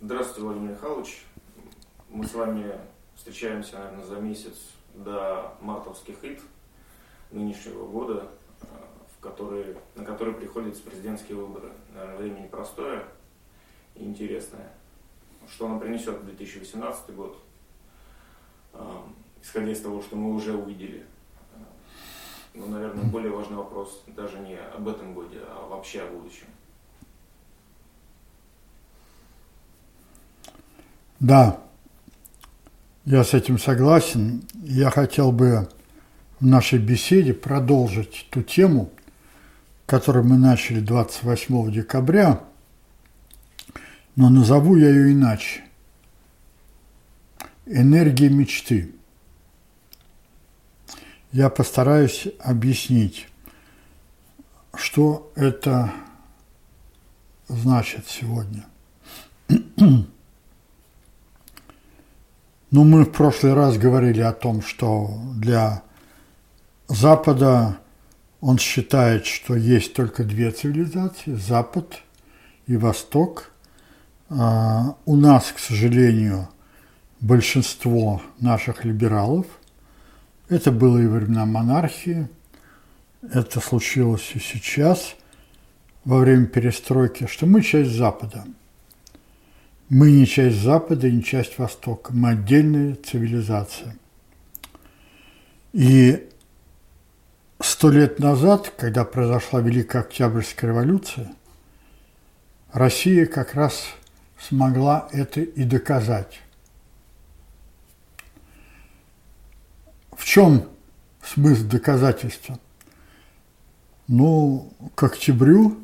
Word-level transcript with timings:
Здравствуйте, 0.00 0.42
Владимир 0.42 0.70
Михайлович. 0.70 1.24
Мы 2.08 2.24
с 2.24 2.32
вами 2.32 2.72
встречаемся, 3.16 3.80
наверное, 3.80 4.04
за 4.04 4.20
месяц 4.20 4.54
до 4.94 5.56
мартовских 5.60 6.22
ид 6.22 6.40
нынешнего 7.32 7.84
года, 7.84 8.30
в 8.60 9.20
который, 9.20 9.76
на 9.96 10.04
который 10.04 10.34
приходятся 10.34 10.84
президентские 10.84 11.36
выборы. 11.36 11.72
Наверное, 11.92 12.16
время 12.16 12.40
непростое 12.42 13.06
и 13.96 14.04
интересное. 14.04 14.70
Что 15.52 15.66
оно 15.66 15.80
принесет 15.80 16.20
в 16.20 16.26
2018 16.26 17.12
год, 17.16 17.36
э, 18.74 18.78
исходя 19.42 19.72
из 19.72 19.80
того, 19.80 20.00
что 20.00 20.14
мы 20.14 20.32
уже 20.32 20.54
увидели. 20.56 21.00
Э, 21.00 21.58
ну, 22.54 22.68
наверное, 22.68 23.02
более 23.02 23.32
важный 23.32 23.56
вопрос 23.56 24.04
даже 24.06 24.38
не 24.38 24.60
об 24.60 24.86
этом 24.86 25.12
годе, 25.12 25.40
а 25.48 25.66
вообще 25.66 26.02
о 26.02 26.06
будущем. 26.12 26.46
Да, 31.20 31.60
я 33.04 33.24
с 33.24 33.34
этим 33.34 33.58
согласен. 33.58 34.44
Я 34.62 34.90
хотел 34.90 35.32
бы 35.32 35.68
в 36.38 36.46
нашей 36.46 36.78
беседе 36.78 37.34
продолжить 37.34 38.28
ту 38.30 38.42
тему, 38.42 38.92
которую 39.86 40.26
мы 40.26 40.38
начали 40.38 40.78
28 40.78 41.72
декабря, 41.72 42.44
но 44.14 44.30
назову 44.30 44.76
я 44.76 44.90
ее 44.90 45.12
иначе. 45.12 45.64
Энергия 47.66 48.28
мечты. 48.28 48.94
Я 51.32 51.50
постараюсь 51.50 52.28
объяснить, 52.38 53.26
что 54.74 55.32
это 55.34 55.92
значит 57.48 58.06
сегодня. 58.06 58.64
Ну, 62.70 62.84
мы 62.84 63.04
в 63.04 63.12
прошлый 63.12 63.54
раз 63.54 63.78
говорили 63.78 64.20
о 64.20 64.34
том, 64.34 64.60
что 64.60 65.18
для 65.36 65.82
Запада 66.86 67.78
он 68.42 68.58
считает, 68.58 69.24
что 69.24 69.56
есть 69.56 69.94
только 69.94 70.22
две 70.22 70.50
цивилизации– 70.50 71.34
Запад 71.48 72.02
и 72.66 72.76
Восток. 72.76 73.52
А 74.28 74.96
у 75.06 75.16
нас, 75.16 75.50
к 75.50 75.58
сожалению, 75.58 76.46
большинство 77.20 78.20
наших 78.38 78.84
либералов, 78.84 79.46
это 80.50 80.70
было 80.70 80.98
и 80.98 81.06
во 81.06 81.20
времена 81.20 81.46
монархии, 81.46 82.28
это 83.22 83.60
случилось 83.60 84.30
и 84.34 84.38
сейчас, 84.40 85.14
во 86.04 86.18
время 86.18 86.44
перестройки, 86.44 87.26
что 87.28 87.46
мы 87.46 87.62
часть 87.62 87.92
Запада– 87.92 88.44
мы 89.88 90.10
не 90.10 90.26
часть 90.26 90.60
Запада 90.60 91.10
не 91.10 91.22
часть 91.22 91.58
Востока, 91.58 92.12
мы 92.12 92.30
отдельная 92.30 92.94
цивилизация. 92.96 93.96
И 95.72 96.28
сто 97.60 97.90
лет 97.90 98.18
назад, 98.18 98.72
когда 98.76 99.04
произошла 99.04 99.60
Великая 99.60 100.00
Октябрьская 100.00 100.70
революция, 100.70 101.32
Россия 102.72 103.26
как 103.26 103.54
раз 103.54 103.86
смогла 104.38 105.08
это 105.12 105.40
и 105.40 105.64
доказать. 105.64 106.40
В 110.12 110.24
чем 110.24 110.68
смысл 111.22 111.64
доказательства? 111.64 112.58
Ну, 114.06 114.72
к 114.94 115.02
октябрю 115.04 115.78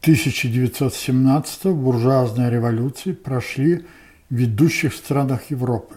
1917 0.00 1.66
буржуазные 1.66 2.50
революции 2.50 3.12
прошли 3.12 3.84
в 4.30 4.34
ведущих 4.34 4.94
странах 4.94 5.50
Европы. 5.50 5.94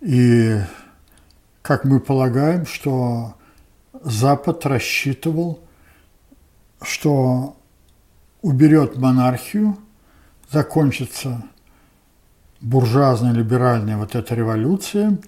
И, 0.00 0.56
как 1.62 1.84
мы 1.84 2.00
полагаем, 2.00 2.66
что 2.66 3.34
Запад 4.02 4.64
рассчитывал, 4.66 5.60
что 6.80 7.56
уберет 8.42 8.96
монархию, 8.96 9.76
закончится 10.50 11.44
буржуазная 12.60 13.32
либеральная 13.32 13.96
вот 13.96 14.14
эта 14.14 14.34
революция, 14.34 15.18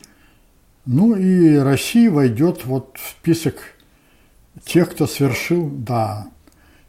ну 0.84 1.14
и 1.14 1.56
Россия 1.56 2.10
войдет 2.10 2.64
вот 2.64 2.97
в 2.98 3.10
список 3.10 3.56
тех, 4.64 4.91
кто 4.91 5.06
совершил, 5.06 5.70
да, 5.70 6.26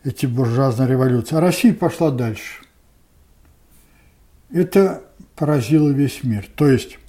эти 0.03 0.25
буржуазные 0.25 0.89
революции. 0.89 1.35
А 1.35 1.41
Россия 1.41 1.73
пошла 1.73 2.11
дальше. 2.11 2.63
Это 4.51 5.03
поразило 5.35 5.89
весь 5.89 6.23
мир. 6.23 6.47
То 6.55 6.67
есть 6.67 6.99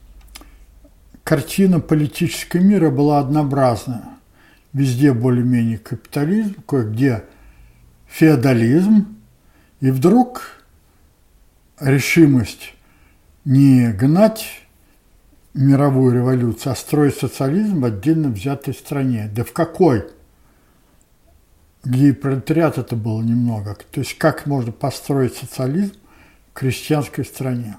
картина 1.22 1.80
политического 1.80 2.60
мира 2.60 2.90
была 2.90 3.18
однообразная. 3.18 4.04
Везде 4.72 5.12
более-менее 5.12 5.78
капитализм, 5.78 6.56
кое-где 6.66 7.24
феодализм. 8.08 9.16
И 9.80 9.90
вдруг 9.90 10.64
решимость 11.78 12.74
не 13.44 13.92
гнать 13.92 14.62
мировую 15.52 16.14
революцию, 16.14 16.72
а 16.72 16.76
строить 16.76 17.16
социализм 17.16 17.80
в 17.80 17.84
отдельно 17.84 18.28
взятой 18.28 18.74
стране. 18.74 19.30
Да 19.32 19.44
в 19.44 19.52
какой? 19.52 20.04
Где 21.84 22.08
и 22.08 22.12
пролетариат 22.12 22.78
это 22.78 22.96
было 22.96 23.22
немного. 23.22 23.76
То 23.90 24.00
есть 24.00 24.16
как 24.18 24.46
можно 24.46 24.72
построить 24.72 25.36
социализм 25.36 25.94
в 26.50 26.54
крестьянской 26.54 27.24
стране. 27.24 27.76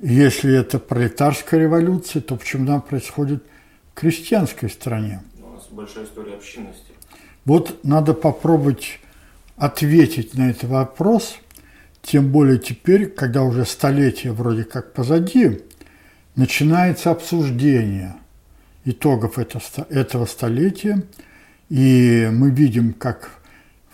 Если 0.00 0.54
это 0.56 0.78
пролетарская 0.78 1.60
революция, 1.60 2.22
то 2.22 2.36
почему 2.36 2.64
она 2.64 2.80
происходит 2.80 3.44
в 3.92 4.00
крестьянской 4.00 4.70
стране? 4.70 5.22
У 5.42 5.52
нас 5.52 5.68
большая 5.70 6.04
история 6.04 6.34
общинности. 6.34 6.92
Вот 7.44 7.84
надо 7.84 8.14
попробовать 8.14 8.98
ответить 9.56 10.34
на 10.34 10.50
этот 10.50 10.64
вопрос, 10.64 11.36
тем 12.02 12.32
более 12.32 12.58
теперь, 12.58 13.08
когда 13.10 13.42
уже 13.42 13.66
столетие 13.66 14.32
вроде 14.32 14.64
как 14.64 14.94
позади, 14.94 15.60
начинается 16.34 17.10
обсуждение 17.10 18.16
итогов 18.84 19.38
этого 19.38 20.24
столетия– 20.26 21.02
и 21.70 22.28
мы 22.32 22.50
видим, 22.50 22.92
как 22.92 23.30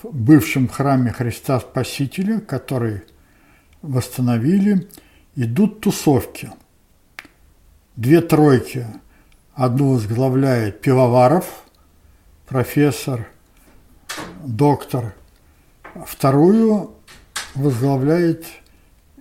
в 0.02 0.08
бывшем 0.10 0.66
храме 0.66 1.12
Христа 1.12 1.60
Спасителя, 1.60 2.40
который 2.40 3.02
восстановили, 3.82 4.88
идут 5.36 5.82
тусовки. 5.82 6.50
Две 7.94 8.20
тройки. 8.22 8.86
Одну 9.54 9.92
возглавляет 9.92 10.80
Пивоваров, 10.80 11.64
профессор, 12.46 13.28
доктор. 14.44 15.14
Вторую 16.06 16.94
возглавляет 17.54 18.46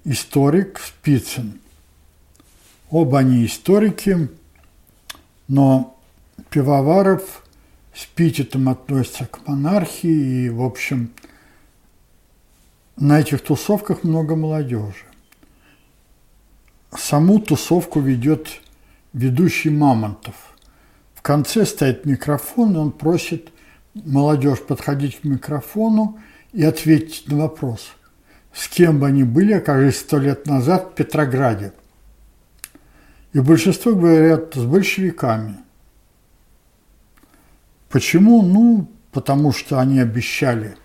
историк 0.06 0.80
Спицын. 0.80 1.60
Оба 2.90 3.20
они 3.20 3.46
историки, 3.46 4.30
но 5.48 5.98
Пивоваров– 6.50 7.42
с 7.96 8.06
Питетом 8.06 8.68
относятся 8.68 9.26
к 9.26 9.48
монархии, 9.48 10.46
и, 10.46 10.50
в 10.50 10.62
общем, 10.62 11.12
на 12.98 13.22
этих 13.22 13.42
тусовках 13.42 14.04
много 14.04 14.36
молодежи. 14.36 15.06
Саму 16.98 17.40
тусовку 17.40 18.02
ведет 18.02 18.50
ведущий 19.14 19.70
Мамонтов. 19.70 20.36
В 21.14 21.22
конце 21.22 21.66
стоит 21.66 22.06
микрофон, 22.06 22.76
и 22.76 22.78
он 22.78 22.92
просит 22.92 23.50
молодежь 23.94 24.60
подходить 24.60 25.22
к 25.22 25.24
микрофону 25.24 26.20
и 26.52 26.64
ответить 26.64 27.30
на 27.30 27.38
вопрос, 27.38 27.94
с 28.54 28.68
кем 28.68 29.00
бы 29.00 29.08
они 29.08 29.24
были, 29.24 29.54
окажись 29.54 30.00
сто 30.00 30.18
лет 30.18 30.48
назад 30.48 30.92
в 30.92 30.96
Петрограде. 30.96 31.72
И 33.32 33.40
большинство 33.40 33.96
говорят 33.96 34.54
с 34.54 34.66
большевиками– 34.66 35.60
Почему? 37.96 38.42
Ну, 38.42 38.92
потому 39.14 39.54
что 39.54 39.80
они 39.80 40.02
обещали 40.02 40.76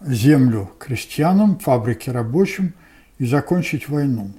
землю 0.00 0.68
крестьянам, 0.80 1.60
фабрики 1.60 2.10
рабочим 2.10 2.74
и 3.18 3.24
закончить 3.24 3.88
войну. 3.88 4.32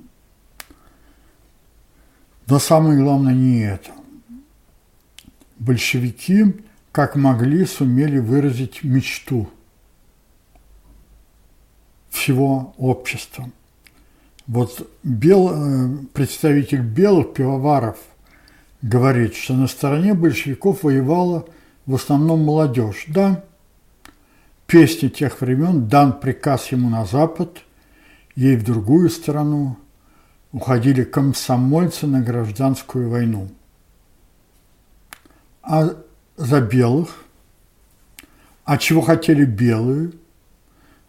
Но 2.48 2.60
самое 2.60 3.01
главное 3.01 3.33
не 3.33 3.62
это. 3.62 3.92
Большевики, 5.57 6.54
как 6.92 7.15
могли, 7.15 7.66
сумели 7.66 8.19
выразить 8.19 8.83
мечту 8.83 9.50
всего 12.09 12.74
общества. 12.77 13.50
Вот 14.48 14.92
бел, 15.01 15.50
э, 15.50 15.98
представитель 16.12 16.81
белых 16.81 17.33
пивоваров– 17.33 17.98
говорит, 18.83 19.33
что 19.33 19.56
на 19.56 19.68
стороне 19.68 20.13
большевиков 20.13 20.83
воевала 20.83 21.47
в 21.88 21.95
основном 21.95 22.44
молодежь. 22.44 23.06
Да, 23.07 23.44
песне 24.68 25.09
тех 25.09 25.41
времен 25.41 25.88
дан 25.88 26.19
приказ 26.19 26.71
ему 26.71 26.89
на 26.89 27.06
запад, 27.06 27.63
ей 28.35 28.56
в 28.57 28.63
другую 28.63 29.09
сторону 29.09 29.80
уходили 30.51 31.03
комсомольцы 31.03 32.06
на 32.06 32.21
гражданскую 32.21 33.09
войну. 33.09 33.50
А 35.63 35.95
за 36.35 36.62
белых, 36.62 37.24
а 38.65 38.77
чего 38.77 39.01
хотели 39.01 39.45
белые? 39.45 40.12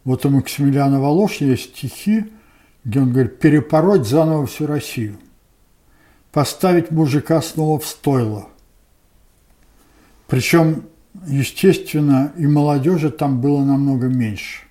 Вот 0.05 0.25
у 0.25 0.29
Максимилиана 0.29 1.01
Волошина 1.01 1.51
есть 1.51 1.75
стихи, 1.75 2.31
где 2.85 2.99
он 3.01 3.11
говорит, 3.11 3.39
перепороть 3.39 4.07
заново 4.07 4.45
всю 4.45 4.67
Россию, 4.67 5.17
поставить 6.35 6.91
мужика 6.91 7.41
снова 7.41 7.79
в 7.79 7.85
стойло. 7.85 8.49
Причем, 10.27 10.83
естественно, 11.27 12.33
и 12.35 12.45
молодежи 12.45 13.09
там 13.09 13.39
было 13.39 13.63
намного 13.63 14.07
меньше. 14.07 14.63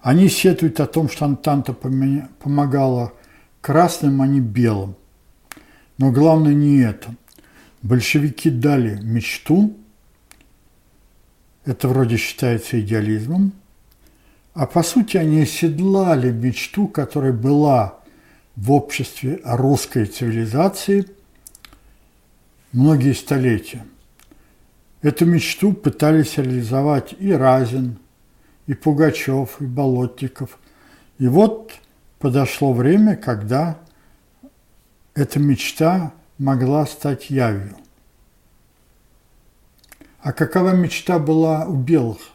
Они 0.00 0.30
сетуют 0.30 0.80
о 0.80 0.86
том, 0.86 1.10
что 1.10 1.26
Антанта 1.26 1.74
помогала 1.74 3.12
красным, 3.60 4.22
а 4.22 4.26
не 4.26 4.40
белым. 4.40 4.96
Но 5.98 6.10
главное 6.10 6.54
не 6.54 6.78
это. 6.78 7.14
Большевики 7.82 8.48
дали 8.48 8.98
мечту, 9.02 9.76
это 11.66 11.86
вроде 11.86 12.16
считается 12.16 12.80
идеализмом, 12.80 13.52
а 14.54 14.64
по 14.64 14.82
сути 14.82 15.18
они 15.18 15.42
оседлали 15.42 16.32
мечту, 16.32 16.88
которая 16.88 17.34
была 17.34 17.98
в 18.56 18.72
обществе 18.72 19.40
русской 19.44 20.06
цивилизации 20.06 21.06
многие 22.72 23.12
столетия. 23.12 23.84
Эту 25.02 25.26
мечту 25.26 25.72
пытались 25.72 26.38
реализовать 26.38 27.14
и 27.18 27.32
Разин, 27.32 27.98
и 28.66 28.74
Пугачев, 28.74 29.60
и 29.60 29.66
Болотников. 29.66 30.58
И 31.18 31.26
вот 31.26 31.72
подошло 32.18 32.72
время, 32.72 33.16
когда 33.16 33.78
эта 35.14 35.38
мечта 35.38 36.14
могла 36.38 36.86
стать 36.86 37.30
явью. 37.30 37.76
А 40.20 40.32
какова 40.32 40.70
мечта 40.70 41.18
была 41.18 41.66
у 41.66 41.74
белых? 41.74 42.30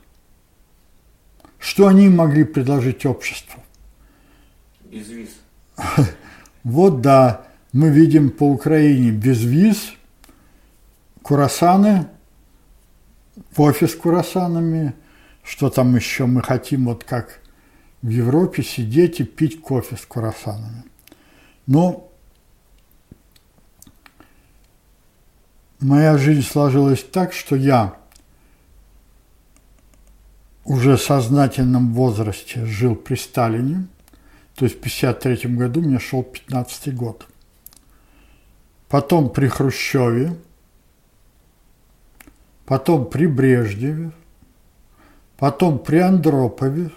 Что 1.57 1.87
они 1.87 2.07
могли 2.07 2.43
предложить 2.43 3.05
обществу? 3.05 3.61
Безвиз. 4.81 5.29
Вот 6.63 7.01
да, 7.01 7.45
мы 7.71 7.89
видим 7.89 8.29
по 8.29 8.43
Украине 8.43 9.11
безвиз, 9.11 9.93
курасаны, 11.21 12.07
кофе 13.55 13.87
с 13.87 13.95
курасанами, 13.95 14.93
что 15.43 15.69
там 15.69 15.95
еще 15.95 16.25
мы 16.25 16.41
хотим, 16.41 16.85
вот 16.85 17.03
как 17.03 17.41
в 18.01 18.09
Европе, 18.09 18.63
сидеть 18.63 19.19
и 19.19 19.23
пить 19.23 19.61
кофе 19.61 19.97
с 19.97 20.05
курасанами. 20.05 20.83
Но 21.67 22.09
моя 25.79 26.17
жизнь 26.17 26.41
сложилась 26.43 27.03
так, 27.03 27.33
что 27.33 27.55
я 27.55 27.95
уже 30.63 30.97
в 30.97 31.01
сознательном 31.01 31.93
возрасте 31.93 32.65
жил 32.65 32.95
при 32.95 33.15
Сталине, 33.15 33.87
то 34.59 34.65
есть 34.65 34.75
в 34.75 34.79
1953 34.79 35.55
году 35.55 35.81
мне 35.81 35.99
шел 35.99 36.21
15 36.21 36.93
год. 36.93 37.25
Потом 38.89 39.29
при 39.29 39.47
Хрущеве, 39.47 40.35
потом 42.65 43.09
при 43.09 43.25
Брежневе, 43.25 44.11
потом 45.37 45.79
при 45.79 45.99
Андропове, 45.99 46.91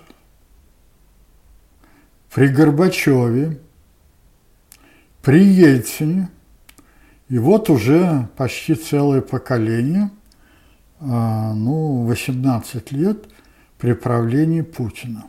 при 2.34 2.48
Горбачеве, 2.48 3.60
при 5.22 5.44
Ельцине, 5.44 6.30
и 7.28 7.38
вот 7.38 7.70
уже 7.70 8.28
почти 8.36 8.74
целое 8.74 9.20
поколение, 9.20 10.10
а, 10.98 11.54
ну, 11.54 12.06
18 12.06 12.90
лет 12.90 13.28
при 13.78 13.92
правлении 13.92 14.62
Путина. 14.62 15.26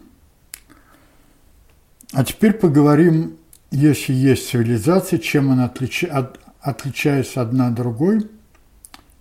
А 2.13 2.23
теперь 2.23 2.53
поговорим, 2.53 3.37
если 3.71 4.13
есть 4.13 4.49
цивилизация, 4.49 5.19
чем 5.19 5.51
она 5.51 5.65
отличи, 5.65 6.05
от, 6.05 6.39
отличается 6.61 7.41
одна 7.41 7.67
от 7.67 7.73
другой, 7.73 8.29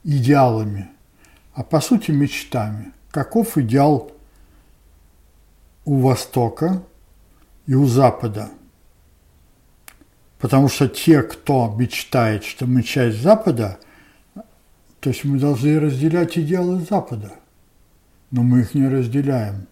идеалами, 0.05 0.89
а 1.55 1.63
по 1.63 1.81
сути 1.81 2.11
мечтами. 2.11 2.93
Каков 3.11 3.59
идеал 3.59 4.13
у 5.85 6.01
Востока 6.01 6.83
и 7.67 7.75
у 7.75 7.87
Запада– 7.87 8.51
Потому 10.43 10.69
что 10.69 10.89
те, 10.89 11.23
кто 11.23 11.73
мечтает, 11.79 12.43
что 12.43 12.67
мы 12.67 12.83
часть 12.83 13.23
Запада, 13.23 13.79
то 14.99 15.11
есть 15.11 15.23
мы 15.23 15.39
должны 15.39 15.79
разделять 15.79 16.37
идеалы 16.37 16.81
Запада. 16.81 17.35
Но 18.33 18.43
мы 18.43 18.63
их 18.63 18.75
не 18.75 18.89
разделяем. 18.89 19.69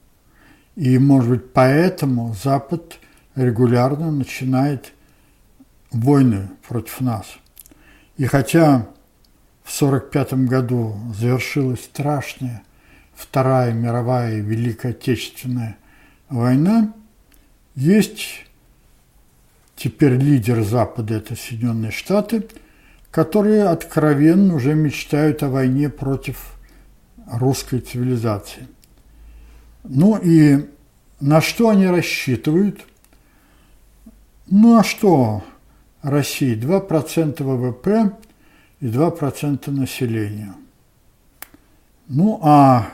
И, 0.77 0.97
может 1.01 1.29
быть, 1.29 1.53
поэтому 1.53 2.37
Запад 2.41 3.01
регулярно 3.35 4.11
начинает 4.11 4.93
войны 5.91 6.49
против 6.67 7.01
нас. 7.01 7.27
И 8.17 8.27
хотя 8.27 8.87
в 9.63 9.83
1945 9.83 10.49
году 10.49 10.97
завершилась 11.15 11.85
страшная 11.85 12.63
Вторая 13.15 13.73
мировая 13.73 14.41
Великая 14.41 14.91
Отечественная 14.91 15.77
война, 16.29 16.93
есть 17.75 18.47
теперь 19.77 20.15
лидер 20.15 20.63
Запада– 20.63 21.15
это 21.17 21.37
Соединенные 21.37 21.93
Штаты, 21.93 22.47
которые 23.11 23.65
откровенно 23.65 24.55
уже 24.55 24.75
мечтают 24.75 25.43
о 25.43 25.49
войне 25.49 25.89
против 25.89 26.55
русской 27.27 27.81
цивилизации. 27.81 28.69
Ну 29.85 30.19
и 30.19 30.69
на 31.21 31.41
что 31.41 31.69
они 31.69 31.87
рассчитывают? 31.87 32.81
Ну 34.51 34.79
а 34.79 34.85
что 34.85 35.43
России? 36.03 36.55
2% 36.57 37.43
ВВП 37.43 38.17
и 38.81 38.87
2% 38.87 39.71
населения. 39.71 40.55
Ну 42.09 42.41
а 42.43 42.91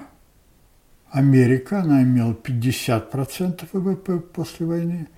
Америка, 1.10 1.80
она 1.80 2.02
имела 2.02 2.32
50% 2.32 3.68
ВВП 3.72 4.20
после 4.20 4.66
войны, 4.66 5.08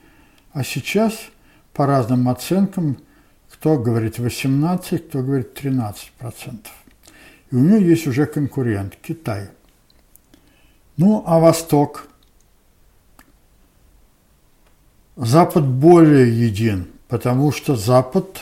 а 0.52 0.64
сейчас– 0.64 1.18
по 1.78 1.86
разным 1.86 2.28
оценкам, 2.28 2.98
кто 3.52 3.78
говорит 3.78 4.18
18, 4.18 5.08
кто 5.08 5.22
говорит 5.22 5.54
13 5.54 6.10
процентов. 6.18 6.72
И 7.52 7.54
у 7.54 7.60
нее 7.60 7.88
есть 7.88 8.08
уже 8.08 8.26
конкурент– 8.26 8.96
Китай. 9.02 9.50
Ну, 10.96 11.22
а 11.24 11.38
Восток? 11.38 12.07
Запад 15.18 15.66
более 15.66 16.46
един, 16.46 16.86
потому 17.08 17.50
что 17.50 17.74
Запад 17.74 18.40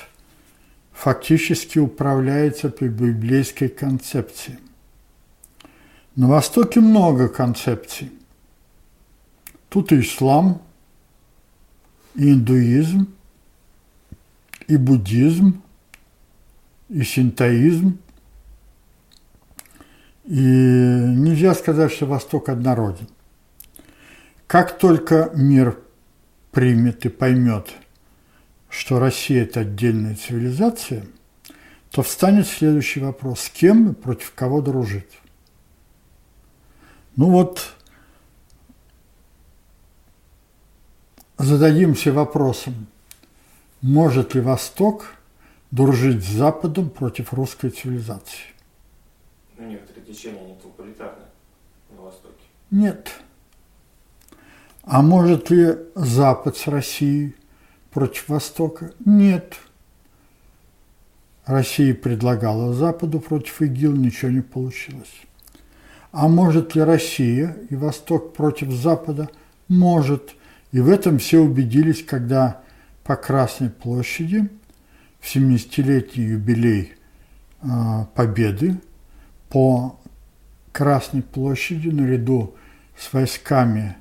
фактически 0.92 1.78
управляется 1.78 2.68
по 2.68 2.85
библейской 2.85 3.68
концепции. 3.68 4.59
На 6.16 6.28
Востоке 6.28 6.80
много 6.80 7.28
концепций. 7.28 8.12
Тут 9.71 9.90
и 9.90 10.00
ислам, 10.00 10.61
и 12.14 12.30
индуизм, 12.30 13.09
и 14.68 14.76
буддизм, 14.76 15.62
и 16.90 17.02
синтоизм. 17.04 17.99
И 20.26 20.35
нельзя 20.35 21.54
сказать, 21.54 21.90
что 21.90 22.04
Восток 22.04 22.50
однороден. 22.50 23.09
Как 24.47 24.78
только 24.78 25.30
мир 25.35 25.78
примет 26.56 27.04
и 27.04 27.10
поймет, 27.10 27.70
что 28.70 28.98
Россия– 28.98 29.42
это 29.44 29.60
отдельная 29.60 30.14
цивилизация, 30.14 31.04
то 31.90 32.02
встанет 32.02 32.46
следующий 32.46 33.00
вопрос– 33.00 33.40
с 33.42 33.50
кем 33.50 33.90
и 33.90 33.94
против 33.94 34.32
кого 34.32 34.62
дружить? 34.62 35.20
Ну 37.14 37.30
вот, 37.30 37.75
зададимся 41.36 42.10
вопросом– 42.10 42.86
может 43.82 44.34
ли 44.34 44.40
Восток 44.40 45.12
дружить 45.70 46.25
с 46.25 46.28
Западом 46.28 46.88
против 46.88 47.34
русской 47.34 47.68
цивилизации? 47.68 48.54
Ну, 49.58 49.66
некоторые 49.66 50.06
течения 50.06 50.42
не 50.42 50.54
тоталитарны 50.54 51.26
на 51.90 52.00
Востоке. 52.00 52.32
Нет. 52.70 53.12
А 54.87 55.02
может 55.02 55.50
ли 55.50 55.76
Запад 55.97 56.57
с 56.57 56.69
Россией 56.69 57.35
против 57.90 58.28
Востока? 58.28 58.93
Нет. 59.05 59.57
Россия 61.45 61.93
предлагала 61.93 62.73
Западу 62.73 63.19
против 63.19 63.61
ИГИЛ, 63.62 63.93
ничего 63.97 64.31
не 64.31 64.43
получилось. 64.43 65.12
А 66.12 66.28
может 66.28 66.76
ли 66.76 66.83
Россия 66.83 67.57
и 67.69 67.75
Восток 67.75 68.33
против 68.33 68.71
Запада? 68.71 69.28
Может. 69.66 70.37
И 70.71 70.78
в 70.78 70.88
этом 70.88 71.19
все 71.19 71.40
убедились, 71.40 72.05
когда 72.05 72.62
по 73.02 73.16
Красной 73.16 73.71
площади 73.71 74.49
в 75.19 75.35
70-летний 75.35 76.25
юбилей 76.25 76.93
э, 77.61 77.66
Победы 78.14 78.81
по 79.49 79.99
Красной 80.71 81.23
площади 81.23 81.88
наряду 81.88 82.55
с 82.97 83.12
войсками 83.12 83.97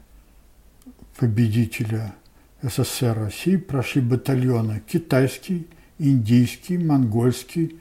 победителя 1.17 2.15
СССР 2.61 3.17
России 3.17 3.57
прошли 3.57 4.01
батальоны 4.01 4.81
китайский, 4.87 5.67
индийский, 5.99 6.77
монгольский 6.77 7.79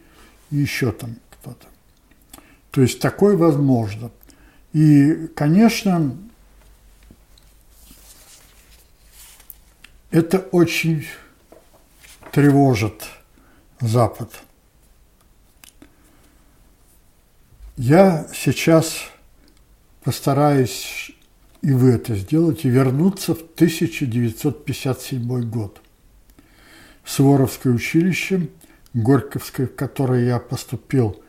и 0.50 0.56
еще 0.56 0.92
там 0.92 1.16
кто-то. 1.30 1.66
То 2.70 2.82
есть 2.82 3.00
такое 3.00 3.36
возможно. 3.36 4.10
И, 4.72 5.28
конечно, 5.34 6.16
это 10.10 10.38
очень 10.38 11.06
тревожит 12.32 13.04
Запад. 13.80 14.30
Я 17.76 18.28
сейчас 18.32 19.10
постараюсь, 20.02 21.10
и 21.64 21.72
вы 21.72 21.92
это 21.92 22.14
сделаете, 22.14 22.68
вернуться 22.68 23.34
в 23.34 23.40
1957 23.40 25.48
год. 25.48 25.80
Суворовское 27.06 27.72
училище, 27.72 28.50
Горьковское, 28.92 29.66
в 29.66 29.74
которое 29.74 30.26
я 30.26 30.38
поступил 30.38 31.22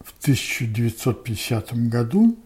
в 0.00 0.12
1950 0.20 1.88
году, 1.88 2.36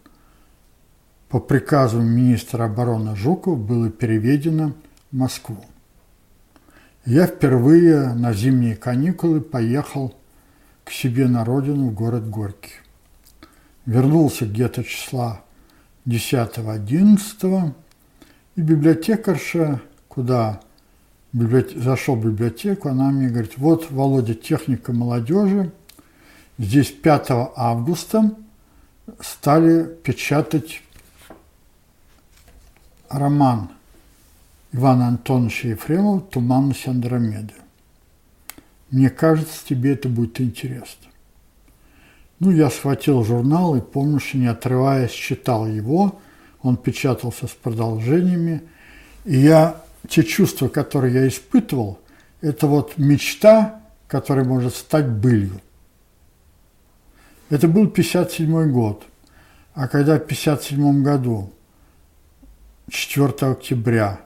по 1.28 1.40
приказу 1.40 2.00
министра 2.00 2.66
обороны 2.66 3.16
Жукова 3.16 3.56
было 3.56 3.90
переведено 3.90 4.72
в 5.10 5.16
Москву. 5.16 5.64
Я 7.04 7.26
впервые 7.26 8.14
на 8.14 8.32
зимние 8.32 8.76
каникулы 8.76 9.40
поехал 9.40 10.14
к 10.84 10.92
себе 10.92 11.26
на 11.26 11.44
родину 11.44 11.88
в 11.88 11.94
город 11.94 12.30
Горький. 12.30 12.74
Вернулся 13.86 14.46
где-то 14.46 14.84
числа 14.84 15.42
10-11, 16.06 17.72
и 18.56 18.60
библиотекарша, 18.60 19.80
куда 20.08 20.60
библиотек... 21.32 21.78
зашел 21.78 22.16
в 22.16 22.24
библиотеку, 22.24 22.88
она 22.88 23.10
мне 23.10 23.28
говорит, 23.28 23.56
вот, 23.56 23.90
Володя, 23.90 24.34
техника 24.34 24.92
молодежи, 24.92 25.72
здесь 26.58 26.90
5 26.90 27.26
августа 27.56 28.34
стали 29.20 29.84
печатать 30.02 30.82
роман 33.08 33.70
Ивана 34.72 35.08
Антоновича 35.08 35.68
Ефремова 35.68 36.20
«Туманность 36.20 36.88
Андромеды». 36.88 37.54
Мне 38.90 39.10
кажется, 39.10 39.66
тебе 39.66 39.92
это 39.92 40.08
будет 40.08 40.40
интересно. 40.40 41.11
Ну, 42.44 42.50
я 42.50 42.70
схватил 42.70 43.22
журнал 43.22 43.76
и, 43.76 43.80
помню, 43.80 44.18
что 44.18 44.36
не 44.36 44.48
отрываясь, 44.48 45.12
читал 45.12 45.68
его. 45.68 46.20
Он 46.60 46.76
печатался 46.76 47.46
с 47.46 47.52
продолжениями. 47.52 48.62
И 49.24 49.38
я, 49.38 49.80
те 50.08 50.24
чувства, 50.24 50.66
которые 50.66 51.14
я 51.14 51.28
испытывал, 51.28 52.00
это 52.40 52.66
вот 52.66 52.98
мечта, 52.98 53.80
которая 54.08 54.44
может 54.44 54.74
стать 54.74 55.06
былью. 55.06 55.60
Это 57.48 57.68
был 57.68 57.86
57 57.86 58.72
год. 58.72 59.04
А 59.74 59.86
когда 59.86 60.16
в 60.16 60.26
57 60.26 61.04
году, 61.04 61.52
4 62.90 63.52
октября, 63.52 64.18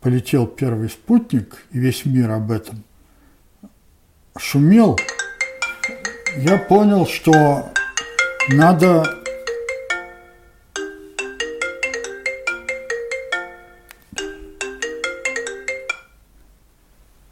полетел 0.00 0.46
первый 0.46 0.88
спутник, 0.88 1.66
и 1.72 1.80
весь 1.80 2.04
мир 2.04 2.30
об 2.30 2.52
этом 2.52 2.84
шумел, 4.38 4.96
я 6.36 6.58
понял, 6.58 7.06
что 7.06 7.70
надо 8.48 9.04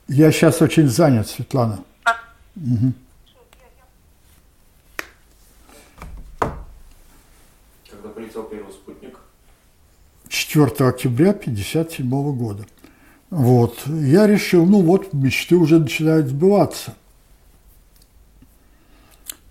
Я 0.09 0.31
сейчас 0.31 0.61
очень 0.61 0.89
занят, 0.89 1.27
Светлана. 1.27 1.83
Угу. 2.55 2.93
Когда 7.91 8.09
полетел 8.15 8.43
первый 8.45 8.73
спутник? 8.73 9.17
4 10.29 10.67
октября 10.87 11.31
1957 11.31 12.11
года. 12.37 12.67
Вот. 13.31 13.87
Я 13.87 14.27
решил, 14.27 14.67
ну 14.67 14.83
вот, 14.83 15.15
мечты 15.15 15.57
уже 15.57 15.79
начинают 15.79 16.27
сбываться. 16.27 16.95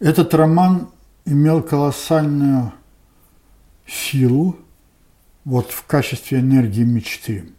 Этот 0.01 0.33
роман 0.33 0.89
имел 1.25 1.61
колоссальную 1.61 2.73
силу 3.85 4.57
вот 5.45 5.69
в 5.69 5.85
качестве 5.85 6.39
энергии 6.39 6.83
мечты. 6.83 7.51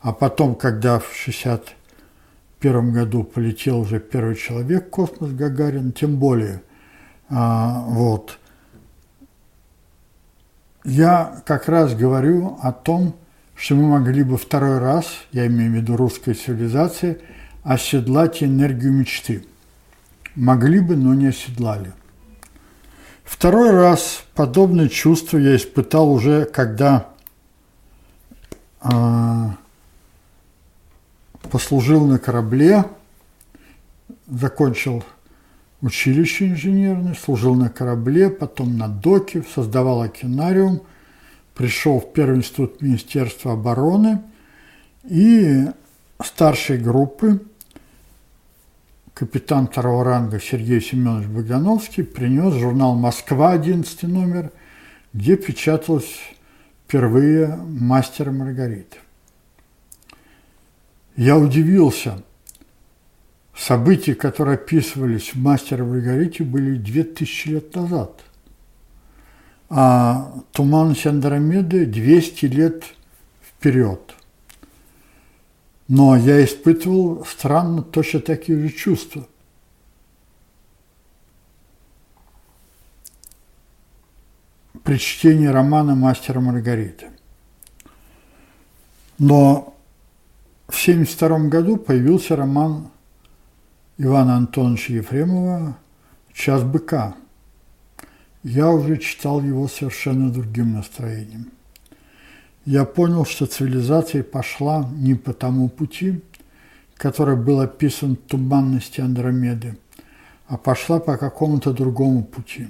А 0.00 0.12
потом, 0.12 0.54
когда 0.54 1.00
в 1.00 1.12
61 1.12 2.92
году 2.92 3.24
полетел 3.24 3.80
уже 3.80 3.98
первый 3.98 4.36
человек 4.36 4.86
в 4.86 4.90
космос 4.90 5.32
Гагарин, 5.32 5.90
тем 5.90 6.18
более, 6.18 6.62
а, 7.28 7.82
вот, 7.88 8.38
я 10.84 11.42
как 11.44 11.68
раз 11.68 11.96
говорю 11.96 12.60
о 12.62 12.70
том, 12.70 13.16
что 13.56 13.74
мы 13.74 13.88
могли 13.88 14.22
бы 14.22 14.36
второй 14.36 14.78
раз, 14.78 15.06
я 15.32 15.48
имею 15.48 15.72
в 15.72 15.74
виду 15.74 15.96
русской 15.96 16.34
цивилизации, 16.34 17.20
оседлать 17.64 18.40
энергию 18.40 18.92
мечты– 18.92 19.46
Могли 20.34 20.80
бы, 20.80 20.96
но 20.96 21.14
не 21.14 21.26
оседлали. 21.26 21.92
Второй 23.24 23.70
раз 23.70 24.24
подобное 24.34 24.88
чувство 24.88 25.38
я 25.38 25.56
испытал 25.56 26.10
уже, 26.10 26.44
когда 26.44 27.08
э, 28.82 29.48
послужил 31.50 32.06
на 32.06 32.18
корабле, 32.18 32.84
закончил 34.26 35.04
училище 35.82 36.48
инженерное, 36.48 37.14
служил 37.14 37.54
на 37.54 37.68
корабле, 37.68 38.30
потом 38.30 38.78
на 38.78 38.88
доке, 38.88 39.44
создавал 39.54 40.02
океанариум, 40.02 40.82
пришел 41.54 42.00
в 42.00 42.12
Первый 42.12 42.38
институт 42.38 42.80
Министерства 42.80 43.52
обороны 43.52 44.22
и 45.04 45.66
старшей 46.24 46.78
группы 46.78 47.40
капитан 49.14 49.66
второго 49.66 50.04
ранга 50.04 50.40
Сергей 50.40 50.80
Семенович 50.80 51.26
Богдановский 51.28 52.04
принес 52.04 52.54
журнал 52.54 52.94
«Москва», 52.94 53.52
11 53.52 54.02
номер, 54.04 54.50
где 55.12 55.36
печаталась 55.36 56.18
впервые 56.84 57.56
«Мастер 57.56 58.30
Маргарита». 58.30 58.96
Я 61.16 61.36
удивился. 61.36 62.22
События, 63.54 64.14
которые 64.14 64.54
описывались 64.54 65.34
в 65.34 65.36
«Мастере 65.36 65.84
Маргарите», 65.84 66.42
были 66.42 66.76
две 66.76 67.04
тысячи 67.04 67.48
лет 67.48 67.74
назад. 67.74 68.20
А 69.68 70.32
«Туманность 70.52 71.06
Андромеды» 71.06 71.84
200 71.84 72.46
лет 72.46 72.84
вперед– 73.42 74.14
но 75.94 76.16
я 76.16 76.42
испытывал 76.42 77.22
странно 77.26 77.82
точно 77.82 78.20
такие 78.20 78.58
же 78.58 78.70
чувства. 78.70 79.28
при 84.84 84.96
чтении 84.96 85.46
романа 85.46 85.94
«Мастера 85.94 86.40
Маргариты». 86.40 87.10
Но 89.18 89.76
в 90.66 90.82
1972 90.82 91.38
году 91.50 91.76
появился 91.76 92.36
роман 92.36 92.88
Ивана 93.98 94.36
Антоновича 94.38 94.94
Ефремова 94.94 95.76
«Час 96.32 96.62
быка». 96.62 97.14
Я 98.42 98.70
уже 98.70 98.96
читал 98.96 99.42
его 99.42 99.68
совершенно 99.68 100.32
другим 100.32 100.72
настроением– 100.72 101.52
я 102.64 102.84
понял, 102.84 103.24
что 103.24 103.46
цивилизация 103.46 104.22
пошла 104.22 104.88
не 104.92 105.14
по 105.14 105.32
тому 105.32 105.68
пути, 105.68 106.22
который 106.96 107.36
был 107.36 107.60
описан 107.60 108.16
в 108.16 108.28
туманности 108.28 109.00
Андромеды, 109.00 109.76
а 110.46 110.56
пошла 110.56 111.00
по 111.00 111.16
какому-то 111.16 111.72
другому 111.72 112.22
пути. 112.22 112.68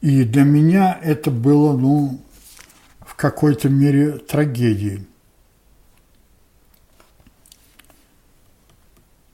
И 0.00 0.24
для 0.24 0.42
меня 0.42 0.98
это 1.02 1.30
было, 1.30 1.76
ну, 1.76 2.20
в 3.00 3.14
какой-то 3.14 3.68
мере 3.68 4.18
трагедией. 4.18 5.06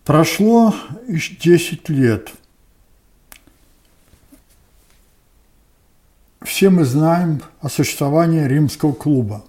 Прошло 0.05 0.75
10 1.09 1.88
лет 1.88 2.33
все 6.42 6.70
мы 6.70 6.85
знаем 6.85 7.42
о 7.61 7.68
существовании 7.68 8.47
римского 8.47 8.92
клуба, 8.92 9.44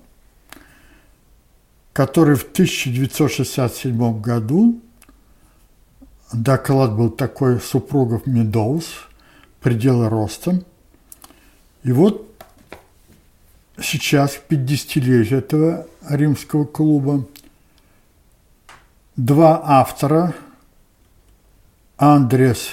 который 1.93 2.35
в 2.35 2.43
1967 2.43 4.21
году, 4.21 4.81
доклад 6.33 6.95
был 6.95 7.09
такой 7.09 7.59
супругов 7.59 8.25
Медоуз, 8.25 8.85
пределы 9.61 10.09
роста. 10.09 10.63
И 11.83 11.91
вот 11.91 12.27
сейчас, 13.81 14.39
50-летие 14.49 15.37
этого 15.37 15.87
римского 16.09 16.65
клуба, 16.65 17.25
два 19.15 19.61
автора, 19.63 20.33
Андрес 21.97 22.71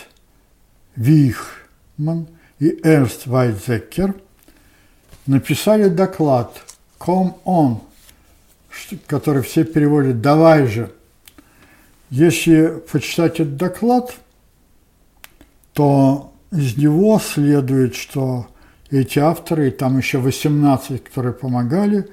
Вихман 0.96 2.26
и 2.58 2.80
Эрнст 2.82 3.26
Вайтзекер, 3.26 4.14
написали 5.26 5.88
доклад 5.88 6.60
«Come 6.98 7.34
on», 7.44 7.80
который 9.06 9.42
все 9.42 9.64
переводят 9.64 10.20
«давай 10.20 10.66
же». 10.66 10.92
Если 12.10 12.80
почитать 12.90 13.34
этот 13.34 13.56
доклад, 13.56 14.14
то 15.74 16.32
из 16.50 16.76
него 16.76 17.20
следует, 17.20 17.94
что 17.94 18.48
эти 18.90 19.18
авторы, 19.18 19.68
и 19.68 19.70
там 19.70 19.98
еще 19.98 20.18
18, 20.18 21.04
которые 21.04 21.34
помогали, 21.34 22.08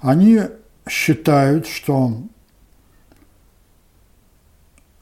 они 0.00 0.40
считают, 0.88 1.68
что 1.68 2.20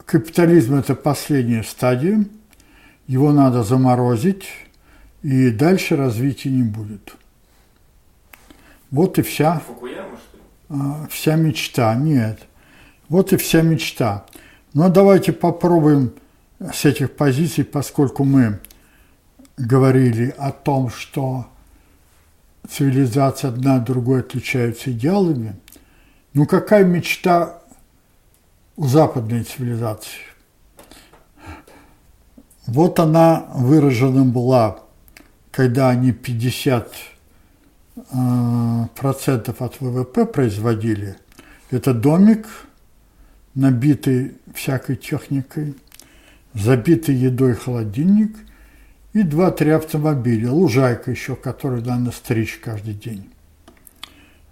капитализм– 0.05 0.75
это 0.79 0.93
последняя 0.93 1.63
стадия, 1.63 2.25
его 3.07 3.31
надо 3.31 3.63
заморозить, 3.63 4.45
и 5.27 5.51
дальше 5.51 5.97
развития 5.97 6.49
не 6.49 6.63
будет. 6.63 7.13
Вот 8.91 9.19
и 9.19 9.21
вся, 9.23 9.61
а, 10.69 11.05
вся 11.11 11.35
мечта. 11.35 11.93
Нет. 11.95 12.39
Вот 13.09 13.33
и 13.33 13.35
вся 13.35 13.61
мечта. 13.61 14.25
Но 14.73 14.87
давайте 14.87 15.33
попробуем 15.33 16.13
с 16.59 16.85
этих 16.85 17.13
позиций, 17.13 17.65
поскольку 17.65 18.23
мы 18.23 18.61
говорили 19.57 20.33
о 20.37 20.53
том, 20.53 20.89
что 20.89 21.47
цивилизация 22.69 23.49
одна 23.49 23.75
от 23.75 23.83
другой 23.83 24.21
отличаются 24.21 24.93
идеалами, 24.93 25.57
ну 26.33 26.45
какая 26.45 26.85
мечта 26.85 27.61
у 28.77 28.87
западной 28.87 29.43
цивилизации? 29.43 30.21
Вот 32.65 32.97
она 33.01 33.47
выражена 33.53 34.23
была, 34.23 34.86
когда 35.57 35.89
они 35.89 36.11
50 36.11 36.93
э, 37.95 38.01
процентов 38.95 39.59
от 39.63 39.81
ВВП 39.81 40.27
производили. 40.27 41.15
Это 41.71 41.95
домик, 41.95 42.45
набитый 43.55 44.37
всякой 44.53 44.97
техникой, 44.97 45.73
забитый 46.53 47.15
едой 47.15 47.55
холодильник– 47.55 48.37
и 49.13 49.23
два-три 49.23 49.71
автомобиля, 49.71 50.51
лужайка 50.51 51.09
еще, 51.09 51.35
которую 51.35 51.83
надо 51.83 52.11
стричь 52.11 52.59
каждый 52.63 52.93
день. 52.93 53.27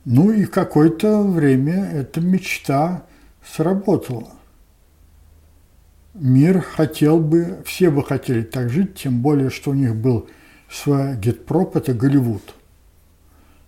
Ну 0.05 0.31
и 0.31 0.45
какое-то 0.45 1.21
время 1.21 1.85
эта 1.93 2.19
мечта 2.19 3.05
сработала. 3.45 4.29
Мир 6.15 6.62
хотел 6.62 7.19
бы, 7.19 7.62
все 7.63 7.91
бы 7.91 8.03
хотели 8.03 8.41
так 8.41 8.71
жить, 8.71 8.95
тем 8.95 9.21
более, 9.21 9.51
что 9.51 9.69
у 9.69 9.75
них 9.75 9.95
был 9.95 10.27
свой 10.75 11.15
гетпроп, 11.15 11.77
это 11.77 11.94
Голливуд. 11.94 12.53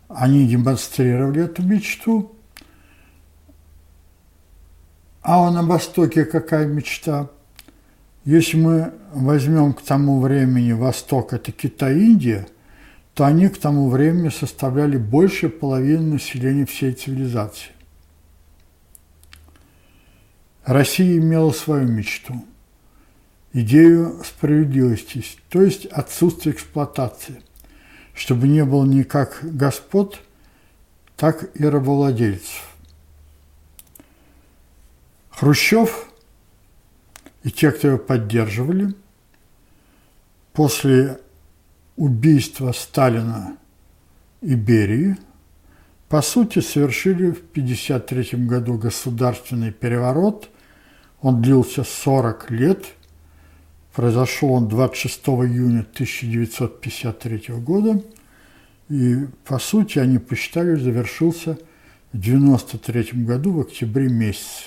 Они 0.09 0.47
демонстрировали 0.47 1.45
эту 1.45 1.63
мечту. 1.63 2.33
А 5.21 5.49
на 5.51 5.63
Востоке 5.63 6.25
какая 6.25 6.65
мечта? 6.65 7.29
Если 8.23 8.57
мы 8.57 8.93
возьмем 9.13 9.73
к 9.73 9.81
тому 9.81 10.19
времени 10.19 10.73
Восток, 10.73 11.33
это 11.33 11.51
Китай, 11.51 11.97
Индия, 11.97 12.47
то 13.13 13.25
они 13.25 13.47
к 13.47 13.57
тому 13.57 13.89
времени 13.89 14.29
составляли 14.29 14.97
больше 14.97 15.49
половины 15.49 16.13
населения 16.13 16.65
всей 16.65 16.93
цивилизации. 16.93 17.71
Россия 20.65 21.17
имела 21.17 21.51
свою 21.51 21.87
мечту, 21.87 22.45
идею 23.61 24.21
справедливости, 24.23 25.25
то 25.49 25.61
есть 25.61 25.85
отсутствие 25.85 26.53
эксплуатации, 26.53 27.41
чтобы 28.13 28.47
не 28.47 28.63
было 28.63 28.85
ни 28.85 29.03
как 29.03 29.39
господ, 29.41 30.19
так 31.15 31.49
и 31.55 31.65
рабовладельцев. 31.65 32.75
Хрущев 35.31 36.09
и 37.43 37.51
те, 37.51 37.71
кто 37.71 37.87
его 37.89 37.97
поддерживали, 37.97 38.93
после 40.53 41.19
убийства 41.95 42.71
Сталина 42.71 43.57
и 44.41 44.55
Берии, 44.55 45.17
по 46.09 46.21
сути, 46.21 46.59
совершили 46.59 47.31
в 47.31 47.41
1953 47.51 48.45
году 48.45 48.77
государственный 48.77 49.71
переворот. 49.71 50.49
Он 51.21 51.41
длился 51.41 51.83
40 51.83 52.51
лет. 52.51 52.85
Произошел 53.97 54.51
он 54.51 54.67
26 54.67 55.27
июня 55.27 55.79
1953 55.79 57.55
года. 57.55 57.99
И, 58.89 59.25
по 59.43 59.57
сути, 59.57 59.97
они 59.97 60.19
посчитали, 60.19 60.75
завершился 60.75 61.57
в 62.13 62.17
1993 62.19 63.23
году 63.23 63.53
в 63.53 63.61
октябре 63.61 64.07
месяце. 64.07 64.65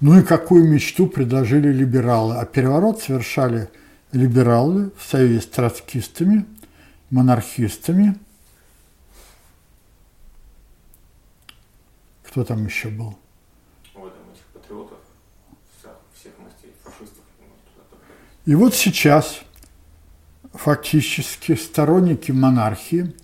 Ну 0.00 0.18
и 0.18 0.24
какую 0.24 0.68
мечту 0.68 1.06
предложили 1.06 1.68
либералы? 1.68 2.34
А 2.34 2.44
переворот 2.46 3.00
совершали 3.00 3.70
либералы 4.10 4.90
в 4.98 5.04
союзе 5.04 5.42
с 5.42 5.46
троцкистами, 5.46 6.46
монархистами. 7.10 8.18
Кто 12.24 12.42
там 12.42 12.66
еще 12.66 12.88
был? 12.88 13.16
Вот 13.94 14.12
там 14.12 14.32
этих 14.32 14.46
патриотов, 14.46 14.98
всех 16.20 16.32
мастей, 16.38 16.74
фашистов. 16.84 17.24
И 18.50 18.54
вот 18.56 18.74
сейчас 18.74 19.42
фактически 20.52 21.54
сторонники 21.54 22.32
монархии 22.32 23.14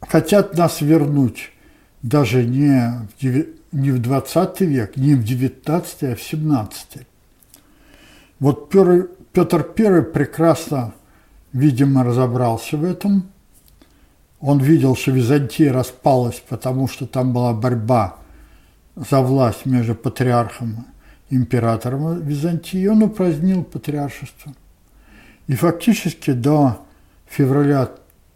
хотят 0.00 0.56
нас 0.56 0.80
вернуть 0.80 1.52
даже 2.00 2.46
не 2.46 3.06
в, 3.20 3.46
не 3.72 3.90
в 3.90 4.00
20 4.00 4.60
век, 4.62 4.96
не 4.96 5.16
в 5.16 5.22
19, 5.22 6.02
а 6.04 6.16
в 6.16 6.22
17. 6.22 7.06
Вот 8.38 8.70
Петр 8.70 9.66
I 9.78 10.02
прекрасно, 10.02 10.94
видимо, 11.52 12.04
разобрался 12.04 12.78
в 12.78 12.84
этом. 12.84 13.30
Он 14.40 14.60
видел, 14.60 14.96
что 14.96 15.10
Византия 15.10 15.74
распалась, 15.74 16.42
потому 16.48 16.88
что 16.88 17.06
там 17.06 17.34
была 17.34 17.52
борьба 17.52 18.16
за 18.96 19.20
власть 19.20 19.66
между 19.66 19.94
патриархом 19.94 20.86
и 20.88 20.93
императором 21.30 22.20
Византии. 22.22 22.86
Он 22.86 23.02
упразднил 23.02 23.64
патриаршество. 23.64 24.54
И 25.46 25.54
фактически 25.54 26.32
до 26.32 26.84
февраля 27.26 27.90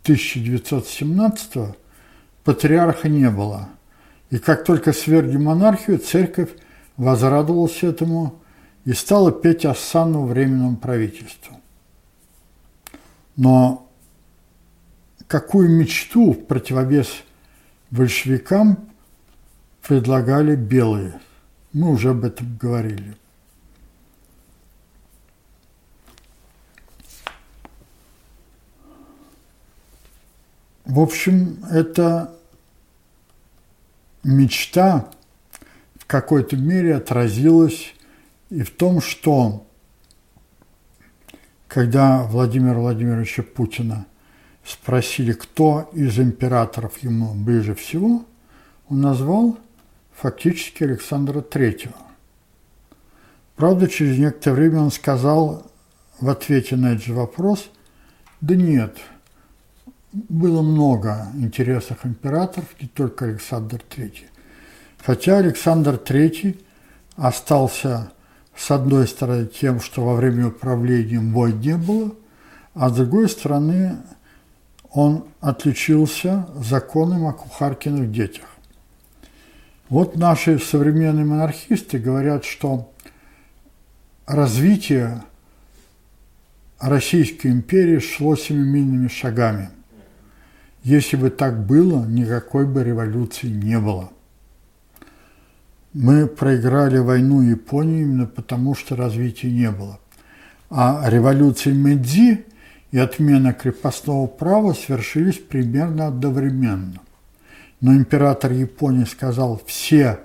1917 0.05 1.55
года 1.55 1.77
патриарха 2.49 3.11
не 3.11 3.29
было. 3.29 3.69
И 4.31 4.39
как 4.39 4.65
только 4.65 4.95
свергли 4.95 5.37
монархию, 5.37 5.99
церковь 5.99 6.49
возрадовалась 6.97 7.83
этому 7.83 8.41
и 8.87 8.95
стала 8.95 9.31
петь 9.31 9.67
осанну 9.67 10.25
временному 10.25 10.79
правительству. 10.79 11.61
Но 13.37 13.87
какую 15.27 15.69
мечту 15.69 16.33
в 16.33 16.47
противовес 16.47 17.23
большевикам 17.91 18.79
предлагали 19.87 20.57
белые? 20.57 21.21
Мы 21.73 21.91
уже 21.93 22.11
об 22.11 22.25
этом 22.25 22.57
говорили. 22.57 23.17
В 30.85 31.01
общем, 31.01 31.63
это 31.71 32.35
мечта 34.25 35.11
в 35.97 36.07
какой-то 36.07 36.57
мере 36.57 36.97
отразилась 36.97 37.95
и 38.49 38.63
в 38.63 38.71
том, 38.71 39.03
что 39.03 39.67
когда 41.67 42.23
Владимира 42.23 42.79
Владимировича 42.79 43.43
Путина 43.43 44.07
спросили, 44.65 45.33
кто 45.33 45.91
из 45.93 46.19
императоров 46.19 46.99
ему 46.99 47.35
ближе 47.35 47.75
всего, 47.75 48.25
он 48.89 49.03
назвал 49.03 49.59
фактически 50.21 50.85
Александра 50.85 51.41
Третьего. 51.41 51.95
Правда, 53.57 53.89
через 53.89 54.19
некоторое 54.19 54.55
время 54.57 54.81
он 54.81 54.91
сказал 54.91 55.71
в 56.21 56.29
ответе 56.29 56.77
на 56.77 56.93
этот 56.93 57.05
же 57.05 57.15
вопрос, 57.15 57.71
да 58.41 58.55
нет, 58.55 58.97
было 60.13 60.63
много 60.63 61.29
интересных 61.35 62.05
императоров, 62.05 62.67
не 62.81 62.89
только 62.89 63.27
Александр 63.27 63.81
III. 63.91 64.25
Хотя 65.05 65.39
Александр 65.39 65.95
III 65.95 66.59
остался 67.17 68.13
с 68.57 68.71
одной 68.71 69.07
стороны 69.07 69.47
тем, 69.47 69.81
что 69.81 70.05
во 70.05 70.15
время 70.15 70.49
управления 70.49 71.21
войн 71.21 71.61
не 71.61 71.77
было, 71.77 72.13
а 72.75 72.89
с 72.89 72.95
другой 72.95 73.29
стороны 73.29 73.99
он 74.91 75.25
отличился 75.41 76.49
законом 76.57 77.27
о 77.27 77.33
кухаркиных 77.33 78.11
детях. 78.11 78.58
Вот 79.89 80.17
наши 80.17 80.59
современные 80.59 81.25
монархисты 81.25 81.99
говорят, 81.99 82.45
что 82.45 82.93
развитие 84.27 85.23
Российской 86.79 87.49
империи 87.49 87.99
шло 87.99 88.37
семимильными 88.37 89.09
шагами. 89.09 89.71
Если 90.83 91.17
бы 91.17 91.31
так 91.31 91.67
было, 91.67 92.05
никакой 92.05 92.67
бы 92.67 92.85
революции 92.85 93.49
не 93.49 93.79
было. 93.79 94.11
Мы 95.95 96.27
проиграли 96.27 96.99
войну 96.99 97.41
Японии 97.41 98.03
именно 98.03 98.27
потому, 98.27 98.75
что 98.75 98.95
развития 98.95 99.51
не 99.51 99.71
было. 99.71 99.99
А 100.71 101.03
революции 101.09 101.73
Медзи 101.73 102.45
и 102.91 102.99
отмена 102.99 103.55
крепостного 103.55 104.27
права 104.27 104.75
свершились 104.75 105.39
примерно 105.39 106.09
одновременно. 106.09 107.01
Но 107.81 107.95
император 107.95 108.53
Японии 108.53 109.05
сказал, 109.05 109.61
все 109.67 110.21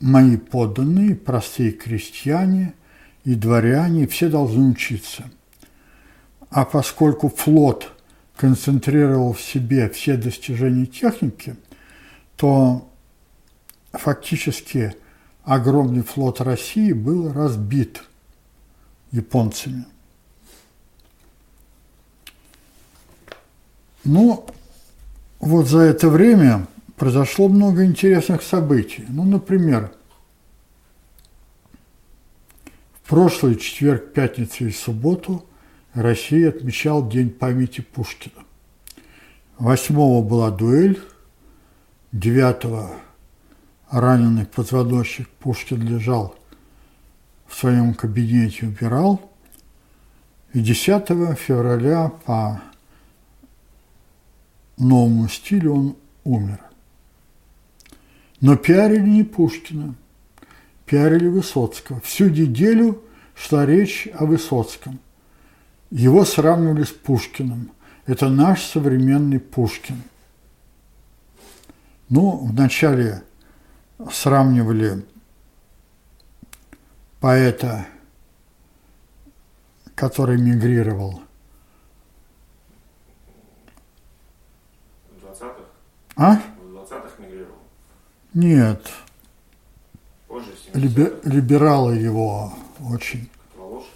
мои 0.00 0.36
подданные, 0.36 1.16
простые 1.16 1.72
крестьяне 1.72 2.74
и 3.24 3.34
дворяне, 3.34 4.06
все 4.06 4.28
должны 4.28 4.70
учиться. 4.70 5.30
А 6.50 6.64
поскольку 6.64 7.28
флот 7.28 7.90
концентрировал 8.36 9.32
в 9.32 9.40
себе 9.40 9.88
все 9.88 10.16
достижения 10.16 10.86
техники, 10.86 11.56
то 12.36 12.88
фактически 13.92 14.94
огромный 15.42 16.02
флот 16.02 16.40
России 16.40 16.92
был 16.92 17.32
разбит 17.32 18.02
японцами. 19.10 19.86
Ну, 24.04 24.46
вот 25.44 25.66
за 25.68 25.80
это 25.80 26.08
время 26.08 26.66
произошло 26.96 27.48
много 27.48 27.84
интересных 27.84 28.42
событий. 28.42 29.04
Ну, 29.08 29.24
например, 29.24 29.92
в 33.02 33.08
прошлый 33.08 33.56
четверг, 33.56 34.14
пятницу 34.14 34.66
и 34.66 34.70
субботу 34.70 35.44
Россия 35.92 36.48
отмечал 36.48 37.06
День 37.06 37.30
памяти 37.30 37.82
Пушкина. 37.82 38.42
Восьмого 39.58 40.26
была 40.26 40.50
дуэль, 40.50 40.98
девятого 42.10 42.90
раненый 43.90 44.46
позвоночник 44.46 45.28
Пушкин 45.28 45.82
лежал 45.82 46.36
в 47.46 47.54
своем 47.54 47.92
кабинете, 47.92 48.66
убирал, 48.66 49.30
и 50.54 50.60
10 50.60 51.06
февраля 51.38 52.10
по 52.24 52.62
новому 54.76 55.28
стилю 55.28 55.74
он 55.74 55.96
умер. 56.24 56.60
Но 58.40 58.56
пиарили 58.56 59.08
не 59.08 59.22
Пушкина, 59.22 59.94
пиарили 60.86 61.28
Высоцкого. 61.28 62.00
Всю 62.00 62.28
неделю 62.28 63.02
шла 63.34 63.64
речь 63.66 64.08
о 64.14 64.26
Высоцком. 64.26 64.98
Его 65.90 66.24
сравнивали 66.24 66.82
с 66.82 66.90
Пушкиным. 66.90 67.70
Это 68.06 68.28
наш 68.28 68.62
современный 68.62 69.40
Пушкин. 69.40 70.02
Ну, 72.08 72.36
вначале 72.46 73.22
сравнивали 74.12 75.04
поэта, 77.20 77.86
который 79.94 80.36
мигрировал. 80.36 81.22
В 85.10 85.24
20-х? 85.24 85.62
А? 86.16 86.36
В 86.36 86.76
20-х 86.76 87.10
мигрировал? 87.22 87.56
Нет. 88.34 88.88
Позже, 90.28 90.50
в 90.72 90.76
Либе- 90.76 91.18
либералы 91.24 91.96
его 91.96 92.52
очень. 92.80 93.28
Волошин? 93.56 93.88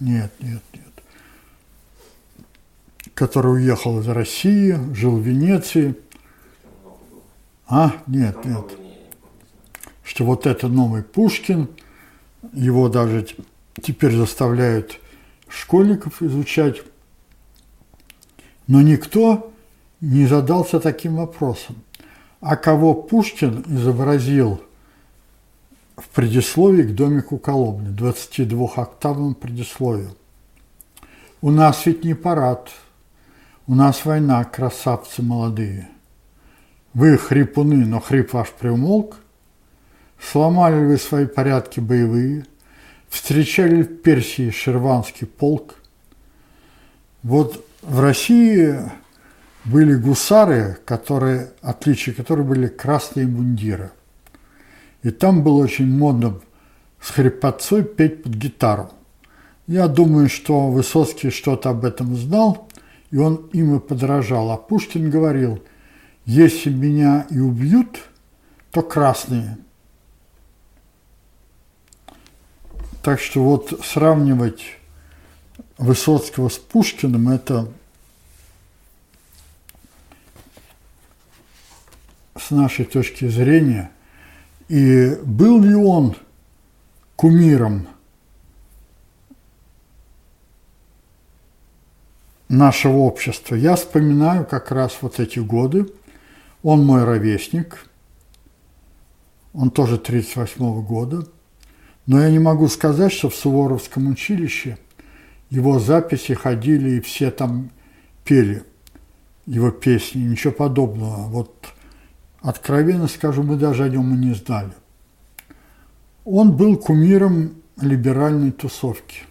Нет, 0.00 0.32
нет, 0.40 0.62
нет. 0.72 0.82
Который 3.14 3.54
уехал 3.54 4.00
из 4.00 4.08
России, 4.08 4.78
жил 4.94 5.16
в 5.16 5.20
Венеции. 5.22 5.94
А? 7.68 7.92
Нет, 8.06 8.40
Там 8.42 8.52
нет. 8.52 8.78
не, 8.78 8.96
что 10.04 10.24
вот 10.24 10.46
это 10.46 10.68
новый 10.68 11.02
Пушкин, 11.02 11.68
его 12.52 12.88
даже 12.88 13.26
теперь 13.82 14.14
заставляют 14.16 15.00
школьников 15.48 16.22
изучать. 16.22 16.76
Но 18.68 18.82
никто 18.82 19.52
не 20.00 20.26
задался 20.26 20.80
таким 20.80 21.16
вопросом. 21.16 21.76
А 22.40 22.56
кого 22.56 22.94
Пушкин 22.94 23.64
изобразил 23.66 24.60
в 25.96 26.08
предисловии 26.08 26.82
к 26.82 26.94
домику 26.94 27.38
Коломны, 27.38 27.88
22-октавном 27.88 29.34
предисловию? 29.34 30.10
У 31.40 31.50
нас 31.50 31.86
ведь 31.86 32.04
не 32.04 32.14
парад, 32.14 32.70
у 33.66 33.74
нас 33.74 34.04
война, 34.04 34.44
красавцы 34.44 35.22
молодые. 35.22 35.88
Вы 36.94 37.18
хрипуны, 37.18 37.84
но 37.86 38.00
хрип 38.00 38.32
ваш 38.32 38.50
приумолк– 38.50 39.16
Сломали 40.20 40.80
ли 40.80 40.86
вы 40.86 40.98
свои 40.98 41.26
порядки 41.26 41.80
боевые? 41.80 42.46
Встречали 43.08 43.76
ли 43.76 43.82
в 43.82 44.02
Персии 44.02 44.50
шерванский 44.50 45.26
полк? 45.26 45.76
Вот 47.22 47.64
в 47.82 48.00
России 48.00 48.78
были 49.66 49.94
гусары, 49.94 50.78
которые, 50.84 51.52
отличие 51.60 52.14
которых 52.14 52.46
были 52.46 52.66
красные 52.66 53.26
мундиры. 53.26 53.90
И 55.02 55.10
там 55.10 55.42
было 55.42 55.62
очень 55.62 55.90
модно 55.90 56.40
с 57.00 57.10
хрипотцой 57.10 57.84
петь 57.84 58.22
под 58.22 58.32
гитару. 58.34 58.90
Я 59.66 59.88
думаю, 59.88 60.28
что 60.28 60.68
Высоцкий 60.70 61.30
что-то 61.30 61.70
об 61.70 61.84
этом 61.84 62.16
знал, 62.16 62.68
и 63.10 63.18
он 63.18 63.48
им 63.52 63.76
и 63.76 63.80
подражал. 63.80 64.50
А 64.50 64.56
Пушкин 64.56 65.10
говорил, 65.10 65.62
если 66.24 66.70
меня 66.70 67.26
и 67.30 67.38
убьют, 67.38 68.00
то 68.70 68.82
красные– 68.82 69.58
Так 73.06 73.20
что 73.20 73.40
вот 73.44 73.80
сравнивать 73.84 74.64
Высоцкого 75.78 76.48
с 76.48 76.58
Пушкиным– 76.58 77.28
это 77.30 77.68
с 82.38 82.50
нашей 82.50 82.84
точки 82.84 83.28
зрения. 83.28 83.90
И 84.68 85.16
был 85.22 85.62
ли 85.62 85.74
он 85.74 86.16
кумиром 87.14 87.86
нашего 92.48 92.98
общества? 92.98 93.54
Я 93.54 93.76
вспоминаю 93.76 94.44
как 94.44 94.70
раз 94.70 94.98
вот 95.00 95.20
эти 95.20 95.38
годы. 95.38 95.86
Он 96.62 96.84
мой 96.84 97.04
ровесник, 97.04 97.86
он 99.52 99.70
тоже 99.70 99.98
38 99.98 100.82
года– 100.84 101.26
но 102.06 102.20
я 102.20 102.30
не 102.30 102.38
могу 102.38 102.68
сказать, 102.68 103.12
что 103.12 103.28
в 103.28 103.34
Суворовском 103.34 104.08
училище 104.08 104.78
его 105.50 105.78
записи 105.78 106.34
ходили 106.34 106.90
и 106.90 107.00
все 107.00 107.30
там 107.30 107.70
пели 108.24 108.62
его 109.44 109.70
песни, 109.70 110.20
ничего 110.20 110.52
подобного. 110.52 111.28
Вот 111.28 111.66
откровенно 112.48 113.08
скажу, 113.08 113.42
мы 113.42 113.56
даже 113.56 113.84
о 113.84 113.88
нем 113.88 114.14
и 114.14 114.26
не 114.26 114.34
знали. 114.34 114.72
Он 116.24 116.56
был 116.56 116.76
кумиром 116.76 117.54
либеральной 117.80 118.52
тусовки. 118.52 119.22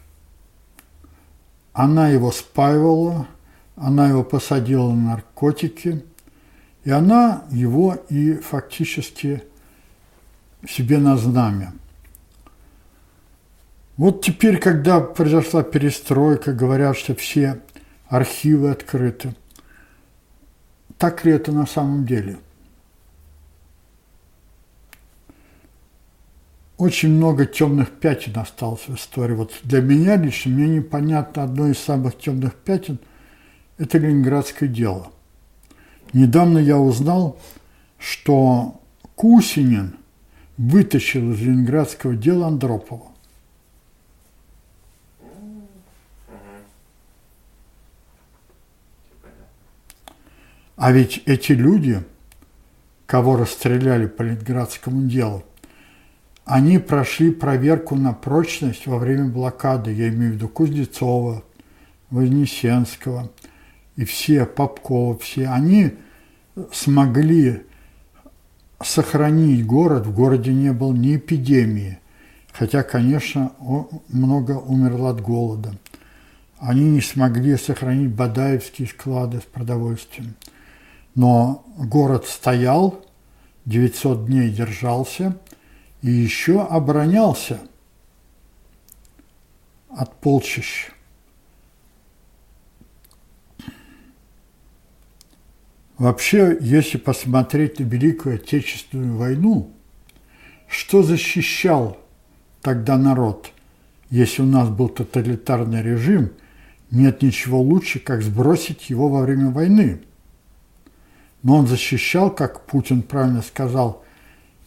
Она 1.73 2.09
его 2.09 2.31
спаивала, 2.31 3.27
она 3.75 4.07
его 4.07 4.23
посадила 4.23 4.91
на 4.91 5.11
наркотики, 5.11 6.03
и 6.83 6.91
она 6.91 7.43
его 7.51 7.95
и 8.09 8.35
фактически 8.35 9.43
себе 10.65 10.97
на 10.99 11.17
знамя– 11.17 11.73
вот 13.97 14.21
теперь, 14.21 14.59
когда 14.59 14.99
произошла 14.99 15.63
перестройка, 15.63 16.51
говорят, 16.51 16.97
что 16.97 17.15
все 17.15 17.61
архивы 18.07 18.69
открыты. 18.71 19.33
Так 20.97 21.23
ли 21.23 21.31
это 21.31 21.53
на 21.53 21.65
самом 21.65 22.05
деле? 22.05 22.37
Очень 26.77 27.09
много 27.09 27.45
темных 27.45 27.89
пятен 27.91 28.37
осталось 28.37 28.87
в 28.87 28.95
истории. 28.95 29.33
Вот 29.33 29.51
для 29.63 29.81
меня 29.81 30.17
лично, 30.17 30.51
мне 30.51 30.67
непонятно 30.67 31.43
одно 31.43 31.67
из 31.67 31.79
самых 31.79 32.17
темных 32.17 32.55
пятен– 32.55 32.99
это 33.77 33.97
ленинградское 33.97 34.69
дело. 34.69 35.11
Недавно 36.13 36.59
я 36.59 36.77
узнал, 36.77 37.39
что 37.97 38.81
Кусинин 39.15 39.95
вытащил 40.57 41.33
из 41.33 41.41
ленинградского 41.41 42.15
дела 42.15 42.47
Андропова. 42.47 43.07
А 50.77 50.91
ведь 50.91 51.23
эти 51.25 51.53
люди, 51.53 52.03
кого 53.05 53.37
расстреляли 53.37 54.07
по 54.07 54.23
Ленинградскому 54.23 55.07
делу, 55.07 55.43
они 56.45 56.77
прошли 56.77 57.31
проверку 57.31 57.95
на 57.95 58.13
прочность 58.13 58.85
во 58.85 58.99
время 58.99 59.25
блокады, 59.25 59.91
я 59.91 60.09
имею 60.09 60.31
в 60.31 60.35
виду 60.35 60.47
Кузнецова, 60.47 61.43
Вознесенского 62.11 63.31
и 63.95 64.05
все, 64.05 64.45
Попкова, 64.45 65.17
все, 65.17 65.47
они 65.47 65.93
смогли 66.71 67.63
сохранить 68.81 69.65
город, 69.65 70.05
в 70.05 70.13
городе 70.13 70.53
не 70.53 70.71
было 70.71 70.93
ни 70.93 71.15
эпидемии, 71.15 71.97
хотя, 72.51 72.83
конечно, 72.83 73.51
много 74.09 74.51
умерло 74.51 75.09
от 75.09 75.21
голода. 75.21 75.73
Они 76.59 76.83
не 76.83 77.01
смогли 77.01 77.57
сохранить 77.57 78.11
Бадаевские 78.11 78.87
склады 78.87 79.39
с 79.39 79.43
продовольствием. 79.43 80.35
Но 81.15 81.65
город 81.77 82.25
стоял, 82.27 83.03
900 83.65 84.25
дней 84.27 84.49
держался 84.49 85.37
и 86.05 86.11
еще 86.11 86.61
оборонялся 86.61 87.59
от 89.89 90.15
полчищ. 90.21 90.91
Вообще, 95.97 96.57
если 96.61 96.99
посмотреть 96.99 97.79
на 97.79 97.85
Великую 97.85 98.35
Отечественную 98.35 99.17
войну, 99.17 99.71
что 100.67 101.01
защищал 101.01 101.97
тогда 102.61 102.99
народ? 102.99 103.51
Если 104.11 104.43
у 104.43 104.45
нас 104.45 104.69
был 104.69 104.89
тоталитарный 104.89 105.81
режим, 105.81 106.33
нет 106.91 107.23
ничего 107.23 107.59
лучше, 107.59 107.97
как 107.97 108.21
сбросить 108.21 108.91
его 108.91 109.09
во 109.09 109.21
время 109.21 109.49
войны. 109.49 110.03
Но 111.41 111.57
он 111.57 111.65
защищал, 111.65 112.29
как 112.29 112.67
Путин 112.67 113.01
правильно 113.01 113.41
сказал, 113.41 114.04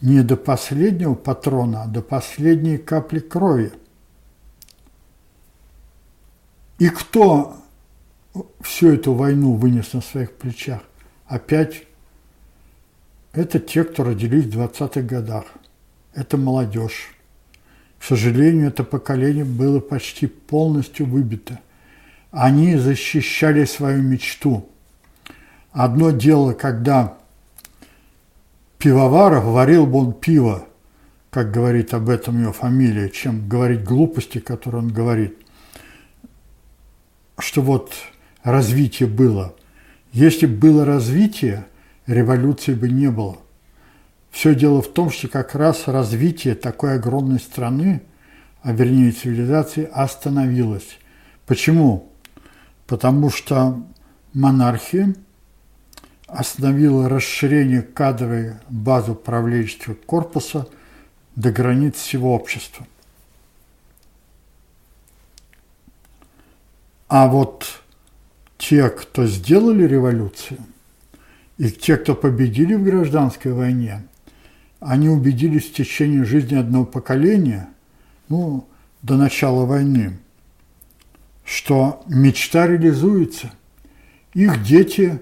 не 0.01 0.21
до 0.23 0.37
последнего 0.37 1.13
патрона, 1.13 1.83
а 1.83 1.87
до 1.87 2.01
последней 2.01 2.77
капли 2.77 3.19
крови. 3.19 3.71
И 6.77 6.87
кто 6.89 7.57
всю 8.61 8.93
эту 8.93 9.13
войну 9.13 9.55
вынес 9.55 9.93
на 9.93 10.01
своих 10.01 10.31
плечах? 10.31 10.81
Опять 11.27 11.83
это 13.33 13.59
те, 13.59 13.83
кто 13.83 14.03
родились 14.03 14.45
в 14.45 14.57
20-х 14.57 15.01
годах. 15.01 15.45
Это 16.13 16.37
молодежь. 16.37 17.13
К 17.99 18.03
сожалению, 18.03 18.69
это 18.69 18.83
поколение 18.83 19.43
было 19.43 19.79
почти 19.79 20.27
полностью 20.27 21.05
выбито. 21.05 21.59
Они 22.31 22.77
защищали 22.77 23.65
свою 23.65 24.01
мечту. 24.01 24.67
Одно 25.71 26.11
дело, 26.11 26.53
когда 26.53 27.18
пивоваров 28.79 29.43
варил 29.43 29.85
бы 29.85 29.99
он 29.99 30.13
пиво, 30.13 30.65
как 31.29 31.51
говорит 31.51 31.93
об 31.93 32.09
этом 32.09 32.41
его 32.41 32.51
фамилия, 32.51 33.11
чем 33.11 33.47
говорить 33.47 33.83
глупости, 33.83 34.39
которые 34.39 34.81
он 34.81 34.91
говорит. 34.91 35.37
Что 37.37 37.61
вот 37.61 37.93
развитие 38.43 39.07
было– 39.07 39.53
если 40.11 40.47
бы 40.47 40.55
было 40.55 40.85
развитие, 40.85 41.65
революции 42.07 42.73
бы 42.73 42.89
не 42.89 43.11
было. 43.11 43.37
Все 44.31 44.55
дело 44.55 44.81
в 44.81 44.87
том, 44.91 45.11
что 45.11 45.27
как 45.27 45.55
раз 45.55 45.87
развитие 45.87 46.55
такой 46.55 46.95
огромной 46.95 47.39
страны, 47.39 48.01
а 48.61 48.71
вернее 48.71 49.11
цивилизации, 49.11 49.87
остановилось. 49.91 50.97
Почему? 51.45 52.11
Потому 52.87 53.29
что 53.29 53.83
монархия 54.33 55.15
остановила 56.31 57.09
расширение 57.09 57.81
кадровой 57.81 58.53
базы 58.69 59.11
управленческого 59.11 59.93
корпуса 59.93 60.67
до 61.35 61.51
границ 61.51 61.95
всего 61.95 62.33
общества. 62.33 62.85
А 67.07 67.27
вот 67.27 67.81
те, 68.57 68.89
кто 68.89 69.25
сделали 69.25 69.83
революцию, 69.83 70.59
и 71.57 71.69
те, 71.71 71.97
кто 71.97 72.15
победили 72.15 72.75
в 72.75 72.83
гражданской 72.83 73.51
войне, 73.51 74.03
они 74.79 75.09
убедились 75.09 75.69
в 75.69 75.73
течение 75.73 76.23
жизни 76.23 76.55
одного 76.55 76.85
поколения, 76.85 77.69
ну, 78.29 78.67
до 79.01 79.15
начала 79.17 79.65
войны, 79.65 80.19
что 81.43 82.03
мечта 82.07 82.67
реализуется. 82.67 83.51
Их 84.33 84.63
дети 84.63 85.19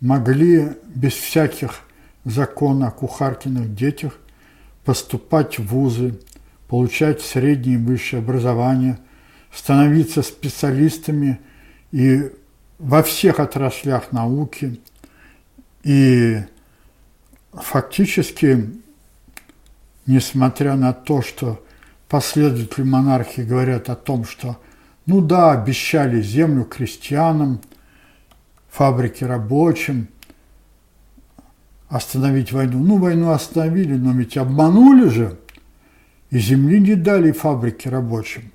могли 0.00 0.72
без 0.94 1.12
всяких 1.14 1.80
законов 2.24 2.88
о 2.88 2.92
кухаркиных 2.92 3.74
детях 3.74 4.18
поступать 4.84 5.58
в 5.58 5.66
вузы, 5.66 6.18
получать 6.68 7.20
среднее 7.20 7.76
и 7.76 7.82
высшее 7.82 8.20
образование, 8.20 8.98
становиться 9.52 10.22
специалистами 10.22 11.40
и 11.90 12.30
во 12.78 13.02
всех 13.02 13.40
отраслях 13.40 14.12
науки. 14.12 14.80
И 15.82 16.38
фактически, 17.52 18.70
несмотря 20.06 20.76
на 20.76 20.92
то, 20.92 21.22
что 21.22 21.64
последователи 22.08 22.84
монархии 22.84 23.42
говорят 23.42 23.88
о 23.90 23.96
том, 23.96 24.24
что 24.24 24.58
ну 25.06 25.22
да, 25.22 25.52
обещали 25.52 26.20
землю 26.20 26.64
крестьянам, 26.64 27.62
фабрики 28.78 29.24
рабочим, 29.24 30.06
остановить 31.88 32.52
войну. 32.52 32.78
Ну, 32.78 32.98
войну 32.98 33.32
остановили, 33.32 33.94
но 33.94 34.12
ведь 34.12 34.36
обманули 34.36 35.08
же, 35.08 35.38
и 36.30 36.38
земли 36.38 36.80
не 36.80 36.94
дали 36.94 37.32
фабрики 37.32 37.88
рабочим. 37.88 38.52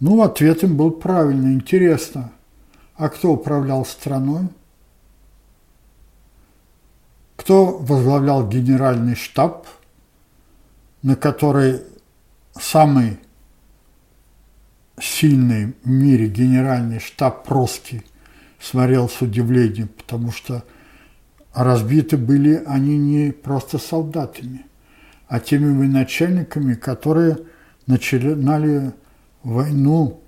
Ну, 0.00 0.22
ответ 0.22 0.64
им 0.64 0.76
был 0.76 0.90
правильный, 0.90 1.54
интересно– 1.54 2.32
а 3.00 3.08
кто 3.08 3.32
управлял 3.32 3.86
страной? 3.86 4.48
Кто 7.36 7.78
возглавлял 7.78 8.46
генеральный 8.46 9.14
штаб, 9.14 9.66
на 11.00 11.16
который 11.16 11.80
самый 12.52 13.18
сильный 15.00 15.72
в 15.82 15.88
мире 15.88 16.28
генеральный 16.28 16.98
штаб 17.00 17.50
русский 17.50 18.02
смотрел 18.60 19.08
с 19.08 19.20
удивлением, 19.20 19.88
потому 19.88 20.30
что 20.30 20.64
разбиты 21.54 22.16
были 22.16 22.62
они 22.66 22.98
не 22.98 23.32
просто 23.32 23.78
солдатами, 23.78 24.66
а 25.28 25.40
теми 25.40 25.76
военачальниками, 25.76 26.74
которые 26.74 27.38
начинали 27.86 28.92
войну 29.42 30.22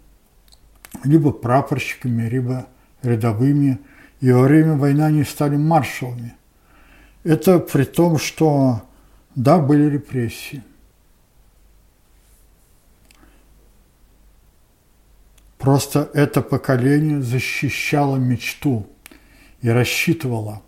либо 1.04 1.32
прапорщиками, 1.32 2.28
либо 2.28 2.66
рядовыми, 3.02 3.78
и 4.20 4.30
во 4.30 4.42
время 4.42 4.76
войны 4.76 5.02
они 5.02 5.24
стали 5.24 5.56
маршалами. 5.56 6.34
Это 7.24 7.58
при 7.58 7.84
том, 7.84 8.18
что, 8.18 8.82
да, 9.34 9.58
были 9.58 9.88
репрессии. 9.88 10.62
Просто 15.62 16.10
это 16.12 16.42
поколение 16.42 17.22
защищало 17.22 18.16
мечту 18.16 18.88
и 19.60 19.68
рассчитывало, 19.68 20.60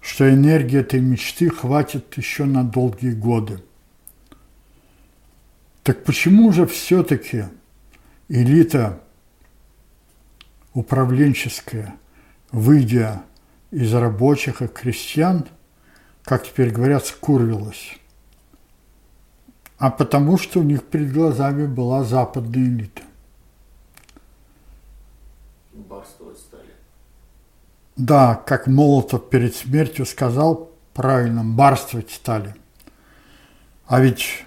что 0.00 0.32
энергии 0.32 0.78
этой 0.78 1.00
мечты 1.00 1.50
хватит 1.50 2.16
еще 2.16 2.44
на 2.44 2.62
долгие 2.62 3.10
годы. 3.10 3.60
Так 5.82 6.04
почему 6.04 6.52
же 6.52 6.64
все-таки 6.68 7.46
элита 8.28 9.00
управленческая, 10.74 11.96
выйдя 12.52 13.22
из 13.72 13.92
рабочих 13.92 14.62
и 14.62 14.68
крестьян, 14.68 15.44
как 16.22 16.46
теперь 16.46 16.70
говорят, 16.70 17.04
скурвилась. 17.04 17.98
А 19.78 19.90
потому 19.90 20.38
что 20.38 20.60
у 20.60 20.62
них 20.62 20.84
перед 20.84 21.12
глазами 21.12 21.66
была 21.66 22.04
западная 22.04 22.62
элита. 22.62 23.02
Барствовать 25.80 26.38
стали. 26.38 26.70
Да, 27.96 28.34
как 28.34 28.66
Молотов 28.66 29.28
перед 29.28 29.54
смертью 29.54 30.06
сказал 30.06 30.70
правильно, 30.94 31.44
барствовать 31.44 32.10
стали. 32.10 32.54
А 33.86 34.00
ведь 34.00 34.44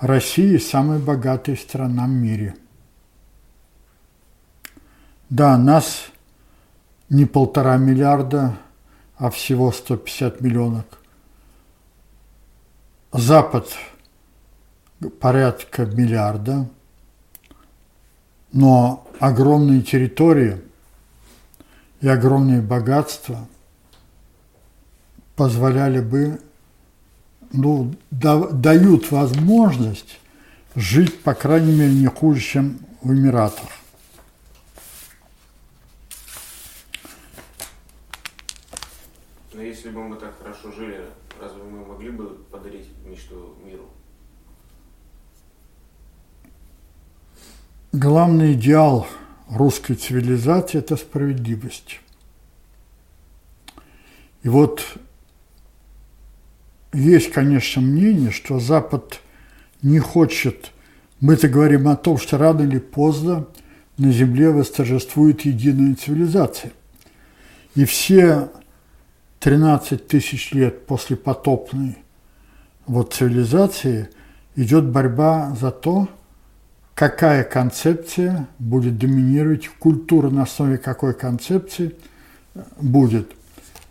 Россия 0.00 0.58
самая 0.58 0.98
богатая 0.98 1.56
страна 1.56 2.06
в 2.06 2.10
мире. 2.10 2.56
Да, 5.30 5.56
нас 5.56 6.08
не 7.08 7.24
полтора 7.24 7.76
миллиарда, 7.76 8.58
а 9.16 9.30
всего 9.30 9.70
150 9.70 10.40
миллионов. 10.40 10.84
Запад 13.12 13.68
порядка 15.20 15.86
миллиарда, 15.86 16.68
но 18.52 19.06
огромные 19.22 19.82
территории 19.82 20.60
и 22.00 22.08
огромные 22.08 22.60
богатства 22.60 23.46
позволяли 25.36 26.00
бы 26.00 26.40
ну, 27.52 27.94
да, 28.10 28.48
дают 28.48 29.12
возможность 29.12 30.18
жить, 30.74 31.22
по 31.22 31.34
крайней 31.34 31.72
мере, 31.72 31.92
не 31.92 32.08
хуже, 32.08 32.40
чем 32.40 32.78
в 33.00 33.12
Эмиратах. 33.12 33.68
Но 39.54 39.62
если 39.62 39.90
бы 39.90 40.02
мы 40.02 40.16
так 40.16 40.36
хорошо 40.36 40.72
жили, 40.72 41.00
разве 41.40 41.62
мы 41.62 41.86
могли 41.86 42.10
бы 42.10 42.26
подарить 42.50 42.88
мечту 43.06 43.54
миру? 43.64 43.88
Главный 47.92 48.54
идеал 48.54 49.06
русской 49.50 49.92
цивилизации– 49.96 50.78
это 50.78 50.96
справедливость. 50.96 52.00
И 54.42 54.48
вот 54.48 54.82
есть, 56.94 57.30
конечно, 57.30 57.82
мнение, 57.82 58.30
что 58.30 58.58
Запад 58.58 59.20
не 59.82 59.98
хочет, 59.98 60.72
мы-то 61.20 61.48
говорим 61.48 61.86
о 61.86 61.96
том, 61.96 62.16
что 62.16 62.38
рано 62.38 62.62
или 62.62 62.78
поздно 62.78 63.46
на 63.98 64.10
Земле 64.10 64.48
восторжествует 64.48 65.42
единая 65.42 65.94
цивилизация. 65.94 66.72
И 67.74 67.84
все 67.84 68.48
13 69.40 70.06
тысяч 70.08 70.52
лет 70.52 70.86
после 70.86 71.16
потопной 71.16 71.98
вот 72.86 73.12
цивилизации 73.12 74.08
идет 74.56 74.86
борьба 74.86 75.54
за 75.60 75.70
то, 75.70 76.08
какая 77.02 77.42
концепция 77.42 78.46
будет 78.60 78.96
доминировать, 78.96 79.66
культура 79.66 80.30
на 80.30 80.44
основе 80.44 80.78
какой 80.78 81.14
концепции 81.14 81.96
будет. 82.80 83.32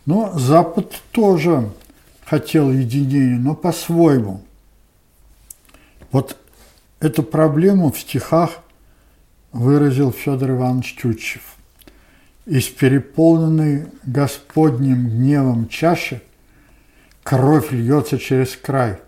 Но 0.06 0.32
Запад 0.38 0.94
тоже 1.10 1.70
хотел 2.24 2.72
единения, 2.72 3.38
но 3.38 3.54
по-своему. 3.54 4.40
Вот 6.10 6.38
эту 7.00 7.22
проблему 7.22 7.92
в 7.92 8.00
стихах 8.00 8.60
выразил 9.52 10.10
Федор 10.10 10.52
Иванович 10.52 10.96
Тютчев. 10.96 11.56
Из 12.46 12.66
переполненной 12.68 13.88
Господним 14.04 15.10
гневом 15.10 15.68
чаши 15.68 16.22
кровь 17.22 17.72
льется 17.72 18.18
через 18.18 18.56
край, 18.56 19.00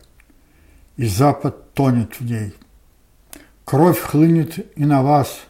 и 0.98 1.06
Запад 1.06 1.72
тонет 1.72 2.20
в 2.20 2.26
ней. 2.26 2.52
Кровь 3.64 3.98
хлынет 3.98 4.76
и 4.76 4.84
на 4.84 5.02
вас, 5.02 5.40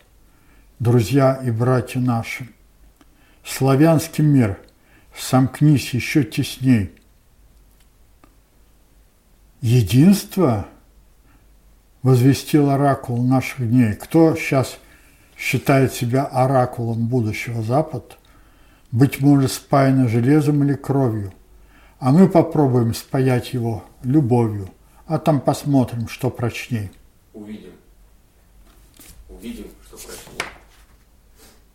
друзья 0.78 1.40
и 1.44 1.50
братья 1.50 2.00
наши. 2.00 2.48
Славянский 3.44 4.24
мир, 4.24 4.58
сомкнись 5.16 5.94
еще 5.94 6.24
тесней– 6.24 6.92
единство 9.64 10.66
возвестил 12.02 12.68
оракул 12.68 13.22
наших 13.22 13.66
дней. 13.66 13.94
Кто 13.94 14.36
сейчас 14.36 14.76
считает 15.38 15.94
себя 15.94 16.26
оракулом 16.26 17.06
будущего 17.06 17.62
Запад, 17.62 18.18
быть 18.92 19.20
может, 19.20 19.52
спаяно 19.52 20.06
железом 20.06 20.62
или 20.64 20.74
кровью, 20.74 21.32
а 21.98 22.12
мы 22.12 22.28
попробуем 22.28 22.92
спаять 22.92 23.54
его 23.54 23.84
любовью, 24.02 24.68
а 25.06 25.18
там 25.18 25.40
посмотрим, 25.40 26.08
что 26.08 26.28
прочней. 26.28 26.90
Увидим. 27.32 27.72
Увидим, 29.44 29.66
что 29.86 29.98
прочнее. 29.98 30.50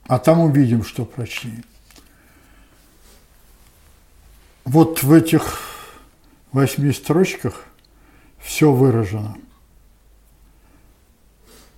А 0.07 0.17
там 0.17 0.39
увидим, 0.39 0.83
что 0.83 1.05
прочнее. 1.05 1.63
Вот 4.65 5.03
в 5.03 5.13
этих 5.13 5.59
восьми 6.51 6.91
строчках 6.91 7.65
все 8.39 8.71
выражено. 8.71 9.37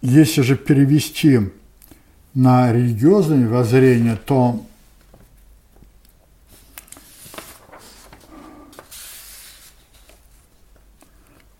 Если 0.02 0.44
же 0.44 0.56
перевести 0.56 1.52
на 2.34 2.72
религиозное 2.72 3.50
воззрение, 3.50 4.16
то 4.16 4.66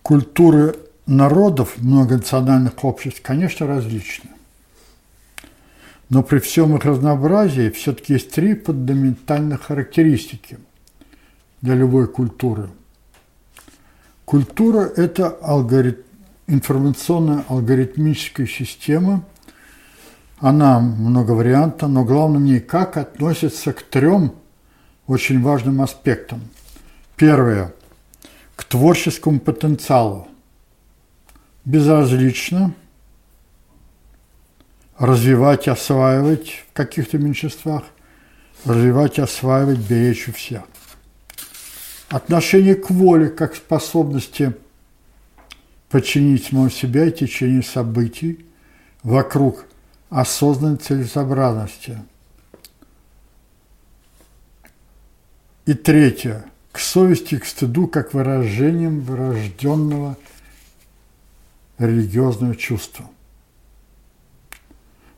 культуры 0.02 0.78
народов 1.16 1.76
многонациональных 1.78 2.84
обществ, 2.84 3.22
конечно, 3.22 3.68
различны. 3.68 4.30
Но 6.10 6.24
при 6.24 6.40
всем 6.40 6.76
их 6.76 6.86
разнообразии 6.86 7.70
все-таки 7.70 8.14
есть 8.14 8.32
три 8.32 8.56
фундаментальных 8.56 9.64
характеристики 9.64 10.58
для 11.62 11.76
любой 11.76 12.08
культуры– 12.08 12.70
Культура– 14.32 14.90
это 14.96 15.28
алгорит... 15.28 16.06
информационная 16.48 17.44
алгоритмическая 17.50 18.48
система. 18.48 19.26
Она 20.40 20.80
многовариантна, 20.80 21.90
но 21.90 22.06
главное 22.06 22.40
в 22.40 22.44
ней 22.44 22.62
как 22.62 22.96
относится 22.96 23.74
к 23.74 23.82
трем 23.84 24.34
очень 25.06 25.42
важным 25.42 25.82
аспектам. 25.82 26.40
Первое– 27.18 27.74
к 28.56 28.64
творческому 28.64 29.42
потенциалу. 29.42 30.30
Безразлично 31.66 32.74
развивать, 34.98 35.68
осваивать 35.68 36.66
в 36.70 36.74
каких-то 36.74 37.18
меньшинствах, 37.18 37.84
развивать, 38.66 39.20
осваивать, 39.20 39.80
беречь 39.80 40.28
у 40.28 40.34
всех– 40.34 40.64
Отношение 42.12 42.76
к 42.76 42.90
воле 42.90 43.30
как 43.30 43.56
способности 43.56 44.54
подчинить 45.88 46.48
самого 46.48 46.70
себя 46.70 47.06
и 47.06 47.12
течение 47.12 47.64
событий 47.64 48.46
вокруг 49.02 49.66
осознанной 50.10 50.76
целесообразности. 50.76 52.00
И 55.66 55.74
третье. 55.74 56.44
К 56.74 56.80
совести, 56.80 57.38
к 57.38 57.46
стыду, 57.46 57.88
как 57.88 58.14
выражением 58.14 59.00
врожденного 59.00 60.18
религиозного 61.88 62.56
чувства. 62.56 63.10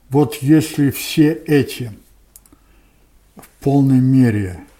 Вот 0.09 0.35
если 0.35 0.91
все 0.91 1.33
эти 1.33 1.91
в 3.35 3.47
полной 3.63 3.99
мере– 3.99 4.59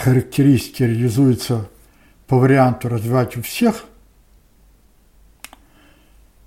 характеристики 0.00 0.82
реализуются 0.82 1.68
по 2.26 2.38
варианту 2.38 2.88
развивать 2.88 3.36
у 3.36 3.42
всех 3.42 3.84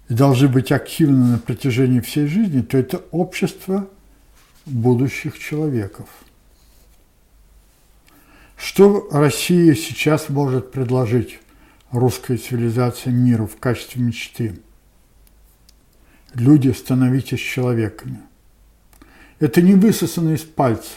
и 0.09 0.13
должны 0.13 0.47
быть 0.47 0.71
активны 0.71 1.33
на 1.33 1.37
протяжении 1.37 1.99
всей 1.99 2.27
жизни, 2.27 2.61
то 2.61 2.77
это 2.77 2.97
общество 3.11 3.87
будущих 4.65 5.39
человеков. 5.39 6.07
Что 8.63 9.09
Россия 9.11 9.75
сейчас 9.75 10.29
может 10.29 10.71
предложить 10.71 11.37
русской 11.91 12.37
цивилизации 12.37 13.09
миру 13.09 13.45
в 13.45 13.57
качестве 13.57 14.01
мечты? 14.01 14.57
Люди, 16.33 16.69
становитесь 16.69 17.41
человеками. 17.41 18.21
Это 19.39 19.61
не 19.61 19.73
высосано 19.73 20.29
из 20.29 20.43
пальца. 20.43 20.93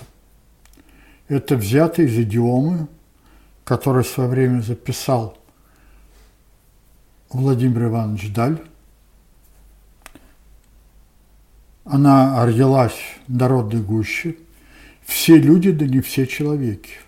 Это 1.27 1.57
взято 1.57 2.03
из 2.03 2.17
идиомы, 2.17 2.87
которую 3.65 4.05
в 4.05 4.09
свое 4.09 4.31
время 4.31 4.61
записал 4.61 5.37
Владимир 7.31 7.87
Иванович 7.87 8.33
Даль. 8.33 8.63
Она 11.85 12.47
родилась 12.47 12.97
народной 13.27 13.83
гуще. 13.83 14.37
Все 15.05 15.37
люди, 15.37 15.73
да 15.73 15.85
не 15.85 16.01
все 16.01 16.29
человеки. 16.29 17.01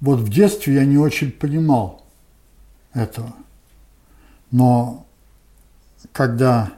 Вот 0.00 0.20
в 0.20 0.28
детстве 0.28 0.74
я 0.74 0.84
не 0.84 0.98
очень 0.98 1.32
понимал 1.32 2.04
этого. 2.92 3.34
Но 4.50 5.06
когда 6.12 6.72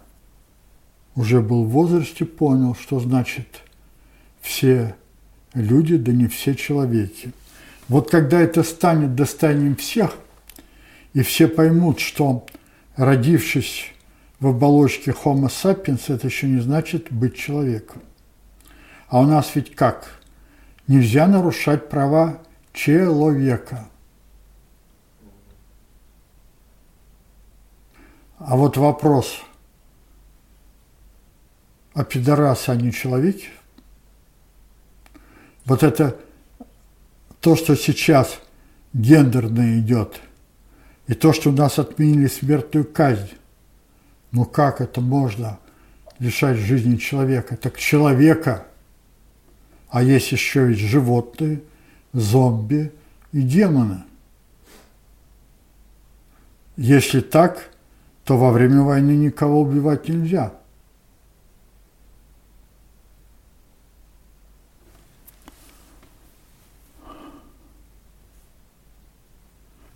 уже 1.14 1.40
был 1.40 1.64
в 1.64 1.70
возрасте, 1.70 2.24
понял, 2.24 2.74
что 2.74 2.98
значит 3.00 3.62
все 4.40 4.94
люди, 5.54 5.96
да 5.96 6.12
не 6.12 6.26
все 6.26 6.54
человеки. 6.54 7.32
Вот 7.88 8.10
когда 8.10 8.40
это 8.40 8.62
станет 8.62 9.14
достоянием 9.14 9.76
всех, 9.76 10.16
и 11.12 11.22
все 11.22 11.48
поймут, 11.48 11.98
что 11.98 12.46
родившись 12.96 13.92
в 14.38 14.46
оболочке 14.46 15.10
Homo 15.10 15.48
sapiens, 15.48 16.02
это 16.12 16.28
еще 16.28 16.46
не 16.46 16.60
значит 16.60 17.08
быть 17.10 17.36
человеком. 17.36 18.00
А 19.08 19.20
у 19.20 19.26
нас 19.26 19.50
ведь 19.54 19.74
как? 19.74 20.20
Нельзя 20.86 21.26
нарушать 21.26 21.88
права 21.88 22.40
человека. 22.72 23.88
А 28.38 28.56
вот 28.56 28.76
вопрос, 28.76 29.42
а 31.92 32.04
пидорасы, 32.04 32.70
они 32.70 32.92
человеки? 32.92 33.48
Вот 35.66 35.82
это 35.82 36.16
то, 37.40 37.56
что 37.56 37.76
сейчас 37.76 38.40
гендерно 38.92 39.78
идет, 39.78 40.20
и 41.06 41.14
то, 41.14 41.32
что 41.32 41.50
у 41.50 41.52
нас 41.52 41.78
отменили 41.78 42.28
смертную 42.28 42.84
казнь, 42.84 43.32
ну 44.32 44.44
как 44.44 44.80
это 44.80 45.00
можно 45.00 45.58
лишать 46.18 46.56
жизни 46.56 46.96
человека? 46.96 47.56
Так 47.56 47.76
человека, 47.78 48.66
а 49.88 50.02
есть 50.02 50.32
еще 50.32 50.66
ведь 50.66 50.78
животные, 50.78 51.62
зомби 52.12 52.92
и 53.32 53.42
демоны. 53.42 54.04
Если 56.76 57.20
так, 57.20 57.70
то 58.24 58.36
во 58.36 58.52
время 58.52 58.82
войны 58.82 59.12
никого 59.12 59.61
убивать 59.61 60.08
нельзя. 60.08 60.54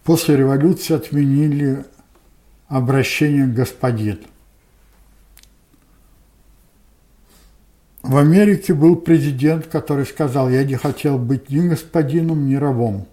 После 0.02 0.36
революции 0.36 0.94
отменили 0.94 1.86
обращение 2.68 3.46
к 3.46 3.54
господин. 3.54 4.20
В 8.04 8.18
Америке 8.18 8.74
был 8.74 8.96
президент, 8.96 9.66
который 9.68 10.04
сказал, 10.04 10.50
я 10.50 10.62
не 10.62 10.74
хотел 10.74 11.16
быть 11.16 11.48
ни 11.48 11.66
господином, 11.66 12.46
ни 12.46 12.54
рабом. 12.54 13.08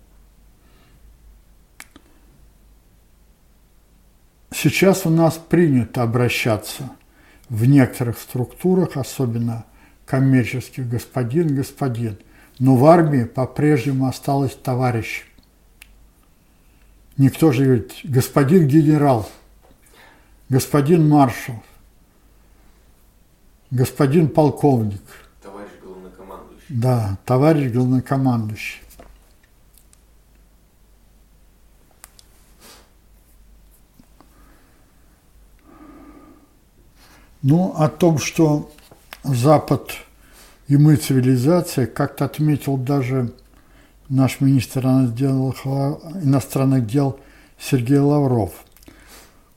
Сейчас 4.54 5.06
у 5.06 5.10
нас 5.10 5.36
принято 5.38 6.04
обращаться 6.04 6.89
в 7.48 7.64
некоторых 7.64 8.20
структурах, 8.20 8.98
особенно 8.98 9.64
коммерческих, 10.06 10.89
господин, 10.89 11.56
господин. 11.56 12.18
Но 12.60 12.76
в 12.76 12.86
армии 12.86 13.24
по-прежнему 13.24 14.08
осталось 14.08 14.58
товарищ. 14.62 15.24
Никто 17.16 17.54
же 17.54 17.64
говорит, 17.64 17.94
господин 18.04 18.68
генерал, 18.68 19.30
господин 20.50 21.08
маршал, 21.08 21.64
господин 23.72 24.30
полковник. 24.30 25.01
Товарищ 25.41 25.72
главнокомандующий. 25.84 26.65
Да, 26.69 27.17
товарищ 27.26 27.72
главнокомандующий. 27.72 28.82
Ну, 37.41 37.74
о 37.76 37.89
том, 37.89 38.19
что 38.19 38.72
Запад 39.24 39.93
и 40.67 40.78
мы 40.78 40.95
цивилизация, 40.95 41.88
как-то 41.88 42.26
отметил 42.26 42.78
даже 42.78 43.34
наш 44.09 44.41
министр 44.41 44.86
иностранных 44.86 46.86
дел 46.86 47.19
Сергей 47.59 47.97
Лавров. 47.97 48.63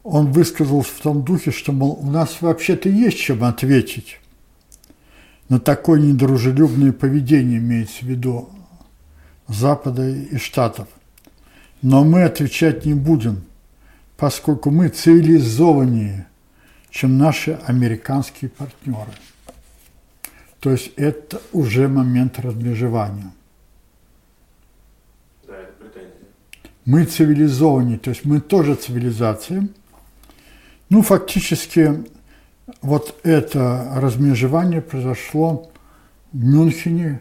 Он 0.05 0.31
высказался 0.31 0.91
в 0.91 1.01
том 1.01 1.25
духе, 1.25 1.51
что, 1.51 1.73
мол, 1.73 1.99
у 2.01 2.09
нас 2.09 2.41
вообще-то 2.41 2.89
есть 2.89 3.19
чем 3.19 3.43
ответить 3.43 4.21
на 5.49 5.59
такое 5.59 6.01
недружелюбное 6.01 6.93
поведение, 6.93 7.59
имеется 7.59 8.05
в 8.05 8.09
виду 8.09 8.49
Запада 9.49 10.09
и 10.09 10.37
Штатов. 10.37 10.87
Но 11.83 12.05
мы 12.05 12.23
отвечать 12.23 12.85
не 12.85 12.95
будем, 12.95 13.43
поскольку 14.17 14.71
мы 14.71 14.89
цивилизованнее– 14.89 16.29
чем 16.95 17.19
наши 17.19 17.59
американские 17.67 18.49
партнеры. 18.49 19.11
То 20.61 20.71
есть 20.71 20.93
это 20.95 21.43
уже 21.53 21.89
момент 21.89 22.39
размежевания. 22.39 23.33
Да. 25.45 25.55
Мы 26.85 27.05
цивилизованнее, 27.05 27.99
то 27.99 28.11
есть 28.11 28.25
мы 28.25 28.41
тоже 28.41 28.77
цивилизация. 28.77 29.67
Ну, 30.95 31.03
фактически, 31.03 32.05
вот 32.81 33.19
это 33.25 33.95
размежевание 33.97 34.81
произошло 34.81 35.73
в 36.31 36.45
Мюнхене, 36.45 37.21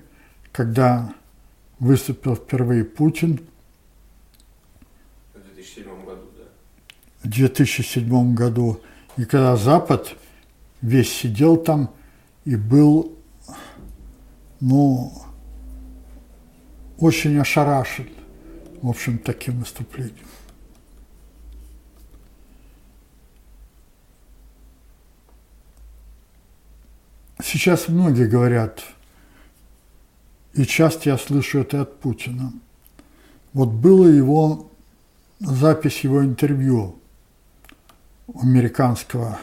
когда 0.51 1.11
выступил 1.79 2.35
впервые 2.35 2.83
Путин. 2.83 3.39
В 5.33 5.55
2007 5.55 6.05
году, 6.05 6.21
да. 6.37 6.43
В 7.23 7.27
2007 7.31 8.35
году 8.35 8.79
и 9.17 9.25
когда 9.25 9.55
Запад 9.55 10.17
весь 10.83 11.11
сидел 11.11 11.57
там 11.57 11.89
и 12.45 12.55
был, 12.55 13.17
ну, 14.59 15.11
очень 16.99 17.39
ошарашен, 17.39 18.07
в 18.83 18.89
общем, 18.91 19.17
таким 19.17 19.61
выступлением. 19.61 20.27
Сейчас 27.43 27.89
многие 27.89 28.25
говорят, 28.25 28.81
и 30.53 30.63
часто 30.65 31.09
я 31.09 31.17
слышу 31.17 31.59
это 31.59 31.81
от 31.81 31.99
Путина. 31.99 32.53
Вот 33.51 33.69
было 33.69 34.07
его 34.07 34.71
запись 35.41 36.05
его 36.05 36.23
интервью 36.23 36.99
американского 38.33 39.39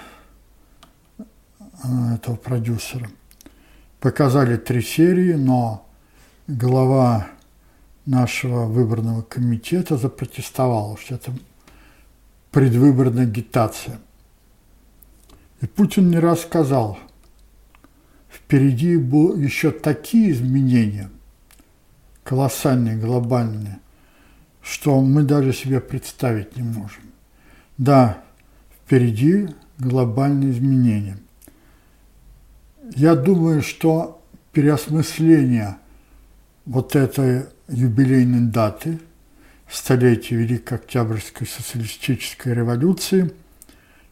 э, 1.19 1.25
этого 2.15 2.37
продюсера. 2.37 3.11
Показали 4.01 4.57
три 4.57 4.81
серии, 4.81 5.35
но 5.35 5.87
глава 6.47 7.29
нашего 8.07 8.65
выборного 8.65 9.21
комитета 9.21 9.99
запротестовала, 9.99 10.97
что 10.97 11.17
это 11.17 11.35
предвыборная 12.51 13.25
агитация. 13.25 14.01
И 15.61 15.67
Путин 15.67 16.09
не 16.09 16.19
раз 16.19 16.41
сказал, 16.41 16.99
впереди 18.31 18.93
еще 18.93 19.71
такие 19.71 20.31
изменения, 20.33 21.11
колоссальные, 22.23 22.97
глобальные, 22.97 23.81
что 24.63 25.01
мы 25.01 25.23
даже 25.23 25.53
себе 25.53 25.81
представить 25.81 26.57
не 26.57 26.63
можем. 26.63 27.03
Да, 27.77 28.23
впереди 28.85 29.49
глобальные 29.79 30.53
изменения. 30.53 31.19
Я 32.95 33.15
думаю, 33.15 33.63
что 33.63 34.23
переосмысление 34.53 35.77
вот 36.67 36.97
этой 36.97 37.47
юбилейной 37.69 38.51
даты, 38.51 38.99
столетия 39.69 40.37
Великой 40.37 40.79
Октябрьской 40.79 41.47
социалистической 41.47 42.53
революции, 42.53 43.33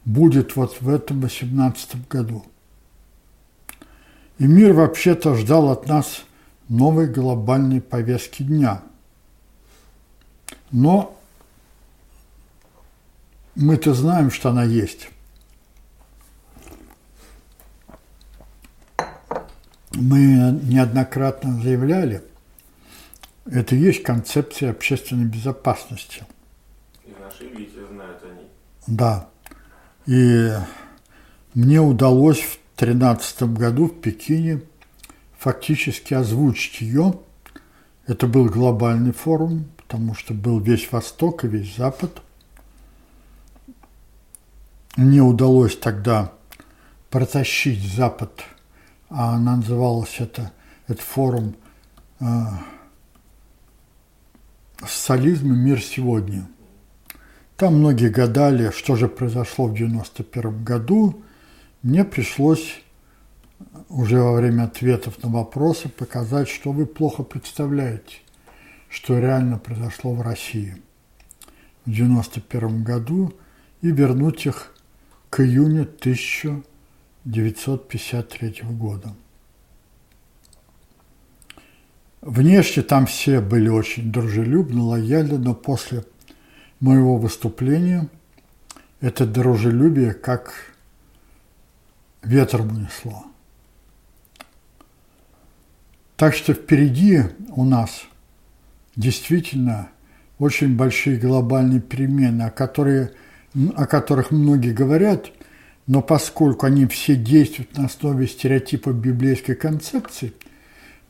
будет 0.05 0.55
вот 0.55 0.81
в 0.81 0.89
этом 0.89 1.21
18 1.21 2.07
году. 2.07 2.45
И 4.39 4.47
мир 4.47 4.73
вообще-то 4.73 5.35
ждал 5.35 5.69
от 5.69 5.87
нас 5.87 6.23
новой 6.69 7.07
глобальной 7.07 7.81
повестки 7.81 8.41
дня. 8.41 8.81
Но 10.71 11.19
мы-то 13.55 13.93
знаем, 13.93 14.31
что 14.31 14.49
она 14.49 14.63
есть. 14.63 15.09
Мы 19.91 20.57
неоднократно 20.63 21.61
заявляли, 21.61 22.23
это 23.45 23.75
и 23.75 23.79
есть 23.79 24.03
концепция 24.03 24.71
общественной 24.71 25.25
безопасности. 25.25 26.23
И 27.03 27.13
наши 27.19 27.45
видите, 27.45 27.85
знают 27.87 28.23
они. 28.23 28.47
Да. 28.87 29.27
И 30.05 30.51
мне 31.55 31.81
удалось 31.81 32.39
в 32.39 32.58
2013 32.79 33.43
году 33.53 33.87
в 33.87 33.99
Пекине 34.01 34.61
фактически 35.37 36.13
озвучить 36.13 36.81
ее. 36.81 37.19
Это 38.07 38.27
был 38.27 38.45
глобальный 38.45 39.11
форум, 39.11 39.65
потому 39.77 40.15
что 40.15 40.33
был 40.33 40.59
весь 40.59 40.91
Восток 40.91 41.43
и 41.43 41.47
весь 41.47 41.75
Запад– 41.75 42.21
мне 44.99 45.21
удалось 45.21 45.77
тогда 45.77 46.33
протащить 47.09 47.81
Запад, 47.93 48.43
а 49.09 49.35
она 49.35 49.55
называлась 49.55 50.15
это, 50.19 50.51
этот 50.87 51.01
форум 51.01 51.55
э, 52.19 52.25
«Социализм 54.85 55.53
и 55.53 55.55
мир 55.55 55.81
сегодня». 55.81 56.49
Там 57.55 57.75
многие 57.75 58.09
гадали, 58.09 58.71
что 58.71 58.97
же 58.97 59.07
произошло 59.07 59.67
в 59.67 59.73
91 59.73 60.65
году. 60.65 61.23
Мне 61.81 62.03
пришлось 62.03 62.81
уже 63.87 64.21
во 64.21 64.33
время 64.33 64.63
ответов 64.63 65.23
на 65.23 65.29
вопросы 65.29 65.87
показать, 65.87 66.49
что 66.49 66.73
вы 66.73 66.85
плохо 66.85 67.23
представляете, 67.23 68.17
что 68.89 69.17
реально 69.17 69.57
произошло 69.57 70.13
в 70.13 70.19
России 70.21 70.75
в 71.85 71.91
91 71.91 72.83
году 72.83 73.33
и 73.81 73.91
вернуть 73.91 74.45
их 74.45 74.75
к 75.29 75.39
июню 75.39 75.83
1953 75.83 78.61
года. 78.63 79.15
Внешне 82.21 82.83
там 82.83 83.05
все 83.05 83.39
были 83.39 83.69
очень 83.69 84.11
дружелюбны, 84.11 84.81
лояльны, 84.81 85.37
но 85.37 85.55
после 85.55 86.03
моего 86.81 87.15
выступления 87.17 88.09
это 88.99 89.25
дружелюбие 89.25 90.13
как 90.13 90.68
ветром 92.23 92.69
унесло. 92.69 93.25
Так 96.15 96.35
что 96.35 96.53
впереди 96.53 97.21
у 97.49 97.63
нас 97.63 98.03
действительно 98.95 99.89
очень 100.37 100.75
большие 100.75 101.17
глобальные 101.17 101.79
перемены, 101.79 102.43
о, 102.43 102.49
которые, 102.49 103.13
о 103.75 103.85
которых 103.85 104.31
многие 104.31 104.73
говорят, 104.73 105.31
но 105.87 106.01
поскольку 106.01 106.65
они 106.65 106.85
все 106.87 107.15
действуют 107.15 107.77
на 107.77 107.85
основе 107.85 108.27
стереотипа 108.27 108.91
библейской 108.91 109.55
концепции– 109.55 110.33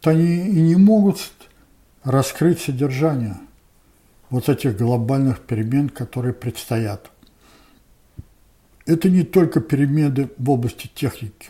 то 0.01 0.11
они 0.11 0.47
и 0.47 0.61
не 0.61 0.75
могут 0.75 1.31
раскрыть 2.03 2.61
содержание 2.61 3.35
вот 4.29 4.47
этих 4.47 4.77
глобальных 4.77 5.39
перемен, 5.39 5.89
которые 5.89 6.33
предстоят. 6.33 7.11
Это 8.85 9.09
не 9.09 9.23
только 9.23 9.61
перемены 9.61 10.29
в 10.37 10.49
области 10.49 10.87
техники. 10.87 11.49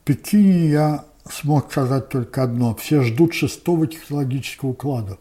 В 0.00 0.04
Пекине 0.04 0.68
я 0.68 1.04
смог 1.30 1.70
сказать 1.70 2.08
только 2.08 2.42
одно. 2.42 2.74
Все 2.74 3.02
ждут 3.02 3.34
шестого 3.34 3.86
технологического 3.86 4.70
уклада. 4.70 5.18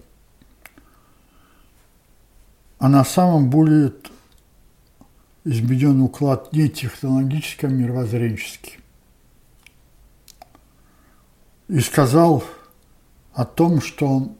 А 2.79 2.89
на 2.89 3.05
самом 3.05 3.49
будет 3.49 4.11
изменен 5.45 6.01
уклад 6.01 6.51
не 6.51 6.69
технологический, 6.69 7.67
а 7.67 7.69
мировоззренческий 7.69 8.79
и 11.67 11.79
сказал 11.79 12.43
о 13.33 13.45
том, 13.45 13.81
что 13.81 14.35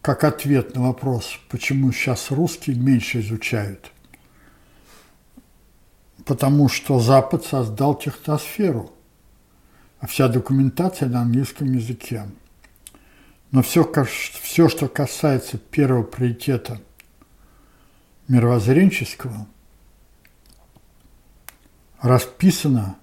как 0.00 0.24
ответ 0.24 0.74
на 0.74 0.82
вопрос, 0.82 1.38
почему 1.48 1.92
сейчас 1.92 2.30
русские 2.30 2.76
меньше 2.76 3.20
изучают, 3.20 3.91
потому 6.24 6.68
что 6.68 7.00
Запад 7.00 7.44
создал 7.44 7.94
техносферу, 7.94 8.92
а 10.00 10.06
вся 10.06 10.28
документация 10.28 11.08
на 11.08 11.22
английском 11.22 11.72
языке. 11.72 12.26
Но 13.50 13.62
все, 13.62 13.90
все 14.42 14.68
что 14.68 14.88
касается 14.88 15.58
первого 15.58 16.02
приоритета 16.02 16.80
мировоззренческого, 18.28 19.46
расписано 22.00 22.96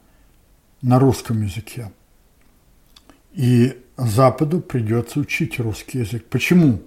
на 0.81 0.99
русском 0.99 1.41
языке. 1.41 1.91
И 3.31 3.81
Западу 3.95 4.59
придется 4.59 5.19
учить 5.19 5.59
русский 5.59 5.99
язык. 5.99 6.25
Почему? 6.29 6.81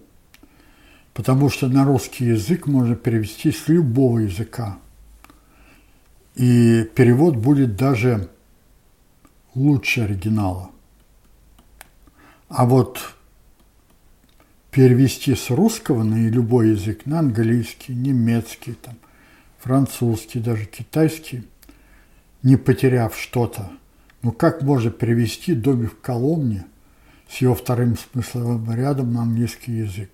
Потому 1.14 1.51
что 1.51 1.68
на 1.68 1.85
русский 1.85 2.26
язык 2.26 2.66
можно 2.66 2.97
перевести 2.97 3.53
с 3.53 3.68
любого 3.68 4.20
языка. 4.20 4.78
И 6.35 6.85
перевод 6.95 7.37
будет 7.37 7.76
даже 7.76 8.30
лучше 9.55 10.03
оригинала. 10.03 10.70
А 12.49 12.64
вот 12.64 13.14
перевести 14.70 15.35
с 15.35 15.51
русского 15.51 16.03
на 16.03 16.28
любой 16.28 16.70
язык, 16.70 17.07
на 17.07 17.18
английский, 17.18 17.95
немецкий, 17.95 18.74
там, 18.74 18.97
французский, 19.59 20.41
даже 20.41 20.64
китайский, 20.64 21.45
не 22.43 22.57
потеряв 22.57 23.16
что-то– 23.16 23.70
ну, 24.22 24.30
как 24.30 24.62
можно 24.62 24.91
перевести 24.91 25.53
домик 25.55 25.95
в 25.95 26.01
Коломне 26.01 26.64
с 27.28 27.39
его 27.39 27.55
вторым 27.57 27.97
смысловым 27.99 28.72
рядом 28.72 29.12
на 29.12 29.22
английский 29.22 29.72
язык? 29.72 30.11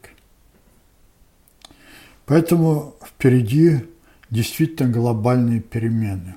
Поэтому 2.24 2.96
впереди 3.06 3.84
действительно 4.30 4.90
глобальные 4.90 5.60
перемены. 5.60 6.36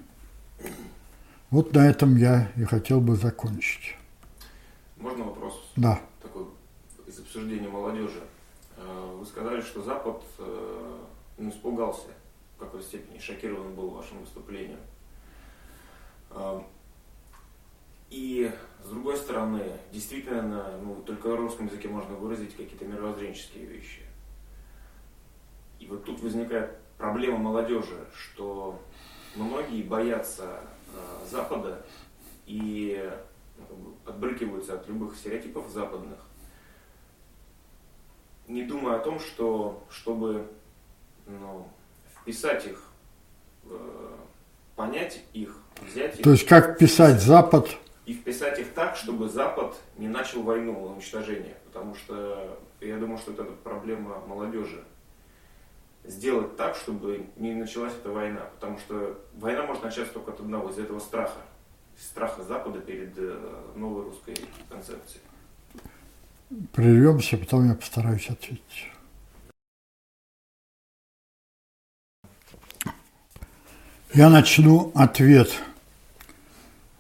Вот 1.49 1.73
на 1.73 1.89
этом 1.89 2.15
я 2.15 2.51
и 2.55 2.63
хотел 2.63 3.01
бы 3.01 3.15
закончить. 3.15 3.97
Можно 4.97 5.25
вопрос? 5.25 5.69
Да. 5.75 5.99
Такой 6.21 6.45
из 7.07 7.19
обсуждения 7.19 7.67
молодежи. 7.67 8.21
Э, 8.77 9.15
вы 9.19 9.25
сказали, 9.25 9.61
что 9.61 9.81
Запад 9.81 10.23
э, 10.39 10.97
ну, 11.37 11.49
испугался, 11.49 12.07
в 12.55 12.59
какой 12.59 12.81
степени 12.81 13.19
шокирован 13.19 13.73
был 13.73 13.89
вашим 13.89 14.19
выступлением. 14.19 14.79
Э, 16.29 16.61
и 18.09 18.51
с 18.83 18.89
другой 18.89 19.17
стороны, 19.17 19.63
действительно, 19.91 20.77
ну, 20.81 21.01
только 21.05 21.29
на 21.29 21.37
русском 21.37 21.67
языке 21.67 21.87
можно 21.87 22.15
выразить 22.15 22.55
какие-то 22.55 22.85
мировоззренческие 22.85 23.65
вещи. 23.65 24.01
И 25.79 25.87
вот 25.87 26.05
тут 26.05 26.21
возникает 26.21 26.80
проблема 27.01 27.39
молодежи, 27.39 27.97
что 28.15 28.79
многие 29.35 29.81
боятся 29.81 30.59
э, 30.93 31.25
Запада 31.27 31.83
и 32.45 33.11
бы 33.57 33.93
отбрыкиваются 34.05 34.75
от 34.75 34.87
любых 34.87 35.15
стереотипов 35.15 35.69
западных, 35.69 36.19
не 38.47 38.63
думая 38.63 38.97
о 38.97 38.99
том, 38.99 39.19
что 39.19 39.83
чтобы 39.89 40.47
ну, 41.25 41.67
вписать 42.21 42.67
их, 42.67 42.83
э, 43.65 44.15
понять 44.75 45.23
их, 45.33 45.57
взять 45.81 46.19
их. 46.19 46.23
То 46.23 46.31
есть 46.31 46.45
как 46.45 46.77
писать 46.77 47.19
Запад 47.19 47.67
и 48.05 48.13
вписать 48.13 48.59
их 48.59 48.73
так, 48.73 48.95
чтобы 48.95 49.27
Запад 49.27 49.75
не 49.97 50.07
начал 50.07 50.43
войну 50.43 50.73
на 50.73 50.93
уничтожение. 50.93 51.57
Потому 51.65 51.95
что 51.95 52.59
я 52.79 52.97
думаю, 52.97 53.17
что 53.17 53.31
это 53.31 53.43
проблема 53.43 54.19
молодежи. 54.27 54.83
Сделать 56.03 56.57
так, 56.57 56.75
чтобы 56.75 57.27
не 57.37 57.53
началась 57.53 57.93
эта 57.93 58.11
война. 58.11 58.41
Потому 58.55 58.79
что 58.79 59.19
война 59.35 59.65
может 59.65 59.83
начаться 59.83 60.13
только 60.13 60.31
от 60.31 60.39
одного, 60.39 60.69
из 60.69 60.77
этого 60.79 60.99
страха. 60.99 61.39
Страха 61.97 62.43
Запада 62.43 62.79
перед 62.79 63.13
э, 63.17 63.63
новой 63.75 64.03
русской 64.03 64.35
концепцией. 64.69 65.21
Прервемся, 66.73 67.37
потом 67.37 67.67
я 67.67 67.75
постараюсь 67.75 68.29
ответить. 68.29 68.91
Я 74.13 74.29
начну 74.29 74.91
ответ 74.93 75.49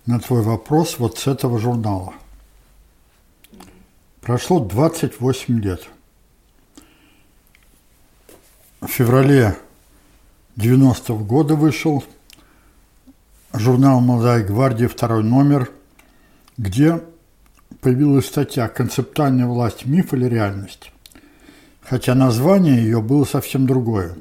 на 0.05 0.19
твой 0.19 0.43
вопрос 0.43 0.97
вот 0.97 1.17
с 1.17 1.27
этого 1.27 1.59
журнала. 1.59 2.13
Прошло 4.21 4.59
28 4.59 5.59
лет. 5.59 5.89
Феврале 8.87 9.57
90-го 10.57 11.23
года 11.23 11.55
вышел 11.55 12.03
журнал 13.53 14.01
«Молодая 14.01 14.43
гвардия», 14.43 14.87
второй 14.87 15.23
номер, 15.23 15.71
где 16.57 17.01
появилась 17.81 18.25
статья 18.25 18.67
«Концептуальная 18.67 19.45
власть. 19.45 19.85
Миф 19.85 20.13
или 20.13 20.25
реальность?». 20.25 20.91
Хотя 21.81 22.15
название 22.15 22.77
ее 22.77 23.01
было 23.01 23.23
совсем 23.23 23.67
другое. 23.67 24.15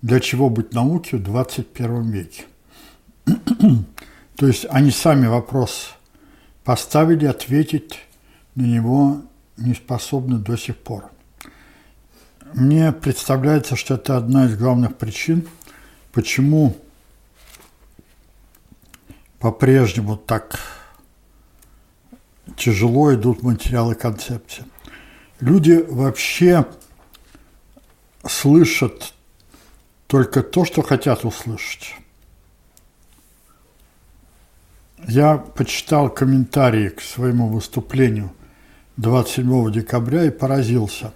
«Для 0.00 0.20
чего 0.20 0.48
быть 0.48 0.72
науке 0.72 1.16
в 1.16 1.22
21 1.22 2.10
веке?». 2.10 2.44
То 4.36 4.46
есть 4.46 4.66
они 4.70 4.90
сами 4.90 5.26
вопрос 5.26 5.94
поставили, 6.64 7.26
ответить 7.26 7.98
на 8.54 8.62
него 8.62 9.22
не 9.56 9.74
способны 9.74 10.38
до 10.38 10.56
сих 10.56 10.76
пор. 10.76 11.11
Мне 12.54 12.92
представляется, 12.92 13.76
что 13.76 13.94
это 13.94 14.16
одна 14.16 14.44
из 14.44 14.56
главных 14.56 14.96
причин, 14.96 15.48
почему 16.12 16.76
по-прежнему 19.38 20.16
так 20.16 20.58
тяжело 22.56 23.14
идут 23.14 23.42
материалы 23.42 23.94
концепции. 23.94 24.64
Люди 25.40 25.84
вообще 25.88 26.66
слышат 28.26 29.14
только 30.06 30.42
то, 30.42 30.66
что 30.66 30.82
хотят 30.82 31.24
услышать. 31.24 31.96
Я 35.08 35.38
почитал 35.38 36.10
комментарии 36.10 36.90
к 36.90 37.00
своему 37.00 37.48
выступлению 37.48 38.30
27 38.98 39.72
декабря 39.72 40.24
и 40.24 40.30
поразился. 40.30 41.12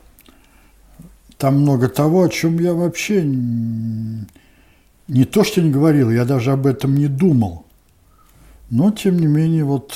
Там 1.39 1.61
много 1.61 1.89
того, 1.89 2.25
о 2.25 2.29
чем 2.29 2.59
я 2.59 2.73
вообще 2.73 3.23
не 3.23 5.25
то, 5.25 5.45
что 5.45 5.61
не 5.61 5.71
говорил, 5.71 6.11
я 6.11 6.25
даже 6.25 6.53
об 6.53 6.67
этом 6.67 6.95
не 6.95 7.09
думал. 7.09 7.67
Но, 8.71 8.91
тем 8.91 9.19
не 9.19 9.27
менее, 9.27 9.65
вот 9.65 9.95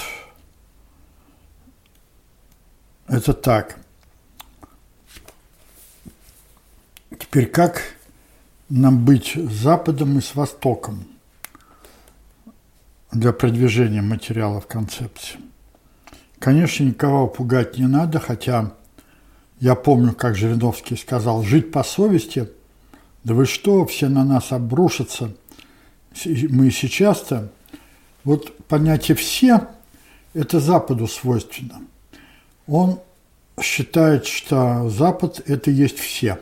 это 3.09 3.33
так. 3.33 3.79
Теперь 7.19 7.47
как 7.47 7.83
нам 8.69 9.05
быть 9.05 9.33
с 9.35 9.53
Западом 9.53 10.19
и 10.19 10.21
с 10.21 10.35
Востоком 10.35 11.05
для 13.11 13.33
продвижения 13.33 14.03
материалов 14.03 14.67
концепции? 14.67 15.41
Конечно, 16.39 16.85
никого 16.85 17.27
пугать 17.27 17.77
не 17.77 17.87
надо, 17.87 18.21
хотя 18.21 18.73
я 19.61 19.75
помню, 19.75 20.15
как 20.15 20.37
Жириновский 20.37 20.97
сказал, 20.97 21.43
жить 21.43 21.71
по 21.71 21.85
совести, 21.85 22.49
да 23.25 23.35
вы 23.35 23.45
что, 23.45 23.85
все 23.85 24.09
на 24.09 24.25
нас 24.25 24.53
обрушатся. 24.53 25.35
Мы 26.25 26.71
сейчас-то, 26.71 27.53
вот 28.25 28.57
понятие 28.67 29.17
«все»– 29.17 29.69
это 30.35 30.61
Западу 30.61 31.07
свойственно. 31.07 31.83
Он 32.67 33.01
считает, 33.61 34.27
что 34.27 34.89
Запад– 34.89 35.43
это 35.47 35.71
есть 35.71 35.99
все. 35.99 36.41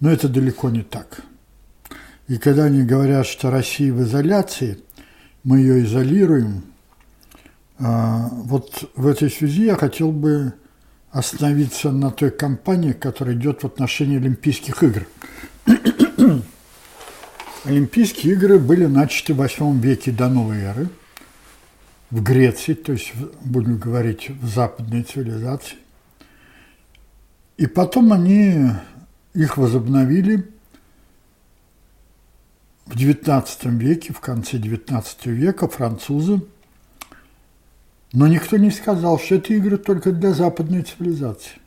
Но 0.00 0.10
это 0.10 0.28
далеко 0.28 0.68
не 0.70 0.82
так. 0.82 1.22
И 2.26 2.38
когда 2.38 2.64
они 2.64 2.82
говорят, 2.82 3.26
что 3.26 3.50
Россия 3.50 3.92
в 3.92 4.02
изоляции, 4.02 4.80
мы 5.44 5.58
ее 5.58 5.84
изолируем, 5.84 6.64
а, 7.78 8.28
вот 8.32 8.90
в 8.96 9.06
этой 9.06 9.30
связи 9.30 9.66
я 9.66 9.76
хотел 9.76 10.10
бы 10.10 10.54
остановиться 11.10 11.90
на 11.90 12.10
той 12.10 12.30
кампании, 12.30 12.92
которая 12.92 13.34
идет 13.34 13.62
в 13.62 13.66
отношении 13.66 14.16
Олимпийских 14.16 14.82
игр. 14.82 15.06
Олимпийские 17.64 18.34
игры 18.34 18.58
были 18.58 18.86
начаты 18.86 19.34
в 19.34 19.38
8 19.38 19.80
веке 19.80 20.12
до 20.12 20.28
новой 20.28 20.60
эры 20.60 20.88
в 22.10 22.22
Греции, 22.22 22.74
то 22.74 22.92
есть, 22.92 23.12
будем 23.42 23.78
говорить, 23.78 24.30
в 24.30 24.46
западной 24.48 25.02
цивилизации. 25.02 25.78
И 27.56 27.66
потом 27.66 28.12
они 28.12 28.70
их 29.34 29.56
возобновили 29.58 30.48
в 32.86 32.96
XIX 32.96 33.46
веке, 33.78 34.12
в 34.12 34.20
конце 34.20 34.56
XIX 34.58 35.04
века 35.24 35.68
французы– 35.68 36.40
но 38.12 38.26
никто 38.26 38.56
не 38.56 38.70
сказал, 38.70 39.18
что 39.18 39.36
это 39.36 39.54
игры 39.54 39.76
только 39.76 40.12
для 40.12 40.32
западной 40.32 40.82
цивилизации. 40.82 41.60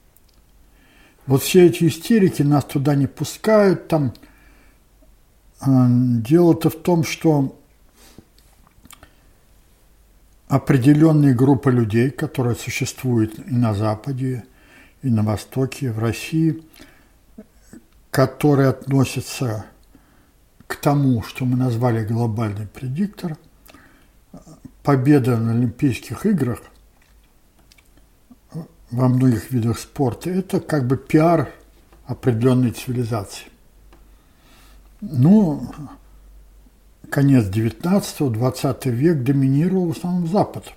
Вот 1.26 1.42
все 1.42 1.68
эти 1.68 1.88
истерики 1.88 2.42
нас 2.42 2.66
туда 2.66 2.96
не 2.96 3.08
пускают, 3.08 3.88
там 3.88 4.14
а, 5.62 5.88
дело-то 5.90 6.70
в 6.70 6.76
том, 6.76 7.06
что 7.06 7.58
определенные 10.50 11.34
группы 11.34 11.72
людей, 11.72 12.10
которые 12.10 12.56
существуют 12.56 13.40
и 13.40 13.54
на 13.54 13.74
Западе, 13.74 14.44
и 15.02 15.10
на 15.10 15.24
Востоке, 15.24 15.86
и 15.88 15.90
в 15.90 16.00
России, 16.00 16.62
которые 18.12 18.70
относятся 18.70 19.66
к 20.68 20.76
тому, 20.76 21.24
что 21.24 21.46
мы 21.46 21.56
назвали 21.56 22.06
глобальный 22.06 22.68
предиктор– 22.68 23.38
победа 24.84 25.38
на 25.38 25.54
Олимпийских 25.54 26.26
играх 26.26 26.62
во 28.92 29.08
многих 29.08 29.50
видах 29.52 29.80
спорта– 29.80 30.30
это 30.32 30.60
как 30.60 30.86
бы 30.86 30.98
пиар 30.98 31.50
определенной 32.06 32.72
цивилизации. 32.72 33.48
Ну, 35.02 35.72
конец 37.10 37.46
19-20 37.46 38.90
век 38.90 39.24
доминировал 39.24 39.92
в 39.92 39.98
основном 39.98 40.28
Запад. 40.28 40.74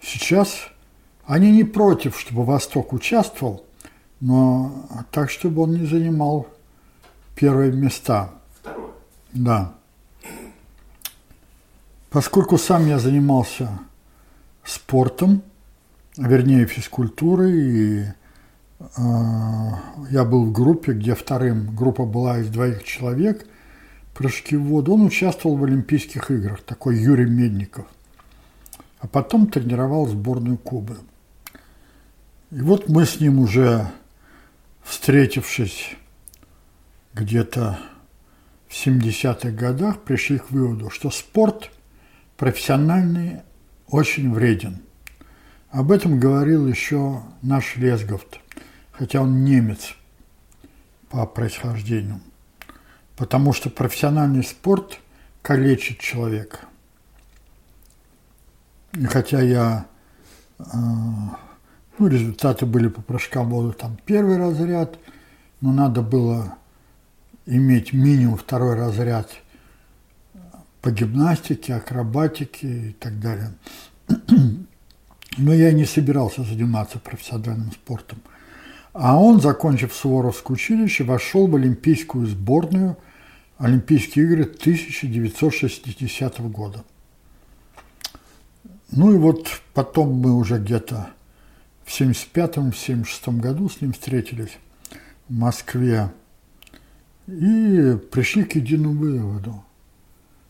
Сейчас 0.00 0.68
они 1.24 1.50
не 1.50 1.64
против, 1.64 2.18
чтобы 2.18 2.44
Восток 2.44 2.92
участвовал, 2.92 3.64
но 4.20 4.86
так, 5.10 5.30
чтобы 5.30 5.62
он 5.62 5.72
не 5.72 5.86
занимал 5.86 6.46
первые 7.34 7.72
места. 7.72 8.30
Второе. 8.60 8.90
Да. 9.32 9.74
Поскольку 12.16 12.56
сам 12.56 12.86
я 12.86 12.98
занимался 12.98 13.68
спортом, 14.64 15.42
вернее 16.16 16.64
физкультурой, 16.64 17.52
и 17.52 18.04
э, 18.80 18.84
я 20.08 20.24
был 20.24 20.46
в 20.46 20.52
группе, 20.52 20.92
где 20.92 21.14
вторым 21.14 21.76
группа 21.76 22.06
была 22.06 22.38
из 22.38 22.48
двоих 22.48 22.84
человек, 22.84 23.46
прыжки 24.14 24.56
в 24.56 24.62
воду, 24.62 24.94
он 24.94 25.02
участвовал 25.02 25.58
в 25.58 25.64
Олимпийских 25.64 26.30
играх, 26.30 26.62
такой 26.62 26.96
Юрий 26.96 27.26
Медников. 27.26 27.84
А 29.00 29.08
потом 29.08 29.46
тренировал 29.48 30.06
сборную 30.06 30.56
Кубы. 30.56 30.96
И 32.50 32.62
вот 32.62 32.88
мы 32.88 33.04
с 33.04 33.20
ним 33.20 33.40
уже 33.40 33.90
встретившись 34.82 35.94
где-то 37.12 37.78
в 38.68 38.72
70-х 38.72 39.50
годах, 39.50 40.00
пришли 40.00 40.38
к 40.38 40.50
выводу, 40.50 40.88
что 40.88 41.10
спорт– 41.10 41.72
профессиональный 42.36 43.42
очень 43.88 44.32
вреден. 44.32 44.78
Об 45.70 45.90
этом 45.90 46.18
говорил 46.18 46.66
еще 46.66 47.22
наш 47.42 47.76
Лесговт, 47.76 48.38
хотя 48.92 49.20
он 49.20 49.44
немец 49.44 49.94
по 51.10 51.26
происхождению. 51.26 52.20
Потому 53.16 53.52
что 53.52 53.70
профессиональный 53.70 54.42
спорт 54.42 54.98
калечит 55.42 55.98
человека. 55.98 56.60
И 58.92 59.04
хотя 59.04 59.40
я, 59.40 59.86
э, 60.58 60.64
ну, 61.98 62.06
результаты 62.06 62.66
были 62.66 62.88
по 62.88 63.02
прыжкам 63.02 63.48
в 63.48 63.50
воду 63.50 63.72
там 63.72 63.98
первый 64.04 64.38
разряд, 64.38 64.98
но 65.60 65.72
надо 65.72 66.02
было 66.02 66.56
иметь 67.46 67.92
минимум 67.92 68.36
второй 68.36 68.74
разряд– 68.74 69.30
по 70.86 70.92
гимнастике, 70.92 71.74
акробатике 71.74 72.90
и 72.90 72.92
так 72.92 73.18
далее. 73.18 73.52
Но 75.36 75.52
я 75.52 75.72
не 75.72 75.84
собирался 75.84 76.44
заниматься 76.44 77.00
профессиональным 77.00 77.72
спортом. 77.72 78.20
А 78.92 79.18
он, 79.20 79.40
закончив 79.40 79.92
Суворовское 79.92 80.54
училище, 80.54 81.02
вошел 81.02 81.48
в 81.48 81.56
Олимпийскую 81.56 82.28
сборную 82.28 82.96
Олимпийские 83.58 84.26
игры 84.26 84.44
1960 84.44 86.38
года. 86.52 86.84
Ну 88.92 89.12
и 89.12 89.18
вот 89.18 89.48
потом 89.74 90.12
мы 90.12 90.34
уже 90.34 90.60
где-то 90.60 91.08
в 91.84 92.00
75-76 92.00 93.40
году 93.40 93.68
с 93.68 93.80
ним 93.80 93.92
встретились 93.92 94.56
в 95.28 95.34
Москве 95.34 96.12
и 97.26 97.98
пришли 98.12 98.44
к 98.44 98.54
единому 98.54 99.00
выводу 99.00 99.65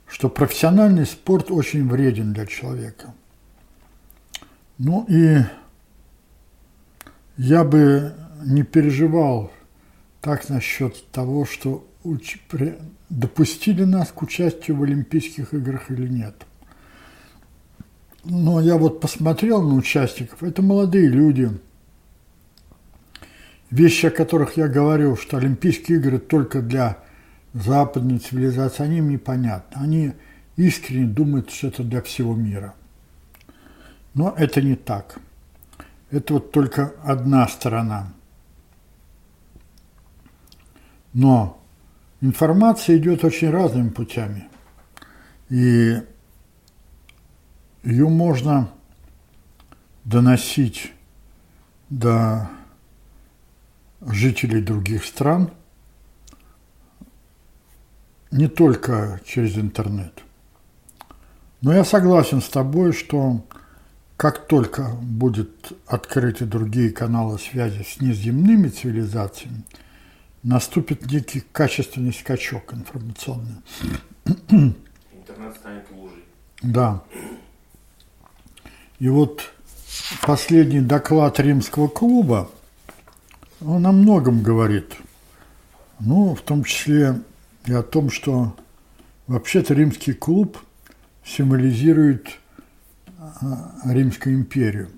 что 0.08 0.28
профессиональный 0.28 1.06
спорт 1.06 1.50
очень 1.50 1.88
вреден 1.88 2.32
для 2.32 2.46
человека. 2.46 3.14
Ну 4.78 5.04
и 5.08 5.38
я 7.36 7.64
бы 7.64 8.14
не 8.44 8.62
переживал 8.62 9.50
так 10.20 10.48
насчет 10.48 11.10
того, 11.10 11.44
что 11.44 11.86
уч... 12.02 12.38
допустили 13.08 13.84
нас 13.84 14.12
к 14.12 14.22
участию 14.22 14.76
в 14.76 14.82
Олимпийских 14.82 15.54
играх 15.54 15.90
или 15.90 16.08
нет. 16.08 16.46
Но 18.24 18.60
я 18.60 18.76
вот 18.76 19.00
посмотрел 19.00 19.62
на 19.62 19.74
участников, 19.74 20.42
это 20.42 20.62
молодые 20.62 21.08
люди. 21.08 21.50
Вещи, 23.70 24.06
о 24.06 24.10
которых 24.10 24.56
я 24.56 24.68
говорил, 24.68 25.16
что 25.16 25.36
Олимпийские 25.36 25.98
игры 25.98 26.18
только 26.18 26.60
для 26.60 26.98
западной 27.62 28.18
цивилизации, 28.18 28.84
они 28.84 28.98
им 28.98 29.08
непонятны. 29.08 29.80
Они 29.80 30.12
искренне 30.56 31.06
думают, 31.06 31.50
что 31.50 31.68
это 31.68 31.82
для 31.82 32.02
всего 32.02 32.34
мира. 32.34 32.74
Но 34.14 34.34
это 34.36 34.60
не 34.62 34.76
так. 34.76 35.18
Это 36.10 36.34
вот 36.34 36.52
только 36.52 36.94
одна 37.02 37.48
сторона. 37.48 38.12
Но 41.12 41.62
информация 42.20 42.98
идет 42.98 43.24
очень 43.24 43.50
разными 43.50 43.88
путями. 43.88 44.48
И 45.48 46.02
ее 47.82 48.08
можно 48.08 48.70
доносить 50.04 50.92
до 51.88 52.50
жителей 54.02 54.60
других 54.60 55.04
стран– 55.04 55.50
не 58.30 58.48
только 58.48 59.20
через 59.24 59.56
интернет. 59.56 60.12
Но 61.60 61.72
я 61.72 61.84
согласен 61.84 62.42
с 62.42 62.48
тобой, 62.48 62.92
что 62.92 63.44
как 64.16 64.46
только 64.46 64.88
будут 65.02 65.72
открыты 65.86 66.46
другие 66.46 66.90
каналы 66.90 67.38
связи 67.38 67.82
с 67.82 68.00
неземными 68.00 68.68
цивилизациями, 68.68 69.62
наступит 70.42 71.10
некий 71.10 71.40
качественный 71.40 72.12
скачок 72.12 72.72
информационный. 72.72 73.56
Интернет 74.24 75.56
станет 75.56 75.84
лужей. 75.90 76.24
Да. 76.62 77.02
И 78.98 79.08
вот 79.08 79.50
последний 80.22 80.80
доклад 80.80 81.38
римского 81.40 81.88
клуба, 81.88 82.50
он 83.60 83.86
о 83.86 83.92
многом 83.92 84.42
говорит. 84.42 84.94
Ну, 85.98 86.34
в 86.34 86.42
том 86.42 86.64
числе 86.64 87.20
и 87.66 87.72
о 87.72 87.82
том, 87.82 88.10
что 88.10 88.56
вообще-то 89.26 89.74
римский 89.74 90.12
клуб 90.12 90.58
символизирует 91.24 92.38
а, 93.18 93.72
Римскую 93.84 94.36
империю. 94.36 94.88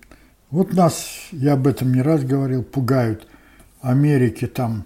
Вот 0.50 0.72
нас, 0.72 1.28
я 1.32 1.54
об 1.54 1.66
этом 1.66 1.92
не 1.92 2.02
раз 2.02 2.24
говорил, 2.24 2.62
пугают. 2.62 3.26
Америки 3.80 4.46
там, 4.46 4.84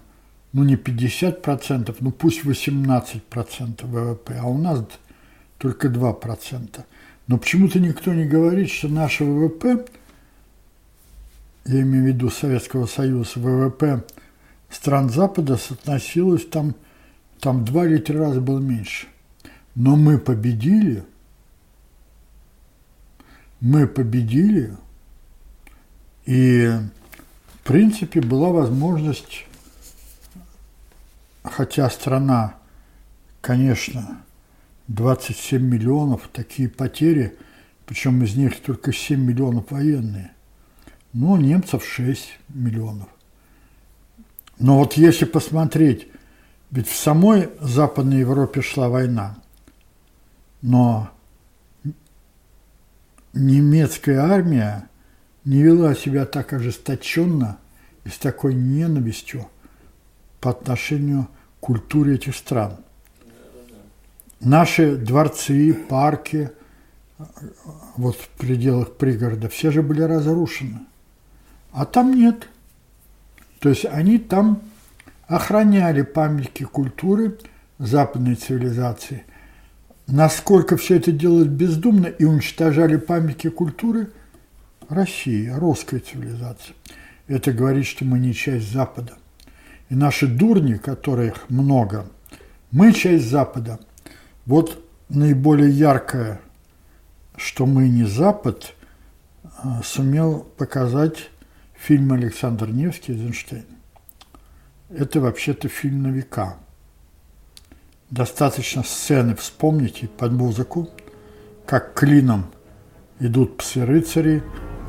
ну 0.51 0.63
не 0.63 0.75
50%, 0.75 1.95
ну 1.99 2.11
пусть 2.11 2.43
18% 2.43 3.85
ВВП, 3.85 4.37
а 4.39 4.47
у 4.47 4.57
нас 4.57 4.83
только 5.57 5.87
2%. 5.87 6.81
Но 7.27 7.37
почему-то 7.37 7.79
никто 7.79 8.13
не 8.13 8.25
говорит, 8.25 8.69
что 8.69 8.87
наше 8.87 9.23
ВВП, 9.23 9.85
я 11.65 11.81
имею 11.81 12.03
в 12.03 12.07
виду 12.07 12.29
Советского 12.29 12.85
Союза, 12.85 13.39
ВВП 13.39 14.03
стран 14.69 15.09
Запада 15.09 15.57
соотносилось 15.57 16.45
там, 16.45 16.75
там 17.43 17.65
два 17.65 17.85
или 17.85 17.97
три 17.97 18.17
раза 18.17 18.39
было 18.39 18.59
меньше. 18.59 19.07
Но 19.75 19.97
мы 19.97 20.17
победили, 20.17 21.03
мы 23.59 23.85
победили, 23.85 24.77
и 26.25 26.71
в 27.55 27.67
принципе 27.67 28.21
была 28.21 28.49
возможность, 28.49 29.45
хотя 31.43 31.89
страна, 31.89 32.55
конечно, 33.41 34.23
27 34.87 35.61
миллионов, 35.61 36.29
такие 36.31 36.69
потери, 36.69 37.37
причем 37.85 38.23
из 38.23 38.35
них 38.35 38.61
только 38.61 38.93
7 38.93 39.19
миллионов 39.19 39.71
военные. 39.71 40.31
Ну, 41.11 41.35
немцев 41.35 41.83
6 41.85 42.39
миллионов. 42.49 43.09
Но 44.59 44.79
вот 44.79 44.93
если 44.93 45.25
посмотреть, 45.25 46.07
ведь 46.73 46.87
в 46.87 46.95
самой 46.95 47.49
Западной 47.61 48.19
Европе 48.19 48.61
шла 48.61 48.89
война, 48.89 49.37
но 50.61 51.09
немецкая 53.33 54.19
армия 54.19 54.89
не 55.45 55.61
вела 55.61 55.95
себя 55.95 56.25
так 56.25 56.51
ожесточенно 56.53 57.57
и 58.03 58.09
с 58.09 58.17
такой 58.17 58.53
ненавистью 58.53 59.47
по 60.41 60.49
отношению 60.49 61.29
к 61.59 61.65
культуре 61.65 62.15
этих 62.15 62.35
стран– 62.35 62.77
Наши 64.43 64.97
дворцы, 64.97 65.73
парки, 65.73 66.51
вот 67.95 68.17
в 68.17 68.27
пределах 68.29 68.97
пригорода, 68.97 69.47
все 69.47 69.71
же 69.71 69.81
были 69.81 70.01
разрушены. 70.01 70.79
А 71.71 71.85
там 71.85 72.13
нет. 72.13 72.49
То 73.59 73.69
есть 73.69 73.85
они 73.85 74.17
там 74.17 74.61
охраняли 75.35 76.03
памятники 76.03 76.63
культуры 76.63 77.37
западной 77.79 78.35
цивилизации. 78.35 79.23
Насколько 80.05 80.77
все 80.77 80.97
это 80.97 81.11
делалось 81.11 81.47
бездумно 81.47 82.07
и 82.07 82.23
уничтожали 82.23 82.97
памятники 82.97 83.49
культуры 83.49 84.11
России, 84.89 85.47
русской 85.47 85.99
цивилизации. 85.99 86.75
Это 87.27 87.51
говорит, 87.51 87.85
что 87.85 88.05
мы 88.05 88.19
не 88.19 88.33
часть 88.33 88.71
Запада. 88.71 89.13
И 89.89 89.95
наши 89.95 90.27
дурни, 90.27 90.75
которых 90.75 91.49
много, 91.49 92.05
мы 92.71 92.93
часть 92.93 93.29
Запада– 93.29 93.79
вот 94.45 94.83
наиболее 95.09 95.71
яркое, 95.71 96.41
что 97.37 97.65
мы 97.65 97.87
не 97.87 98.03
Запад, 98.03 98.75
а, 99.57 99.81
сумел 99.83 100.45
показать 100.57 101.29
фильм 101.75 102.11
Александр 102.11 102.69
Невский 102.69 103.13
«Эйзенштейн». 103.13 103.65
Это 104.95 105.19
вообще-то 105.19 105.69
фильм 105.69 106.03
на 106.03 106.07
века. 106.09 106.57
Достаточно 108.11 108.83
сцены 108.83 109.35
вспомните 109.35 110.07
под 110.07 110.33
музыку, 110.33 110.87
как 111.65 111.95
клином 111.95 112.45
идут 113.19 113.57
псы-рыцари, 113.57 114.43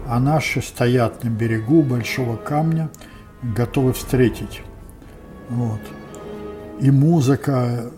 а 0.07 0.21
наши 0.21 0.61
стоят 0.61 1.25
на 1.25 1.31
берегу 1.31 1.83
большого 1.83 2.37
камня, 2.37 2.91
готовы 3.43 3.95
встретить. 3.95 4.61
Вот. 5.49 5.81
И 6.81 6.91
музыка, 6.91 7.91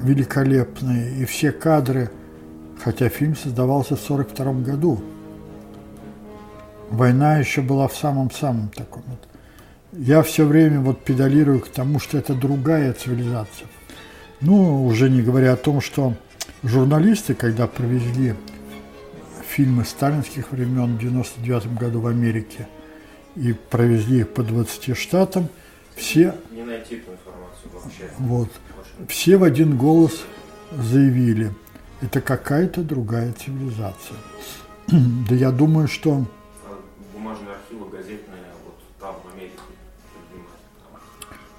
великолепные, 0.00 1.14
и 1.18 1.26
все 1.26 1.52
кадры, 1.52 2.10
хотя 2.82 3.10
фильм 3.10 3.36
создавался 3.36 3.96
в 3.96 4.10
1942 4.10 4.52
году. 4.72 5.04
Война 6.88 7.36
еще 7.36 7.60
была 7.60 7.86
в 7.86 7.94
самом-самом 7.94 8.70
таком. 8.70 9.02
Я 9.96 10.22
все 10.22 10.44
время 10.44 10.80
вот 10.80 11.04
педалирую 11.04 11.60
к 11.60 11.68
тому, 11.68 12.00
что 12.00 12.18
это 12.18 12.34
другая 12.34 12.92
цивилизация. 12.92 13.68
Ну, 14.40 14.84
уже 14.86 15.08
не 15.08 15.22
говоря 15.22 15.52
о 15.52 15.56
том, 15.56 15.80
что 15.80 16.14
журналисты, 16.62 17.34
когда 17.34 17.66
провезли 17.66 18.34
фильмы 19.48 19.84
сталинских 19.84 20.50
времен 20.50 20.96
в 20.96 20.98
99 20.98 21.74
году 21.78 22.00
в 22.00 22.06
Америке 22.08 22.66
и 23.36 23.52
провезли 23.52 24.20
их 24.20 24.30
по 24.30 24.42
20 24.42 24.96
штатам, 24.96 25.48
все... 25.94 26.34
Не 26.50 26.64
найти 26.64 26.96
эту 26.96 27.12
информацию 27.12 27.70
вообще. 27.72 28.10
Вот 28.18 28.50
все 29.08 29.36
в 29.36 29.44
один 29.44 29.76
голос 29.76 30.24
заявили, 30.76 31.52
это 32.00 32.20
какая-то 32.20 32.82
другая 32.82 33.32
цивилизация. 33.32 34.16
да 35.28 35.34
я 35.34 35.50
думаю, 35.50 35.88
что... 35.88 36.26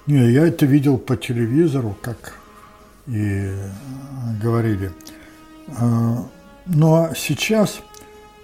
Не, 0.06 0.30
я 0.30 0.46
это 0.46 0.66
видел 0.66 0.98
по 0.98 1.16
телевизору, 1.16 1.96
как 2.00 2.34
и 3.06 3.52
говорили. 4.42 4.92
А, 5.78 6.28
но 6.66 7.10
сейчас 7.16 7.80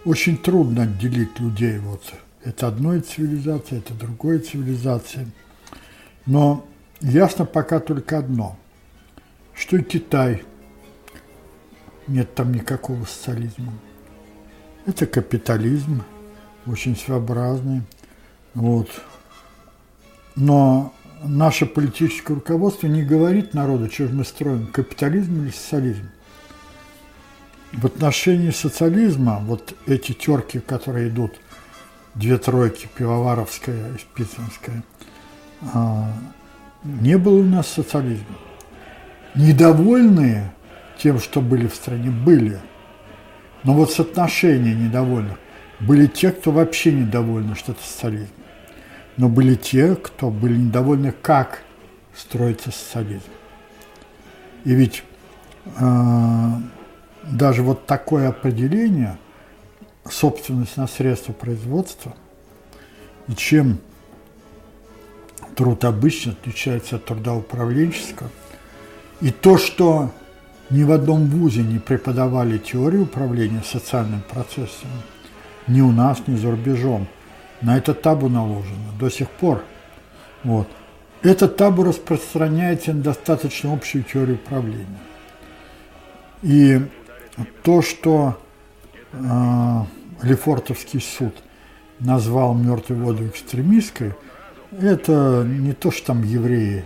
очень 0.04 0.36
трудно 0.36 0.82
отделить 0.82 1.38
людей. 1.38 1.78
Вот 1.78 2.02
это 2.44 2.68
одной 2.68 3.00
цивилизация, 3.00 3.78
это 3.78 3.94
другой 3.94 4.40
цивилизация. 4.40 5.26
Но 6.26 6.66
ясно 7.00 7.44
пока 7.44 7.80
только 7.80 8.18
одно– 8.18 8.56
что 9.54 9.76
и 9.76 9.82
Китай. 9.82 10.42
Нет 12.08 12.34
там 12.34 12.52
никакого 12.52 13.04
социализма. 13.04 13.72
Это 14.86 15.06
капитализм, 15.06 16.02
очень 16.66 16.96
своеобразный. 16.96 17.82
Вот. 18.54 18.88
Но 20.34 20.92
наше 21.24 21.66
политическое 21.66 22.34
руководство 22.34 22.86
не 22.86 23.02
говорит 23.02 23.54
народу, 23.54 23.90
что 23.90 24.08
же 24.08 24.14
мы 24.14 24.24
строим, 24.24 24.66
капитализм 24.66 25.42
или 25.42 25.50
социализм. 25.50 26.08
В 27.72 27.86
отношении 27.86 28.50
социализма, 28.50 29.40
вот 29.42 29.74
эти 29.86 30.12
терки, 30.12 30.58
которые 30.58 31.08
идут, 31.08 31.40
две 32.14 32.36
тройки, 32.36 32.88
Пивоваровская 32.94 33.94
и 33.94 33.98
Спицынская, 33.98 34.82
а, 35.72 36.12
не 36.84 37.16
было 37.16 37.40
у 37.40 37.44
нас 37.44 37.68
социализма 37.68 38.36
недовольные 39.34 40.52
тем, 40.98 41.18
что 41.18 41.40
были 41.40 41.66
в 41.66 41.74
стране, 41.74 42.10
были. 42.10 42.58
Но 43.64 43.74
вот 43.74 43.92
соотношение 43.92 44.74
недовольных 44.74 45.38
были 45.80 46.06
те, 46.06 46.30
кто 46.30 46.50
вообще 46.50 46.92
недовольны, 46.92 47.54
что 47.54 47.72
это 47.72 47.82
социализм. 47.82 48.28
Но 49.16 49.28
были 49.28 49.54
те, 49.54 49.94
кто 49.94 50.30
были 50.30 50.56
недовольны, 50.56 51.12
как 51.12 51.62
строится 52.16 52.70
социализм. 52.70 53.24
И 54.64 54.74
ведь 54.74 55.04
э, 55.76 56.50
даже 57.24 57.62
вот 57.62 57.86
такое 57.86 58.28
определение, 58.28 59.18
собственность 60.08 60.76
на 60.76 60.86
средства 60.86 61.32
производства, 61.32 62.14
и 63.28 63.34
чем 63.34 63.78
труд 65.54 65.84
обычно 65.84 66.32
отличается 66.32 66.96
от 66.96 67.04
труда 67.04 67.34
управленческого– 67.34 68.30
и 69.22 69.30
то, 69.30 69.56
что 69.56 70.10
ни 70.68 70.82
в 70.82 70.90
одном 70.90 71.26
вузе 71.26 71.62
не 71.62 71.78
преподавали 71.78 72.58
теорию 72.58 73.02
управления 73.02 73.62
социальными 73.64 74.22
процессами, 74.28 75.00
ни 75.68 75.80
у 75.80 75.92
нас, 75.92 76.26
ни 76.26 76.36
за 76.36 76.50
рубежом, 76.50 77.06
на 77.62 77.76
это 77.78 77.94
табу 77.94 78.28
наложено 78.28 78.92
до 78.98 79.08
сих 79.08 79.30
пор. 79.30 79.62
Вот. 80.44 80.68
Это 81.22 81.48
табу 81.48 81.84
распространяется 81.84 82.92
на 82.92 83.02
достаточно 83.02 83.72
общую 83.72 84.02
теорию 84.04 84.36
управления. 84.36 84.98
И 86.42 86.80
то, 87.62 87.80
что 87.80 88.36
э, 89.12 89.18
Лефортовский 90.22 91.00
суд 91.00 91.34
назвал 92.00 92.54
мертвую 92.54 93.04
воду 93.04 93.26
экстремистской, 93.28 94.14
это 94.72 95.44
не 95.46 95.72
то, 95.72 95.92
что 95.92 96.08
там 96.08 96.24
евреи, 96.24 96.84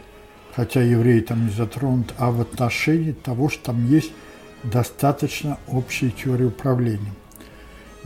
хотя 0.55 0.83
евреи 0.83 1.21
там 1.21 1.47
не 1.47 1.53
затронут, 1.53 2.13
а 2.19 2.31
в 2.31 2.41
отношении 2.43 3.13
того, 3.13 3.49
что 3.49 3.67
там 3.67 3.87
есть 3.87 4.13
достаточно 4.63 5.59
общей 5.67 6.11
теории 6.11 6.45
управления. 6.45 7.13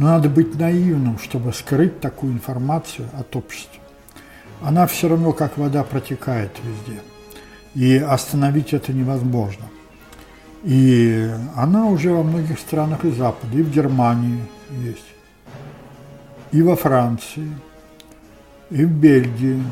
Но 0.00 0.06
надо 0.06 0.30
быть 0.30 0.58
наивным, 0.58 1.18
чтобы 1.18 1.52
скрыть 1.52 2.00
такую 2.00 2.32
информацию 2.32 3.06
от 3.12 3.36
общества. 3.36 3.82
Она 4.62 4.86
все 4.86 5.10
равно, 5.10 5.34
как 5.34 5.58
вода, 5.58 5.84
протекает 5.84 6.52
везде. 6.64 7.02
И 7.74 7.98
остановить 7.98 8.72
это 8.72 8.94
невозможно. 8.94 9.66
И 10.62 11.30
она 11.54 11.84
уже 11.84 12.14
во 12.14 12.22
многих 12.22 12.58
странах 12.60 13.04
и 13.04 13.10
Запада, 13.10 13.54
и 13.54 13.60
в 13.60 13.70
Германии 13.70 14.42
есть, 14.70 15.04
и 16.50 16.62
во 16.62 16.76
Франции, 16.76 17.54
и 18.70 18.86
в 18.86 18.90
Бельгии, 18.90 19.62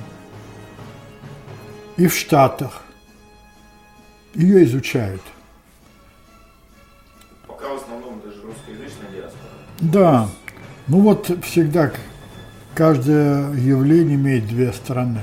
и 1.96 2.06
в 2.06 2.14
Штатах. 2.14 2.82
Ее 4.34 4.62
изучают. 4.64 5.22
Да. 9.80 10.28
Ну 10.86 11.00
вот 11.00 11.30
всегда 11.44 11.92
каждое 12.74 13.52
явление 13.54 14.16
имеет 14.16 14.46
две 14.46 14.72
стороны. 14.72 15.20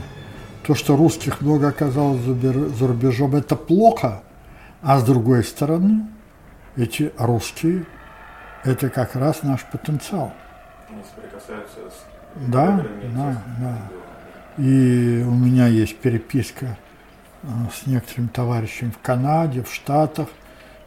То, 0.65 0.75
что 0.75 0.95
русских 0.95 1.41
много 1.41 1.67
оказалось 1.67 2.21
за 2.21 2.87
рубежом, 2.87 3.35
это 3.35 3.55
плохо, 3.55 4.23
а 4.81 4.99
с 4.99 5.03
другой 5.03 5.43
стороны, 5.43 6.07
эти 6.75 7.11
русские– 7.17 7.85
это 8.63 8.89
как 8.89 9.15
раз 9.15 9.43
наш 9.43 9.63
потенциал. 9.63 10.33
Они 10.89 11.01
соприкасаются 11.03 11.79
с 11.89 12.15
да, 12.35 12.85
да, 13.15 13.43
да. 13.59 13.77
И 14.57 15.23
у 15.25 15.31
меня 15.31 15.67
есть 15.67 15.97
переписка 15.97 16.77
э, 17.43 17.47
с 17.73 17.87
некоторым 17.87 18.27
товарищем 18.27 18.91
в 18.91 18.97
Канаде, 18.99 19.63
в 19.63 19.73
Штатах, 19.73 20.27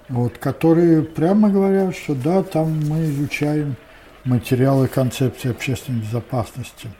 вот, 0.08 0.38
которые 0.38 1.02
прямо 1.02 1.50
говорят, 1.50 1.94
что 1.94 2.14
да, 2.14 2.42
там 2.42 2.80
мы 2.88 3.04
изучаем 3.06 3.76
материалы 4.24 4.88
концепции 4.88 5.50
общественной 5.50 6.00
безопасности. 6.00 6.90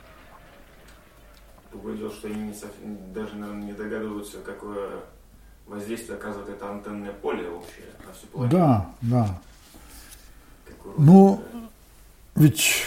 Другое 1.71 1.97
что 2.11 2.29
они 2.29 2.49
не 2.49 2.55
совсем, 2.55 2.99
даже, 3.15 3.37
наверное, 3.37 3.65
не 3.65 3.73
догадываются, 3.73 4.39
какое 4.39 5.01
воздействие 5.67 6.17
оказывает 6.17 6.49
это 6.49 6.71
антенное 6.71 7.13
поле 7.13 7.49
общее 7.49 7.87
на 8.07 8.13
всю 8.13 8.27
планету. 8.27 8.57
Да, 8.57 8.91
да. 9.03 9.41
Ну, 10.97 11.43
ведь 12.35 12.85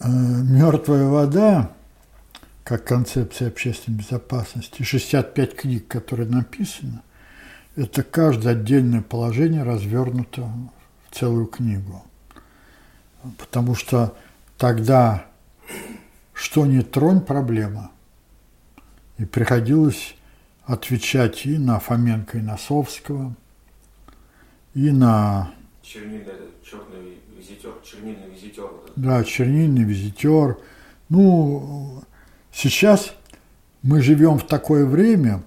э, 0.00 0.08
мертвая 0.08 1.06
вода 1.06 1.72
как 2.64 2.84
концепция 2.84 3.48
общественной 3.48 3.98
безопасности, 3.98 4.82
65 4.82 5.54
книг, 5.54 5.86
которые 5.86 6.28
написаны, 6.28 7.00
это 7.76 8.02
каждое 8.02 8.52
отдельное 8.52 9.02
положение 9.02 9.62
развернуто 9.62 10.50
в 11.08 11.14
целую 11.14 11.46
книгу. 11.46 12.02
Потому 13.38 13.74
что 13.74 14.16
тогда 14.58 15.26
что 16.32 16.66
не 16.66 16.82
тронь 16.82 17.20
проблема. 17.20 17.90
И 19.18 19.24
приходилось 19.24 20.16
отвечать 20.64 21.46
и 21.46 21.56
на 21.56 21.78
Фоменко, 21.78 22.38
и 22.38 22.42
на 22.42 22.58
Совского, 22.58 23.34
и 24.74 24.90
на... 24.90 25.50
Чернильный, 25.82 26.34
черный 26.62 27.18
визитер, 27.36 27.72
чернильный 27.82 28.28
визитер. 28.28 28.68
Да, 28.96 29.24
чернильный 29.24 29.84
визитер. 29.84 30.58
Ну, 31.08 32.02
Сейчас 32.56 33.12
мы 33.82 34.00
живем 34.00 34.38
в 34.38 34.46
такое 34.46 34.86
время, 34.86 35.42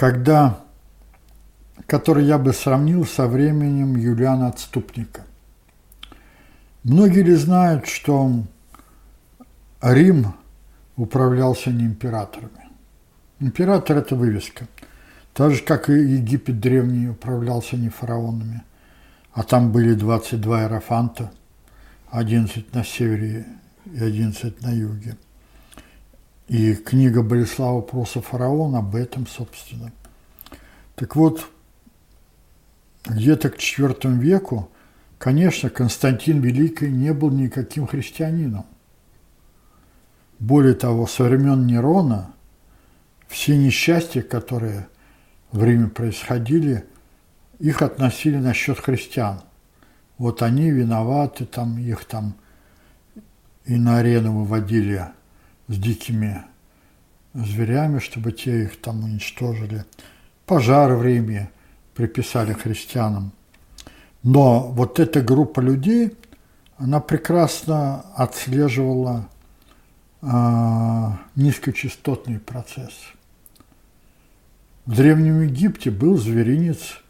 когда, 0.00 0.60
которое 1.86 2.24
я 2.24 2.38
бы 2.38 2.54
сравнил 2.54 3.04
со 3.04 3.26
временем 3.26 3.96
Юлиана 3.96 4.48
Отступника. 4.48 5.26
Многие 6.84 7.22
ли 7.22 7.34
знают, 7.34 7.86
что 7.86 8.44
Рим 9.82 10.32
управлялся 10.96 11.68
не 11.68 11.84
императорами? 11.84 12.70
Император– 13.40 13.98
это 13.98 14.16
вывеска. 14.16 14.68
Так 15.34 15.52
же, 15.52 15.62
как 15.62 15.90
и 15.90 15.92
Египет 15.92 16.60
древний 16.60 17.10
управлялся 17.10 17.76
не 17.76 17.90
фараонами, 17.90 18.62
а 19.34 19.42
там 19.42 19.70
были 19.70 19.92
22 19.92 20.62
аэрофанта, 20.62 21.30
11 22.10 22.72
на 22.72 22.84
севере 22.84 23.44
и 23.84 24.02
11 24.02 24.62
на 24.62 24.70
юге. 24.70 25.18
И 26.50 26.74
книга 26.74 27.22
Болеслава 27.22 27.80
Проса 27.80 28.20
«Фараон» 28.20 28.74
об 28.74 28.96
этом, 28.96 29.28
собственно. 29.28 29.92
Так 30.96 31.14
вот, 31.14 31.48
где-то 33.04 33.50
к 33.50 33.56
IV 33.56 34.18
веку, 34.18 34.68
конечно, 35.16 35.70
Константин 35.70 36.40
Великий 36.40 36.90
не 36.90 37.12
был 37.12 37.30
никаким 37.30 37.86
христианином. 37.86 38.66
Более 40.40 40.74
того, 40.74 41.06
со 41.06 41.22
времен 41.22 41.68
Нерона 41.68 42.32
все 43.28 43.56
несчастья, 43.56 44.20
которые 44.20 44.88
в 45.52 45.62
Риме 45.62 45.86
происходили, 45.86 46.84
их 47.60 47.80
относили 47.80 48.38
на 48.38 48.54
счет 48.54 48.80
христиан. 48.80 49.40
Вот 50.18 50.42
они 50.42 50.72
виноваты, 50.72 51.46
там 51.46 51.78
их 51.78 52.04
там 52.06 52.34
и 53.66 53.76
на 53.76 53.98
арену 53.98 54.40
выводили 54.40 55.06
с 55.70 55.78
дикими 55.78 56.42
зверями, 57.32 58.00
чтобы 58.00 58.32
те 58.32 58.64
их 58.64 58.80
там 58.80 59.04
уничтожили. 59.04 59.84
Пожар 60.44 60.94
в 60.94 61.04
Риме 61.04 61.50
приписали 61.94 62.52
христианам. 62.52 63.30
Но 64.24 64.66
вот 64.66 64.98
эта 64.98 65.22
группа 65.22 65.60
людей, 65.60 66.16
она 66.76 66.98
прекрасно 67.00 68.00
отслеживала 68.16 69.28
э, 70.22 70.26
низкочастотный 71.36 72.40
процесс. 72.40 72.92
В 74.86 74.96
Древнем 74.96 75.42
Египте 75.42 75.92
был 75.92 76.18
зверинец 76.18 77.00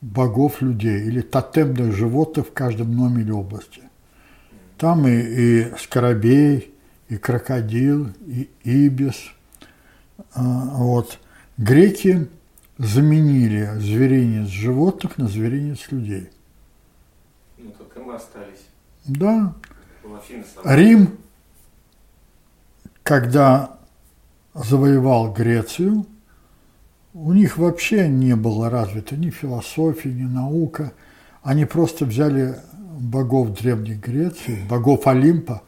богов 0.00 0.60
людей 0.60 1.04
или 1.04 1.20
тотемных 1.20 1.94
животных 1.94 2.48
в 2.48 2.52
каждом 2.52 2.96
номере 2.96 3.32
области. 3.32 3.82
Там 4.76 5.06
и, 5.06 5.12
и 5.12 5.72
скоробей, 5.78 6.69
и 7.10 7.16
крокодил, 7.16 8.08
и 8.26 8.48
ибис. 8.62 9.32
А, 10.32 10.42
вот. 10.76 11.18
Греки 11.58 12.28
заменили 12.78 13.68
зверинец 13.78 14.48
животных 14.48 15.18
на 15.18 15.26
зверинец 15.26 15.90
людей. 15.90 16.30
Ну, 17.58 17.72
только 17.72 18.00
мы 18.00 18.14
остались. 18.14 18.64
Да. 19.04 19.54
Рим, 20.64 21.18
когда 23.02 23.76
завоевал 24.54 25.32
Грецию, 25.32 26.06
у 27.12 27.32
них 27.32 27.58
вообще 27.58 28.08
не 28.08 28.36
было 28.36 28.70
развито 28.70 29.16
ни 29.16 29.30
философии, 29.30 30.08
ни 30.08 30.22
наука. 30.22 30.92
Они 31.42 31.64
просто 31.64 32.04
взяли 32.04 32.56
богов 33.00 33.52
Древней 33.60 33.94
Греции, 33.94 34.64
богов 34.68 35.08
Олимпа, 35.08 35.62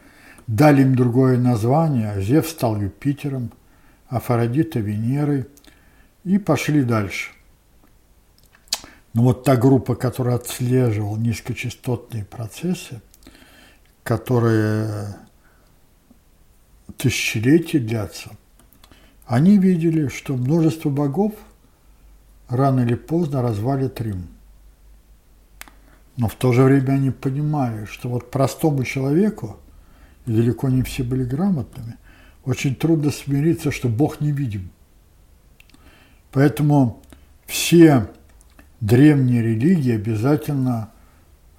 дали 0.52 0.82
им 0.82 0.94
другое 0.94 1.38
название, 1.38 2.20
Зев 2.20 2.46
стал 2.46 2.78
Юпитером, 2.78 3.52
Афродита 4.08 4.80
Венерой, 4.80 5.46
и 6.24 6.36
пошли 6.36 6.84
дальше. 6.84 7.30
Но 9.14 9.22
вот 9.22 9.44
та 9.44 9.56
группа, 9.56 9.94
которая 9.94 10.36
отслеживала 10.36 11.16
низкочастотные 11.16 12.26
процессы, 12.26 13.00
которые 14.02 15.16
тысячелетия 16.98 17.78
длятся, 17.78 18.30
они 19.24 19.56
видели, 19.56 20.08
что 20.08 20.36
множество 20.36 20.90
богов 20.90 21.32
рано 22.48 22.80
или 22.80 22.94
поздно 22.94 23.40
развалит 23.40 24.00
Рим. 24.02 24.28
Но 26.18 26.28
в 26.28 26.34
то 26.34 26.52
же 26.52 26.62
время 26.62 26.92
они 26.92 27.10
понимали, 27.10 27.86
что 27.86 28.10
вот 28.10 28.30
простому 28.30 28.84
человеку, 28.84 29.56
и 30.26 30.32
далеко 30.32 30.68
не 30.68 30.82
все 30.82 31.02
были 31.02 31.24
грамотными, 31.24 31.96
очень 32.44 32.74
трудно 32.74 33.10
смириться, 33.10 33.70
что 33.70 33.88
Бог 33.88 34.20
невидим. 34.20 34.70
Поэтому 36.30 37.02
все 37.46 38.10
древние 38.80 39.42
религии 39.42 39.94
обязательно 39.94 40.90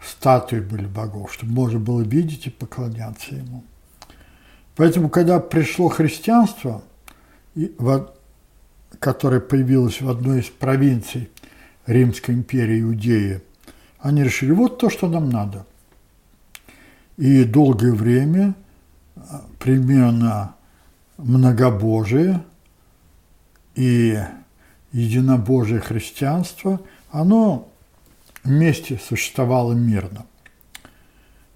статуи 0.01 0.59
были 0.59 0.85
богов, 0.85 1.33
чтобы 1.33 1.53
можно 1.53 1.79
было 1.79 2.01
видеть 2.01 2.47
и 2.47 2.49
поклоняться 2.49 3.35
ему. 3.35 3.63
Поэтому, 4.75 5.09
когда 5.09 5.39
пришло 5.39 5.87
христианство, 5.87 6.83
которое 8.99 9.39
появилось 9.39 10.01
в 10.01 10.09
одной 10.09 10.39
из 10.39 10.45
провинций 10.45 11.29
Римской 11.85 12.35
империи 12.35 12.81
Иудеи– 12.81 13.41
они 14.03 14.21
решили, 14.21 14.51
вот 14.51 14.79
то, 14.79 14.89
что 14.89 15.07
нам 15.07 15.29
надо. 15.29 15.65
И 17.17 17.43
долгое 17.43 17.93
время 17.93 18.55
примерно 19.59 20.55
многобожие 21.17 22.43
и 23.75 24.19
единобожие 24.91 25.79
христианство, 25.79 26.81
оно 27.11 27.69
вместе 28.43 28.99
существовало 28.99 29.73
мирно. 29.73 30.25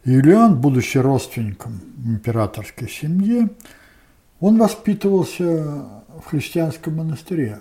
Юлиан, 0.03 0.59
будучи 0.59 0.97
родственником 0.97 1.81
императорской 2.05 2.89
семьи, 2.89 3.49
он 4.39 4.57
воспитывался 4.57 5.85
в 6.21 6.25
христианском 6.25 6.97
монастыре. 6.97 7.59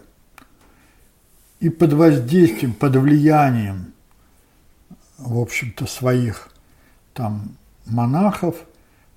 И 1.59 1.71
под 1.71 1.95
воздействием, 1.95 2.73
под 2.73 2.97
влиянием, 2.97 3.93
в 5.19 5.39
общем-то, 5.39 5.87
своих 5.87 6.51
там 7.15 7.57
монахов, 7.87 8.57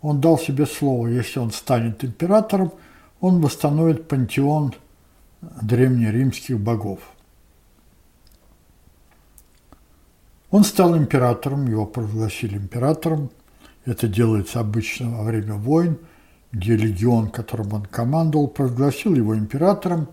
он 0.02 0.22
дал 0.22 0.38
себе 0.38 0.66
слово, 0.66 1.08
если 1.08 1.40
он 1.40 1.52
станет 1.52 2.04
императором, 2.04 2.72
он 3.20 3.42
восстановит 3.42 4.08
пантеон 4.08 4.74
древнеримских 5.42 6.60
богов. 6.60 7.00
Он 10.52 10.64
стал 10.64 10.98
императором, 10.98 11.68
его 11.68 11.86
провозгласили 11.86 12.58
императором. 12.58 13.30
Это 13.86 14.08
делается 14.08 14.60
обычно 14.60 15.18
во 15.18 15.24
время 15.24 15.54
войн, 15.56 16.00
где 16.52 16.76
легион, 16.76 17.30
которым 17.30 17.74
он 17.74 17.86
командовал, 17.86 18.48
провозгласил 18.48 19.14
его 19.16 19.38
императором. 19.38 20.10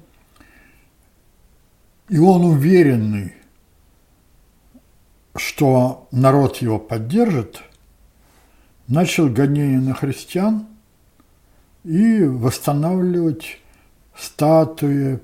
И 2.09 2.19
он 2.19 2.45
уверенный, 2.45 3.35
что 5.37 6.07
народ 6.13 6.59
его 6.59 6.79
поддержит, 6.79 7.63
начал 8.89 9.29
гонение 9.29 9.81
на 9.81 9.95
христиан 9.95 10.67
и 11.85 12.25
восстанавливать 12.25 13.61
статуи, 14.17 15.21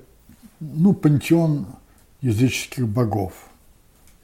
ну, 0.59 0.93
пантеон 0.93 1.67
языческих 2.21 2.87
богов. 2.87 3.33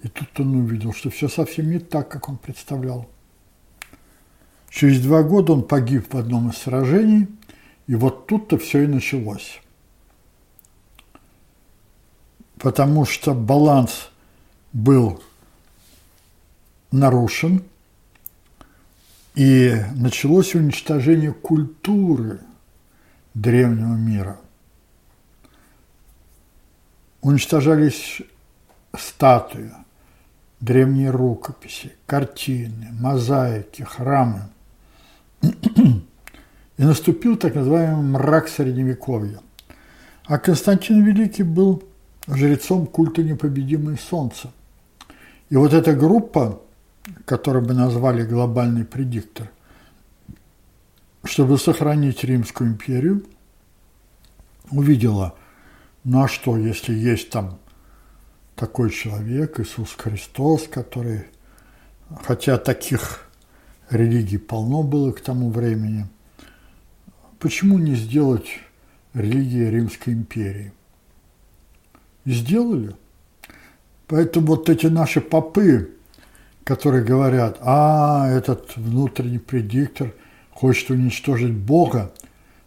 И 0.04 0.08
тут 0.08 0.40
он 0.40 0.56
увидел, 0.56 0.94
что 0.94 1.10
все 1.10 1.28
совсем 1.28 1.70
не 1.70 1.80
так, 1.80 2.10
как 2.10 2.30
он 2.30 2.38
представлял. 2.38 3.10
Через 4.70 5.02
два 5.02 5.24
года 5.24 5.54
он 5.54 5.64
погиб 5.64 6.14
в 6.14 6.18
одном 6.18 6.50
из 6.50 6.58
сражений, 6.58 7.28
и 7.88 7.96
вот 7.96 8.28
тут-то 8.28 8.58
все 8.58 8.84
и 8.84 8.88
началось. 8.88 9.62
Потому 12.60 13.06
что 13.06 13.34
баланс 13.34 14.10
был 14.72 15.22
нарушен, 16.92 17.64
и 19.40 19.74
началось 19.96 20.54
уничтожение 20.54 21.32
культуры 21.32 22.42
древнего 23.34 23.96
мира. 23.96 24.38
Уничтожались 27.22 28.22
статуи, 28.98 29.72
древние 30.60 31.10
рукописи, 31.10 31.94
картины, 32.06 32.90
мозаики, 32.92 33.84
храмы. 33.84 34.42
И 35.42 36.84
наступил 36.84 37.38
так 37.38 37.56
называемый 37.56 38.20
мрак 38.20 38.50
Средневековья. 38.50 39.40
А 40.26 40.38
Константин 40.38 41.02
Великий 41.06 41.44
был 41.44 41.82
жрецом 42.28 42.88
культа 42.88 43.24
непобедимое 43.24 43.96
солнце. 43.96 44.52
И 45.48 45.56
вот 45.56 45.72
эта 45.72 45.96
группа, 45.96 46.62
которую 47.26 47.66
бы 47.66 47.74
назвали 47.74 48.24
глобальный 48.24 48.86
предиктор, 48.86 49.50
чтобы 51.24 51.58
сохранить 51.58 52.24
Римскую 52.24 52.72
империю, 52.72 53.26
увидела, 54.72 55.36
ну 56.04 56.24
а 56.24 56.28
что, 56.28 56.58
если 56.58 56.94
есть 56.94 57.30
там 57.30 57.60
такой 58.56 58.90
человек, 58.90 59.60
Иисус 59.60 59.96
Христос, 59.98 60.68
который, 60.68 61.26
хотя 62.24 62.58
таких 62.58 63.30
религий 63.90 64.38
полно 64.38 64.84
было 64.84 65.12
к 65.12 65.22
тому 65.22 65.50
времени, 65.50 66.08
почему 67.40 67.80
не 67.80 67.96
сделать 67.96 68.48
религии 69.14 69.70
Римской 69.70 70.14
империи? 70.14 70.74
И 72.26 72.34
сделали. 72.34 72.96
Поэтому 74.08 74.48
вот 74.48 74.70
эти 74.70 74.88
наши 74.88 75.22
попы, 75.22 75.96
которые 76.64 77.04
говорят, 77.04 77.58
а, 77.62 78.30
этот 78.30 78.76
внутренний 78.78 79.40
предиктор 79.40 80.14
хочет 80.52 80.90
уничтожить 80.90 81.54
Бога, 81.54 82.12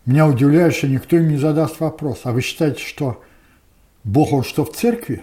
меня 0.04 0.26
удивляет, 0.26 0.74
что 0.74 0.88
никто 0.88 1.16
им 1.16 1.28
не 1.28 1.36
задаст 1.36 1.78
вопрос. 1.80 2.22
А 2.24 2.32
вы 2.32 2.40
считаете, 2.40 2.80
что 2.80 3.22
Бог, 4.02 4.32
он 4.32 4.42
что, 4.42 4.64
в 4.64 4.72
церкви? 4.74 5.22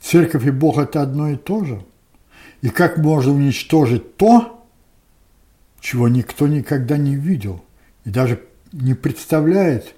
Церковь 0.00 0.46
и 0.46 0.50
Бог– 0.50 0.78
это 0.78 1.02
одно 1.02 1.30
и 1.30 1.36
то 1.36 1.64
же. 1.64 1.82
И 2.60 2.68
как 2.68 2.98
можно 2.98 3.32
уничтожить 3.32 4.16
то, 4.16 4.64
чего 5.80 6.08
никто 6.08 6.46
никогда 6.46 6.96
не 6.96 7.16
видел 7.16 7.64
и 8.04 8.10
даже 8.10 8.40
не 8.72 8.94
представляет. 8.94 9.94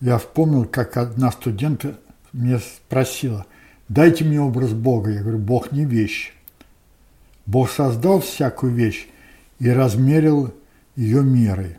Я 0.00 0.18
вспомнил, 0.18 0.64
как 0.64 0.96
одна 0.96 1.30
студентка 1.30 1.94
мне 2.32 2.58
спросила, 2.58 3.46
дайте 3.88 4.24
мне 4.24 4.40
образ 4.40 4.72
Бога. 4.72 5.10
Я 5.10 5.22
говорю, 5.22 5.38
Бог 5.38 5.72
не 5.72 5.84
вещь. 5.84 6.34
Бог 7.48 7.70
создал 7.70 8.20
всякую 8.20 8.74
вещь 8.74 9.08
и 9.58 9.70
размерил 9.70 10.54
ее 10.96 11.22
мерой. 11.22 11.78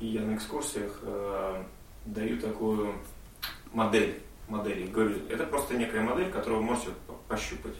Я 0.00 0.20
на 0.20 0.34
экскурсиях 0.34 1.00
э, 1.00 1.62
даю 2.04 2.38
такую 2.38 2.94
модель 3.72 4.20
модели. 4.48 4.86
Говорю, 4.86 5.26
это 5.30 5.46
просто 5.46 5.78
некая 5.78 6.02
модель, 6.02 6.30
которую 6.30 6.60
вы 6.60 6.66
можете 6.66 6.90
пощупать. 7.26 7.72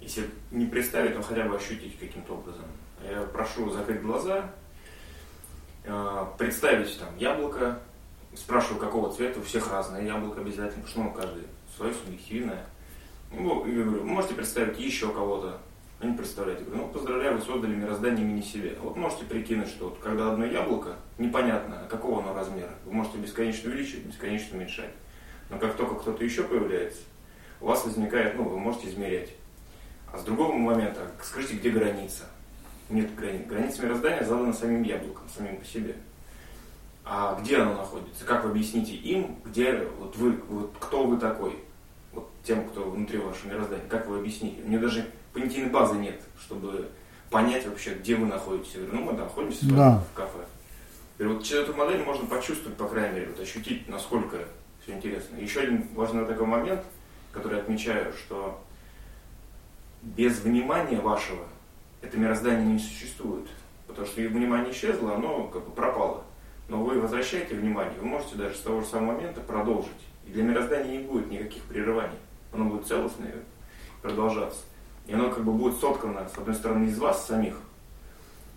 Если 0.00 0.30
не 0.52 0.66
представить, 0.66 1.16
то 1.16 1.22
хотя 1.22 1.44
бы 1.44 1.56
ощутить 1.56 1.98
каким-то 1.98 2.34
образом. 2.34 2.66
Я 3.04 3.22
прошу 3.22 3.68
закрыть 3.72 4.00
глаза, 4.00 4.48
э, 5.82 6.26
представить 6.38 6.96
там 7.00 7.16
яблоко, 7.16 7.80
спрашиваю, 8.36 8.78
какого 8.78 9.12
цвета, 9.12 9.40
у 9.40 9.42
всех 9.42 9.72
разное 9.72 10.04
яблоко 10.04 10.40
обязательно, 10.40 10.84
потому 10.84 10.88
что 10.88 11.02
ну, 11.02 11.10
каждый 11.10 11.42
свое 11.76 11.92
субъективное. 11.92 12.64
Ну, 13.32 13.64
и 13.66 13.72
говорю, 13.72 14.04
можете 14.04 14.34
представить 14.34 14.78
еще 14.78 15.12
кого-то, 15.12 15.58
они 16.00 16.16
представляют, 16.16 16.60
я 16.60 16.66
говорю, 16.66 16.82
ну, 16.82 16.92
поздравляю, 16.92 17.38
вы 17.38 17.42
создали 17.42 17.74
мироздание 17.74 18.24
имени 18.24 18.42
себе. 18.42 18.76
Вот 18.82 18.96
можете 18.96 19.24
прикинуть, 19.24 19.68
что 19.68 19.90
вот, 19.90 19.98
когда 20.00 20.32
одно 20.32 20.44
яблоко, 20.44 20.96
непонятно, 21.18 21.86
какого 21.88 22.22
оно 22.22 22.34
размера, 22.34 22.74
вы 22.84 22.92
можете 22.92 23.18
бесконечно 23.18 23.70
увеличивать, 23.70 24.06
бесконечно 24.06 24.56
уменьшать. 24.56 24.90
Но 25.48 25.58
как 25.58 25.76
только 25.76 25.94
кто-то 25.94 26.24
еще 26.24 26.42
появляется, 26.42 27.02
у 27.60 27.66
вас 27.66 27.84
возникает, 27.84 28.36
ну, 28.36 28.44
вы 28.44 28.58
можете 28.58 28.88
измерять. 28.88 29.30
А 30.12 30.18
с 30.18 30.24
другого 30.24 30.52
момента, 30.52 31.00
скажите, 31.22 31.54
где 31.54 31.70
граница? 31.70 32.24
Нет 32.90 33.14
границ. 33.14 33.46
Граница 33.46 33.82
мироздания 33.82 34.24
задана 34.24 34.52
самим 34.52 34.82
яблоком, 34.82 35.24
самим 35.34 35.56
по 35.56 35.64
себе. 35.64 35.94
А 37.04 37.38
где 37.40 37.58
оно 37.58 37.74
находится? 37.74 38.24
Как 38.24 38.44
вы 38.44 38.50
объясните 38.50 38.94
им, 38.94 39.36
где 39.44 39.88
вот 39.98 40.16
вы, 40.16 40.32
вот 40.48 40.72
кто 40.78 41.04
вы 41.04 41.16
такой? 41.16 41.56
Тем, 42.44 42.68
кто 42.68 42.90
внутри 42.90 43.18
вашего 43.18 43.50
мироздания. 43.50 43.86
Как 43.88 44.06
вы 44.06 44.18
объясните? 44.18 44.62
Мне 44.62 44.78
даже 44.78 45.08
понятийной 45.32 45.70
базы 45.70 45.94
нет, 45.96 46.20
чтобы 46.40 46.88
понять 47.30 47.66
вообще, 47.66 47.94
где 47.94 48.16
вы 48.16 48.26
находитесь. 48.26 48.74
Я 48.74 48.82
говорю, 48.82 48.98
ну 48.98 49.04
мы 49.04 49.12
находимся 49.12 49.66
да. 49.66 50.02
в 50.12 50.16
кафе. 50.16 50.38
И 51.18 51.24
вот 51.24 51.44
через 51.44 51.64
эту 51.64 51.74
модель 51.74 52.02
можно 52.02 52.26
почувствовать, 52.26 52.76
по 52.76 52.88
крайней 52.88 53.14
мере, 53.14 53.28
вот 53.28 53.40
ощутить, 53.40 53.88
насколько 53.88 54.38
все 54.82 54.94
интересно. 54.94 55.36
Еще 55.36 55.60
один 55.60 55.86
важный 55.94 56.26
такой 56.26 56.46
момент, 56.46 56.82
который 57.32 57.60
отмечаю, 57.60 58.12
что 58.12 58.60
без 60.02 60.40
внимания 60.40 61.00
вашего 61.00 61.44
это 62.02 62.18
мироздание 62.18 62.66
не 62.66 62.78
существует. 62.78 63.46
Потому 63.86 64.06
что 64.06 64.20
внимание 64.20 64.72
исчезло, 64.72 65.14
оно 65.14 65.46
как 65.46 65.64
бы 65.64 65.70
пропало. 65.70 66.24
Но 66.68 66.82
вы 66.82 67.00
возвращаете 67.00 67.54
внимание, 67.54 67.98
вы 68.00 68.06
можете 68.06 68.36
даже 68.36 68.56
с 68.56 68.60
того 68.60 68.80
же 68.80 68.86
самого 68.86 69.12
момента 69.12 69.40
продолжить. 69.40 69.90
И 70.26 70.30
для 70.30 70.42
мироздания 70.42 70.98
не 70.98 71.04
будет 71.04 71.30
никаких 71.30 71.62
прерываний. 71.64 72.18
Оно 72.52 72.66
будет 72.66 72.86
целостное 72.86 73.34
продолжаться. 74.02 74.60
И 75.06 75.14
оно 75.14 75.30
как 75.30 75.44
бы 75.44 75.52
будет 75.52 75.78
соткано, 75.80 76.28
с 76.28 76.38
одной 76.38 76.54
стороны, 76.54 76.84
из 76.86 76.98
вас 76.98 77.26
самих, 77.26 77.56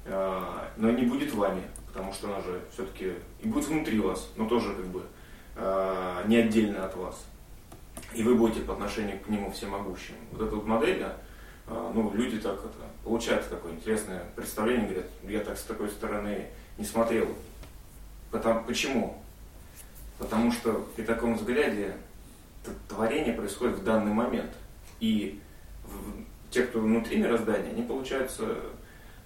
а, 0.05 0.69
но 0.77 0.91
не 0.91 1.05
будет 1.05 1.33
вами, 1.33 1.63
потому 1.87 2.13
что 2.13 2.27
оно 2.27 2.41
же 2.41 2.61
все-таки 2.71 3.13
и 3.41 3.47
будет 3.47 3.67
внутри 3.67 3.99
вас, 3.99 4.29
но 4.35 4.47
тоже 4.47 4.75
как 4.75 4.85
бы 4.85 5.03
а, 5.55 6.25
не 6.27 6.37
отдельно 6.37 6.85
от 6.85 6.95
вас. 6.95 7.25
И 8.13 8.21
вы 8.21 8.35
будете 8.35 8.61
по 8.61 8.73
отношению 8.73 9.19
к 9.19 9.29
нему 9.29 9.51
всемогущим. 9.51 10.15
Вот 10.31 10.41
эта 10.41 10.55
вот 10.55 10.65
модель, 10.65 11.03
а, 11.67 11.91
ну, 11.93 12.11
люди 12.13 12.37
так 12.37 12.59
это, 12.59 12.85
получают 13.03 13.49
такое 13.49 13.73
интересное 13.73 14.23
представление, 14.35 14.87
говорят, 14.87 15.07
я 15.23 15.39
так 15.39 15.57
с 15.57 15.63
такой 15.63 15.89
стороны 15.89 16.47
не 16.77 16.85
смотрел. 16.85 17.27
Потому, 18.29 18.63
почему? 18.65 19.23
Потому 20.19 20.51
что 20.51 20.87
при 20.95 21.03
таком 21.03 21.35
взгляде 21.35 21.95
творение 22.87 23.33
происходит 23.33 23.77
в 23.77 23.83
данный 23.83 24.13
момент. 24.13 24.51
И 24.99 25.39
те, 26.49 26.63
кто 26.63 26.79
внутри 26.79 27.17
мироздания, 27.17 27.71
они, 27.71 27.83
получается, 27.83 28.43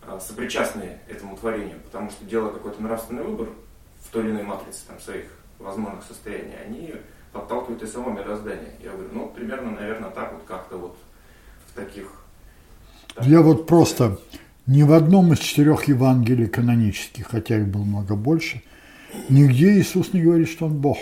э, 0.04 0.20
сопричастны 0.20 1.00
этому 1.08 1.38
творению, 1.38 1.80
потому 1.86 2.10
что 2.10 2.26
делая 2.26 2.52
какой-то 2.52 2.82
нравственный 2.82 3.24
выбор 3.24 3.50
в 4.02 4.12
той 4.12 4.24
или 4.24 4.32
иной 4.32 4.44
матрице 4.44 4.82
там, 4.88 5.00
своих 5.00 5.26
возможных 5.60 6.04
состояний, 6.06 6.56
они 6.66 6.96
подталкивают 7.32 7.84
и 7.84 7.88
само 7.88 8.12
мироздание. 8.12 8.72
Я 8.82 8.92
говорю, 8.92 9.10
ну, 9.14 9.28
примерно, 9.28 9.72
наверное, 9.72 10.10
так 10.10 10.34
вот 10.34 10.44
как-то 10.48 10.78
вот 10.78 10.98
в 11.68 11.76
таких... 11.76 12.12
Так, 13.14 13.26
Я 13.26 13.42
вот 13.42 13.68
просто 13.68 14.20
ни 14.66 14.84
в 14.84 14.94
одном 14.94 15.34
из 15.34 15.40
четырех 15.40 15.88
Евангелий 15.88 16.48
канонических, 16.48 17.28
хотя 17.28 17.58
их 17.58 17.68
было 17.68 17.84
много 17.84 18.16
больше, 18.16 18.64
нигде 19.30 19.80
Иисус 19.80 20.14
не 20.14 20.22
говорит, 20.22 20.50
что 20.50 20.66
Он 20.66 20.74
Бог. 20.74 20.98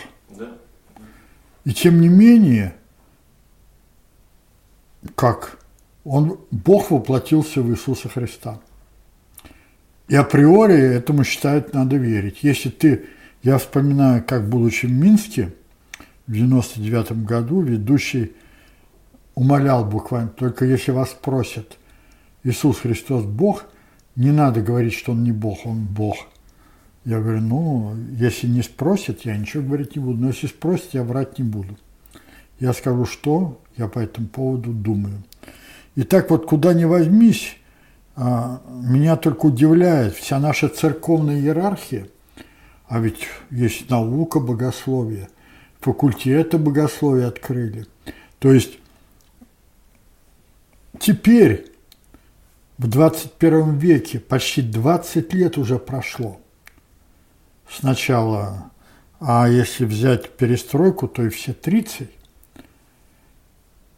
И 1.67 1.73
тем 1.73 1.99
не 1.99 2.07
менее, 2.07 2.77
как 5.15 5.59
он, 6.05 6.39
Бог 6.49 6.91
воплотился 6.91 7.61
в 7.61 7.69
Иисуса 7.69 8.07
Христа. 8.07 8.61
И 10.07 10.15
априори 10.15 10.79
этому 10.79 11.25
считают 11.25 11.73
надо 11.73 11.97
верить. 11.97 12.37
Если 12.41 12.69
ты, 12.69 13.07
я 13.43 13.57
вспоминаю, 13.57 14.23
как 14.23 14.47
будучи 14.47 14.85
в 14.85 14.93
Минске 14.93 15.53
в 16.25 16.31
99 16.31 17.25
году, 17.25 17.59
ведущий 17.59 18.31
умолял 19.35 19.83
буквально, 19.83 20.29
только 20.29 20.63
если 20.63 20.91
вас 20.91 21.11
спросят, 21.11 21.77
Иисус 22.45 22.79
Христос 22.79 23.25
Бог, 23.25 23.65
не 24.15 24.31
надо 24.31 24.61
говорить, 24.61 24.93
что 24.93 25.11
Он 25.11 25.21
не 25.21 25.33
Бог, 25.33 25.65
Он 25.65 25.83
Бог. 25.83 26.15
Я 27.07 27.21
говорю, 27.21 27.39
ну, 27.39 27.95
если 28.19 28.47
не 28.47 28.61
спросят, 28.61 29.21
я 29.21 29.37
ничего 29.37 29.63
говорить 29.63 29.95
не 29.95 30.01
буду, 30.01 30.17
но 30.19 30.27
если 30.27 30.47
спросят, 30.47 30.89
я 30.91 31.03
врать 31.03 31.39
не 31.39 31.45
буду. 31.45 31.77
Я 32.59 32.73
скажу, 32.73 33.05
что 33.05 33.61
я 33.77 33.87
по 33.87 33.99
этому 33.99 34.27
поводу 34.27 34.73
думаю. 34.73 35.23
И 35.95 36.03
так 36.03 36.29
вот, 36.29 36.45
куда 36.45 36.73
ни 36.73 36.83
возьмись, 36.83 37.55
а, 38.17 38.61
меня 38.67 39.15
только 39.15 39.45
удивляет 39.45 40.15
вся 40.15 40.37
наша 40.37 40.67
церковная 40.67 41.39
иерархия, 41.39 42.09
а 42.89 42.99
ведь 42.99 43.25
есть 43.51 43.89
наука 43.89 44.41
богословия, 44.41 45.29
факультеты 45.79 46.57
богословия 46.57 47.29
открыли. 47.29 47.85
То 48.39 48.51
есть 48.51 48.79
теперь, 50.99 51.71
в 52.77 52.89
21 52.89 53.77
веке, 53.77 54.19
почти 54.19 54.61
20 54.61 55.33
лет 55.33 55.57
уже 55.57 55.79
прошло. 55.79 56.41
Сначала, 57.69 58.71
а 59.19 59.47
если 59.47 59.85
взять 59.85 60.37
перестройку, 60.37 61.07
то 61.07 61.23
и 61.23 61.29
все 61.29 61.53
30 61.53 62.09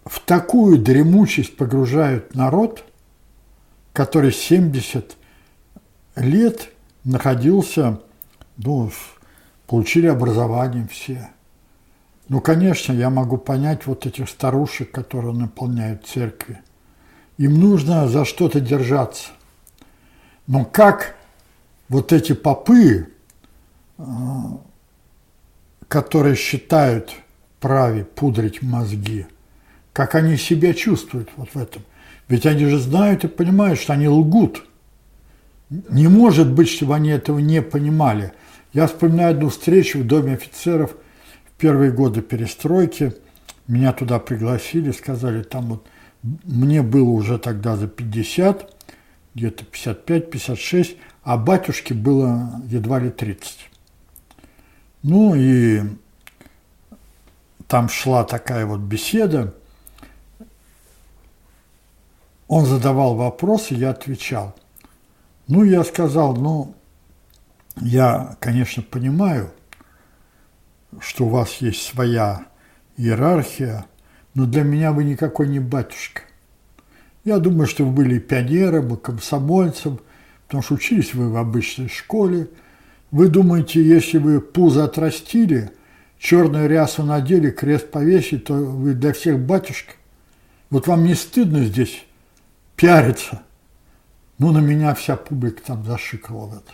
в 0.05 0.19
такую 0.21 0.79
дремучесть 0.79 1.55
погружают 1.55 2.33
народ, 2.33 2.83
который 3.93 4.31
70 4.31 5.17
лет 6.15 6.69
находился, 7.03 8.01
ну, 8.57 8.91
получили 9.67 10.07
образование 10.07 10.87
все. 10.87 11.29
Ну, 12.27 12.41
конечно, 12.41 12.93
я 12.93 13.09
могу 13.09 13.37
понять 13.37 13.85
вот 13.85 14.05
этих 14.05 14.29
старушек, 14.29 14.91
которые 14.91 15.33
наполняют 15.33 16.07
церкви. 16.07 16.59
Им 17.37 17.59
нужно 17.59 18.07
за 18.07 18.25
что-то 18.25 18.59
держаться. 18.59 19.29
Но 20.47 20.65
как 20.65 21.15
вот 21.87 22.13
эти 22.13 22.33
попы, 22.33 23.13
которые 25.87 26.35
считают 26.35 27.13
праве 27.59 28.03
пудрить 28.03 28.61
мозги– 28.61 29.25
как 29.99 30.15
они 30.15 30.37
себя 30.37 30.73
чувствуют 30.73 31.29
вот 31.35 31.49
в 31.53 31.57
этом. 31.57 31.83
Ведь 32.29 32.45
они 32.45 32.65
же 32.67 32.79
знают 32.79 33.25
и 33.25 33.27
понимают, 33.27 33.79
что 33.79 33.91
они 33.91 34.07
лгут. 34.07 34.63
Не 35.69 36.07
может 36.07 36.49
быть, 36.49 36.69
чтобы 36.69 36.95
они 36.95 37.09
этого 37.09 37.39
не 37.39 37.61
понимали. 37.61 38.31
Я 38.71 38.87
вспоминаю 38.87 39.31
одну 39.31 39.49
встречу 39.49 39.99
в 39.99 40.07
Доме 40.07 40.35
офицеров 40.35 40.95
в 41.45 41.59
первые 41.59 41.91
годы 41.91 42.21
перестройки. 42.21 43.13
Меня 43.67 43.91
туда 43.91 44.19
пригласили, 44.19 44.91
сказали, 44.91 45.43
там 45.43 45.65
вот 45.65 45.87
мне 46.43 46.81
было 46.81 47.09
уже 47.09 47.37
тогда 47.37 47.75
за 47.75 47.87
50, 47.87 48.73
где-то 49.35 49.65
55-56, 49.65 50.95
а 51.23 51.35
батюшке 51.35 51.93
было 51.93 52.61
едва 52.69 52.99
ли 52.99 53.09
30. 53.09 53.68
Ну 55.01 55.33
и 55.35 55.81
там 57.67 57.89
шла 57.89 58.23
такая 58.23 58.65
вот 58.65 58.79
беседа, 58.79 59.53
он 62.47 62.65
задавал 62.65 63.15
вопросы, 63.15 63.75
я 63.75 63.91
отвечал. 63.91 64.55
Ну, 65.47 65.63
я 65.63 65.83
сказал, 65.83 66.35
ну, 66.35 66.75
я, 67.77 68.35
конечно, 68.39 68.81
понимаю, 68.81 69.51
что 70.99 71.25
у 71.25 71.29
вас 71.29 71.53
есть 71.57 71.83
своя 71.83 72.47
иерархия, 72.97 73.85
но 74.33 74.45
для 74.45 74.63
меня 74.63 74.91
вы 74.91 75.03
никакой 75.03 75.47
не 75.47 75.59
батюшка. 75.59 76.23
Я 77.23 77.37
думаю, 77.37 77.67
что 77.67 77.85
вы 77.85 77.91
были 77.91 78.17
пионером 78.17 78.95
и 78.95 78.97
комсомольцем, 78.97 79.99
потому 80.47 80.63
что 80.63 80.73
учились 80.73 81.13
вы 81.13 81.29
в 81.31 81.37
обычной 81.37 81.89
школе. 81.89 82.49
Вы 83.11 83.27
думаете, 83.27 83.83
если 83.83 84.17
вы 84.17 84.39
пузо 84.39 84.83
отрастили, 84.83 85.71
черную 86.19 86.69
рясу 86.69 87.03
надели, 87.03 87.49
крест 87.49 87.89
повесили, 87.89 88.39
то 88.39 88.53
вы 88.53 88.93
для 88.93 89.13
всех 89.13 89.39
батюшка? 89.39 89.93
Вот 90.69 90.87
вам 90.87 91.05
не 91.05 91.15
стыдно 91.15 91.63
здесь 91.63 92.05
пиариться. 92.75 93.41
Ну, 94.37 94.51
на 94.51 94.59
меня 94.59 94.93
вся 94.93 95.15
публика 95.15 95.61
там 95.63 95.83
зашикала 95.83 96.55
это. 96.55 96.73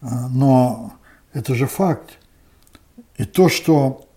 А, 0.00 0.28
но 0.28 0.94
это 1.32 1.54
же 1.54 1.66
факт. 1.66 2.18
И 3.16 3.24
то, 3.24 3.48
что, 3.48 4.08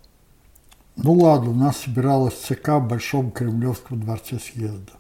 ну 0.95 1.13
ладно, 1.13 1.51
у 1.51 1.53
нас 1.53 1.77
собиралась 1.77 2.35
ЦК 2.35 2.69
в 2.69 2.87
Большом 2.87 3.31
Кремлевском 3.31 3.99
дворце 3.99 4.39
съезда. 4.39 4.93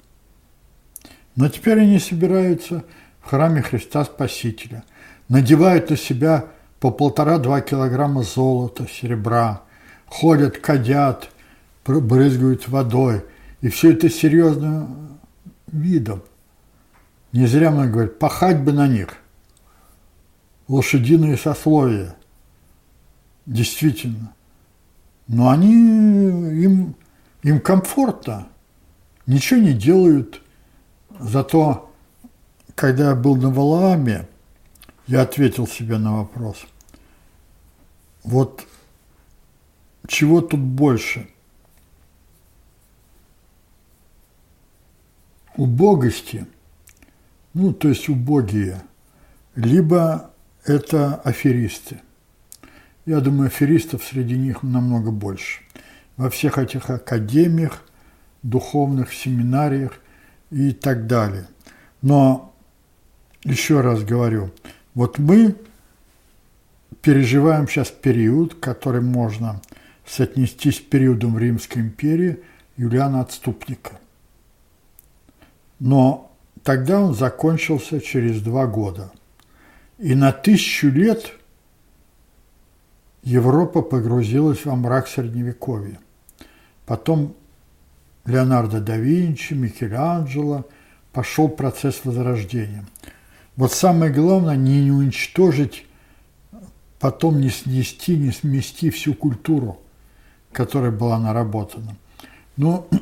Но 1.35 1.47
теперь 1.47 1.79
они 1.79 1.99
собираются 1.99 2.83
в 3.21 3.29
храме 3.29 3.61
Христа 3.61 4.03
Спасителя, 4.03 4.83
надевают 5.29 5.89
на 5.89 5.97
себя 5.97 6.47
по 6.79 6.91
полтора-два 6.91 7.61
килограмма 7.61 8.23
золота, 8.23 8.87
серебра, 8.87 9.61
ходят, 10.07 10.57
кадят, 10.57 11.29
брызгают 11.85 12.67
водой. 12.67 13.23
И 13.61 13.69
все 13.69 13.93
это 13.93 14.09
серьезно 14.09 14.89
видом. 15.67 16.21
Не 17.31 17.45
зря 17.45 17.71
много 17.71 17.89
говорят, 17.89 18.19
пахать 18.19 18.61
бы 18.61 18.73
на 18.73 18.87
них. 18.87 19.15
Лошадиные 20.67 21.37
сословия. 21.37 22.15
Действительно. 23.45 24.33
Но 25.27 25.49
они, 25.49 25.73
им, 26.63 26.95
им 27.43 27.59
комфортно. 27.59 28.47
Ничего 29.25 29.59
не 29.59 29.73
делают. 29.73 30.41
Зато, 31.19 31.91
когда 32.75 33.09
я 33.09 33.15
был 33.15 33.35
на 33.35 33.49
Валааме, 33.49 34.27
я 35.09 35.23
ответил 35.23 35.67
себе 35.67 35.97
на 35.97 36.17
вопрос. 36.17 36.65
Вот 38.23 38.65
чего 40.07 40.41
тут 40.41 40.59
больше– 40.59 41.27
убогости, 45.59 46.45
ну, 47.53 47.73
то 47.73 47.89
есть 47.89 48.07
убогие, 48.07 48.81
либо 49.55 50.31
это 50.63 51.15
аферисты. 51.15 51.99
Я 53.05 53.19
думаю, 53.19 53.47
аферистов 53.47 54.03
среди 54.03 54.37
них 54.37 54.63
намного 54.63 55.11
больше. 55.11 55.61
Во 56.17 56.29
всех 56.29 56.57
этих 56.57 56.89
академиях, 56.89 57.83
духовных 58.41 59.13
семинариях 59.13 59.99
и 60.51 60.71
так 60.71 61.07
далее. 61.07 61.47
Но 62.01 62.53
еще 63.43 63.81
раз 63.81 64.03
говорю, 64.03 64.51
вот 64.99 65.17
мы 65.17 65.55
переживаем 67.01 67.67
сейчас 67.67 67.89
период, 67.89 68.55
который 68.55 69.01
можно 69.01 69.61
соотнести 70.05 70.71
с 70.71 70.79
периодом 70.79 71.37
Римской 71.37 71.81
империи 71.81 72.39
Юлиана 72.77 73.21
Отступника– 73.21 73.99
но 75.79 76.31
тогда 76.63 76.99
он 76.99 77.15
закончился 77.15 78.01
через 78.01 78.41
два 78.41 78.67
года. 78.67 79.11
И 79.97 80.13
на 80.13 80.31
тысячу 80.31 80.89
лет 80.89 81.31
Европа 83.23 83.81
погрузилась 83.81 84.65
во 84.65 84.75
мрак 84.75 85.07
Средневековья. 85.07 85.99
Потом 86.85 87.35
Леонардо 88.25 88.79
да 88.79 88.97
Винчи, 88.97 89.53
Микеланджело, 89.53 90.65
пошел 91.11 91.49
процесс 91.49 92.01
возрождения. 92.03 92.85
Вот 93.59 93.73
самое 93.73 94.09
главное 94.09 94.55
не 94.55 94.89
уничтожить, 94.89 95.85
потом 96.97 97.41
не 97.41 97.49
снести, 97.49 98.15
не 98.15 98.31
смести 98.31 98.89
всю 98.89 99.13
культуру, 99.13 99.81
которая 100.53 100.91
была 100.91 101.19
наработана. 101.19 101.97
Но 102.55 102.87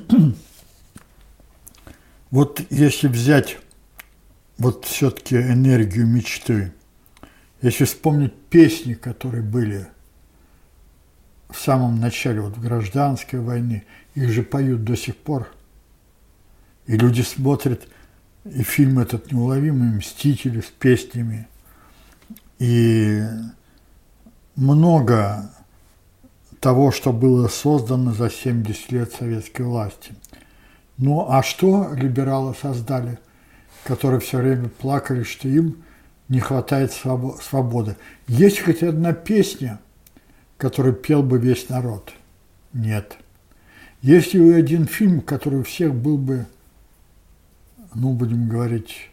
Вот 2.32 2.60
если 2.72 3.08
взять 3.08 3.60
вот 4.58 4.86
все-таки 4.86 5.36
энергию 5.36 6.08
мечты. 6.08 6.74
Если 7.62 7.86
вспомнить 7.86 8.34
песни, 8.50 8.96
которые 8.96 9.44
были 9.44 9.86
в 11.50 11.60
самом 11.60 12.00
начале 12.00 12.42
вот 12.42 12.58
гражданской 12.58 13.42
войны, 13.42 13.86
их 14.16 14.32
же 14.32 14.42
поют 14.42 14.84
до 14.84 14.98
сих 14.98 15.18
пор. 15.18 15.48
И 16.88 16.98
люди 16.98 17.22
смотрят 17.22 17.88
и 18.54 18.64
фильм 18.64 19.00
этот 19.00 19.32
неуловимый 19.32 19.98
«Мстители» 19.98 20.62
с 20.62 20.66
песнями. 20.66 21.48
И 22.60 23.22
много 24.56 25.52
того, 26.60 26.92
что 26.92 27.14
было 27.14 27.48
создано 27.48 28.14
за 28.14 28.30
70 28.30 28.92
лет 28.92 29.14
советской 29.14 29.62
власти. 29.62 30.14
Ну 30.98 31.28
а 31.30 31.44
что 31.44 31.94
либералы 31.94 32.56
создали, 32.60 33.20
которые 33.84 34.20
все 34.20 34.40
время 34.40 34.70
плакали, 34.70 35.24
что 35.24 35.48
им 35.48 35.84
не 36.28 36.40
хватает 36.40 36.92
свободы? 36.92 37.96
Есть 38.28 38.62
хоть 38.62 38.82
одна 38.82 39.14
песня, 39.14 39.80
которую 40.58 40.96
пел 40.96 41.22
бы 41.22 41.38
весь 41.38 41.70
народ? 41.70 42.12
Нет. 42.74 43.18
Есть 44.02 44.34
ли 44.34 44.52
один 44.52 44.88
фильм, 44.88 45.22
который 45.22 45.60
у 45.60 45.64
всех 45.64 45.94
был 45.94 46.18
бы, 46.18 46.46
ну, 47.94 48.14
будем 48.14 48.48
говорить, 48.48 49.10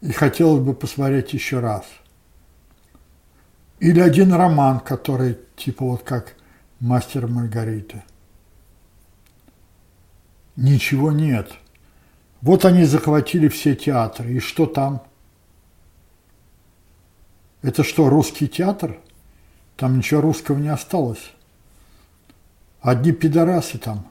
и 0.00 0.12
хотелось 0.12 0.62
бы 0.62 0.74
посмотреть 0.74 1.32
еще 1.32 1.60
раз– 1.60 1.84
или 3.78 4.00
один 4.00 4.32
роман, 4.32 4.80
который 4.80 5.38
типа 5.56 5.84
вот 5.84 6.02
как 6.02 6.34
«Мастер 6.80 7.26
Маргарита». 7.26 8.04
Ничего 10.56 11.12
нет. 11.12 11.52
Вот 12.40 12.64
они 12.64 12.84
захватили 12.84 13.48
все 13.48 13.76
театры. 13.76 14.32
И 14.32 14.40
что 14.40 14.64
там? 14.64 15.02
Это 17.60 17.84
что, 17.84 18.08
русский 18.08 18.48
театр? 18.48 18.98
Там 19.76 19.98
ничего 19.98 20.22
русского 20.22 20.56
не 20.56 20.68
осталось. 20.68 21.32
Одни 22.80 23.12
пидорасы 23.12 23.76
там. 23.76 24.06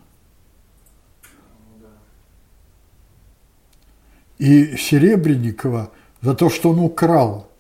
И 4.38 4.76
Серебренникова 4.78 5.92
за 6.22 6.36
то, 6.36 6.50
что 6.50 6.72
он 6.72 6.80
украл– 6.80 7.50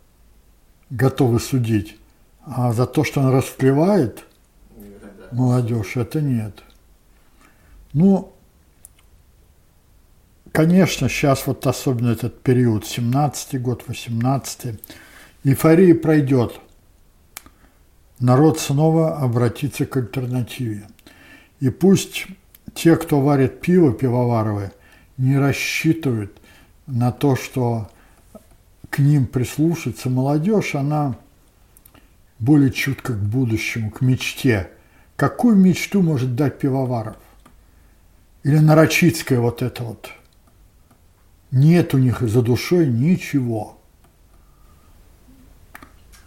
готовы 0.89 1.39
судить. 1.39 1.97
А 2.45 2.73
за 2.73 2.85
то, 2.85 3.03
что 3.03 3.22
он 3.22 3.30
расплевает 3.30 4.23
молодежь, 5.31 5.97
это 5.97 6.22
нет. 6.22 6.64
Ну, 7.93 8.34
конечно, 10.52 11.10
сейчас 11.10 11.47
вот 11.47 11.65
особенно 11.65 12.11
этот 12.11 12.41
период, 12.41 12.84
17-й 12.84 13.57
год, 13.57 13.84
18-й, 13.88 14.80
эйфория 15.43 15.95
пройдет. 15.95 16.60
Народ 18.19 18.60
снова 18.60 19.18
обратится 19.18 19.85
к 19.85 19.97
альтернативе. 19.97 20.88
И 21.60 21.69
пусть 21.69 22.27
те, 22.73 22.95
кто 22.95 23.22
варит 23.22 23.60
пиво 23.60 23.91
пивоваровое, 23.91 24.72
не 25.18 25.38
рассчитывают 25.38 26.38
на 26.87 27.11
то, 27.11 27.35
что 27.35 27.89
к 28.89 28.99
ним 28.99 29.25
прислушаться, 29.25 30.09
молодежь, 30.09 30.75
она 30.75 31.15
более 32.39 32.71
чутка 32.71 33.13
к 33.13 33.19
будущему, 33.19 33.91
к 33.91 34.01
мечте. 34.01 34.69
Какую 35.15 35.55
мечту 35.55 36.01
может 36.01 36.35
дать 36.35 36.59
Пивоваров? 36.59 37.17
Или 38.43 38.59
Нарочицкая 38.59 39.39
вот 39.39 39.61
это 39.61 39.83
вот? 39.83 40.09
Нет 41.51 41.93
у 41.93 41.97
них 41.97 42.21
за 42.21 42.41
душой 42.41 42.87
ничего. 42.87 43.77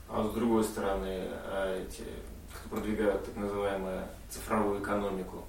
А 0.09 0.29
с 0.29 0.35
другой 0.35 0.65
стороны, 0.65 1.21
а 1.53 1.77
эти, 1.81 2.03
кто 2.53 2.77
продвигают 2.77 3.25
так 3.25 3.37
называемую 3.37 4.03
цифровую 4.31 4.83
экономику, 4.83 5.45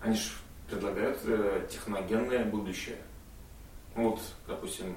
они 0.00 0.16
же 0.16 0.30
предлагают 0.68 1.18
э, 1.24 1.66
техногенное 1.70 2.44
будущее. 2.44 2.96
Вот, 4.00 4.20
допустим, 4.48 4.96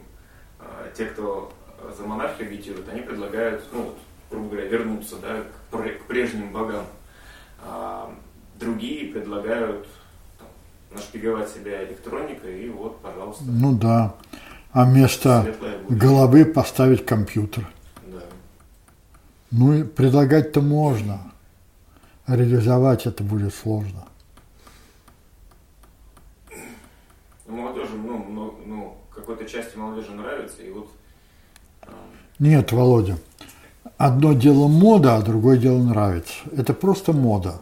а, 0.59 0.89
те, 0.95 1.07
кто 1.07 1.51
за 1.97 2.03
монархию 2.03 2.47
агитируют, 2.47 2.87
они 2.87 3.01
предлагают, 3.01 3.61
ну, 3.73 3.83
вот, 3.83 3.97
грубо 4.31 4.49
говоря, 4.51 4.67
вернуться 4.69 5.17
да, 5.17 5.41
к, 5.71 6.07
прежним 6.07 6.53
богам. 6.53 6.85
А 7.65 8.13
другие 8.57 9.11
предлагают 9.11 9.85
там, 10.37 10.47
нашпиговать 10.91 11.49
себя 11.49 11.83
электроникой, 11.83 12.63
и 12.63 12.69
вот, 12.69 13.01
пожалуйста. 13.01 13.43
Ну 13.45 13.73
да. 13.73 14.15
А 14.71 14.85
вместо 14.85 15.53
головы 15.89 16.45
поставить 16.45 17.05
компьютер. 17.05 17.67
Да. 18.07 18.21
Ну 19.51 19.73
и 19.73 19.83
предлагать-то 19.83 20.61
можно. 20.61 21.19
А 22.25 22.37
реализовать 22.37 23.05
это 23.05 23.21
будет 23.21 23.53
сложно. 23.53 24.07
Молодежи, 27.45 27.95
ну, 27.95 28.25
ну, 28.29 28.59
ну 28.65 28.97
какой-то 29.23 29.45
части 29.45 29.77
молодежи 29.77 30.11
нравится, 30.11 30.61
и 30.61 30.69
вот... 30.69 30.91
А, 31.81 31.93
Нет, 32.39 32.71
Володя, 32.73 33.17
одно 33.97 34.33
дело 34.33 34.67
мода, 34.67 35.15
а 35.15 35.21
другое 35.21 35.57
дело 35.57 35.81
нравится. 35.81 36.33
Это 36.55 36.73
просто 36.73 37.13
мода. 37.13 37.61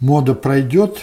Мода 0.00 0.34
пройдет, 0.34 0.98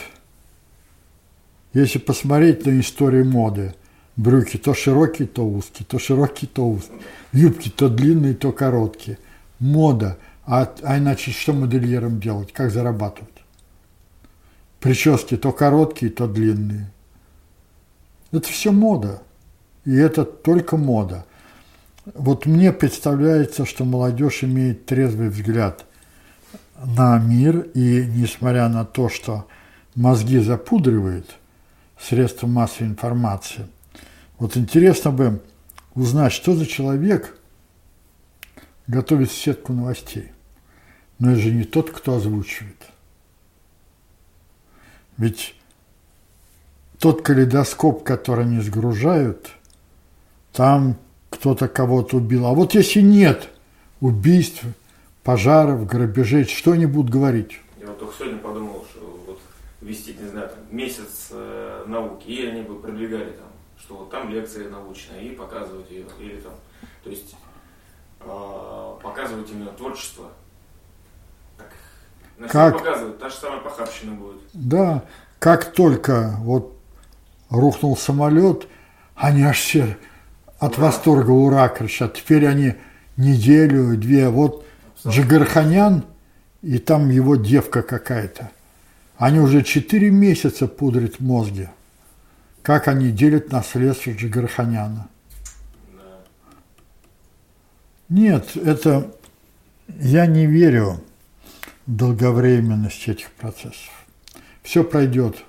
если 1.73 1.97
посмотреть 1.97 2.65
на 2.65 2.79
историю 2.79 3.25
моды. 3.25 3.73
Брюки 4.17 4.57
то 4.57 4.73
широкие, 4.73 5.27
то 5.27 5.47
узкие, 5.47 5.85
то 5.85 5.99
широкие, 5.99 6.49
то 6.49 6.67
узкие. 6.67 6.99
Юбки 7.31 7.69
то 7.69 7.87
длинные, 7.87 8.33
то 8.33 8.51
короткие. 8.51 9.19
Мода. 9.59 10.17
А, 10.45 10.73
а 10.81 10.97
иначе 10.97 11.31
что 11.31 11.53
модельерам 11.53 12.19
делать? 12.19 12.51
Как 12.51 12.71
зарабатывать? 12.71 13.29
Прически 14.79 15.37
то 15.37 15.51
короткие, 15.51 16.11
то 16.11 16.27
длинные. 16.27 16.91
Это 18.31 18.47
все 18.47 18.71
мода. 18.71 19.21
И 19.85 19.95
это 19.95 20.25
только 20.25 20.77
мода. 20.77 21.25
Вот 22.13 22.45
мне 22.45 22.71
представляется, 22.71 23.65
что 23.65 23.85
молодежь 23.85 24.43
имеет 24.43 24.85
трезвый 24.85 25.29
взгляд 25.29 25.85
на 26.83 27.17
мир, 27.19 27.59
и 27.73 28.05
несмотря 28.05 28.69
на 28.69 28.85
то, 28.85 29.09
что 29.09 29.47
мозги 29.95 30.39
запудривает 30.39 31.35
средства 31.99 32.47
массовой 32.47 32.89
информации, 32.89 33.67
вот 34.39 34.55
интересно 34.55 35.11
бы 35.11 35.41
узнать, 35.95 36.31
что 36.31 36.55
за 36.55 36.65
человек 36.65 37.37
готовит 38.87 39.31
сетку 39.31 39.73
новостей. 39.73 40.31
Но 41.19 41.31
это 41.31 41.41
же 41.41 41.51
не 41.51 41.63
тот, 41.63 41.89
кто 41.89 42.15
озвучивает. 42.15 42.77
Ведь 45.17 45.55
тот 46.99 47.21
калейдоскоп, 47.21 48.03
который 48.03 48.45
они 48.45 48.61
сгружают, 48.61 49.51
там 50.53 50.97
кто-то 51.29 51.67
кого-то 51.67 52.17
убил. 52.17 52.45
А 52.45 52.53
вот 52.53 52.73
если 52.73 53.01
нет 53.01 53.49
убийств, 54.01 54.63
пожаров, 55.23 55.85
грабежей, 55.85 56.45
что 56.45 56.71
они 56.71 56.85
будут 56.85 57.11
говорить? 57.11 57.59
Я 57.79 57.87
вот 57.87 57.99
только 57.99 58.15
сегодня 58.17 58.37
подумал, 58.39 58.85
что 58.89 59.23
вот 59.27 59.39
вести, 59.81 60.15
не 60.19 60.29
знаю, 60.29 60.49
там, 60.49 60.59
месяц 60.71 61.27
э, 61.31 61.83
науки, 61.85 62.27
и 62.27 62.45
они 62.45 62.61
бы 62.61 62.79
продвигали 62.79 63.31
там, 63.31 63.47
что 63.77 63.97
вот 63.97 64.09
там 64.09 64.29
лекция 64.29 64.69
научная, 64.69 65.19
и 65.21 65.29
показывать 65.31 65.91
ее, 65.91 66.05
или 66.19 66.39
там, 66.39 66.53
то 67.03 67.09
есть 67.09 67.35
э, 68.21 68.93
показывать 69.03 69.51
именно 69.51 69.71
творчество. 69.71 70.29
Так, 71.57 71.73
на 72.37 72.47
как? 72.47 72.77
показывают, 72.77 73.19
та 73.19 73.29
же 73.29 73.35
самая 73.35 73.59
похабщина 73.59 74.13
будет. 74.13 74.39
Да, 74.53 75.03
как 75.39 75.73
только 75.73 76.35
вот 76.39 76.76
рухнул 77.49 77.97
самолет, 77.97 78.67
они 79.15 79.43
аж 79.43 79.59
все 79.59 79.97
от 80.59 80.77
восторга 80.77 81.31
ура 81.31 81.69
кричат. 81.69 82.15
Теперь 82.15 82.47
они 82.47 82.75
неделю, 83.15 83.97
две, 83.97 84.29
вот 84.29 84.65
Джигарханян, 85.05 86.03
и 86.61 86.77
там 86.79 87.09
его 87.09 87.35
девка 87.35 87.81
какая-то. 87.81 88.51
Они 89.17 89.39
уже 89.39 89.63
четыре 89.63 90.11
месяца 90.11 90.67
пудрят 90.67 91.19
мозги. 91.19 91.69
Как 92.61 92.87
они 92.87 93.11
делят 93.11 93.51
наследство 93.51 94.11
Джигарханяна. 94.11 95.07
Нет, 98.09 98.55
это 98.55 99.11
я 99.99 100.25
не 100.25 100.45
верю 100.45 101.01
в 101.85 101.95
долговременность 101.95 103.07
этих 103.07 103.31
процессов. 103.31 103.91
Все 104.63 104.83
пройдет. 104.83 105.43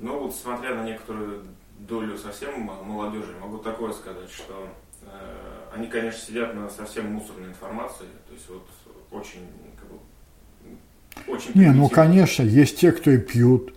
Ну 0.00 0.18
вот 0.18 0.34
смотря 0.34 0.74
на 0.74 0.84
некоторую 0.84 1.44
долю 1.78 2.16
совсем 2.16 2.62
молодежи, 2.62 3.34
могу 3.40 3.58
такое 3.58 3.92
сказать, 3.92 4.30
что 4.30 4.68
э, 5.02 5.74
они, 5.74 5.86
конечно, 5.88 6.20
сидят 6.20 6.54
на 6.54 6.70
совсем 6.70 7.12
мусорной 7.12 7.48
информации, 7.48 8.06
то 8.26 8.32
есть 8.32 8.48
вот 8.48 8.66
очень, 9.10 9.46
как 9.78 9.90
бы, 9.90 11.32
очень 11.32 11.52
Не, 11.54 11.72
ну 11.72 11.88
конечно, 11.88 12.42
есть 12.42 12.78
те, 12.78 12.92
кто 12.92 13.10
и 13.10 13.18
пьют, 13.18 13.74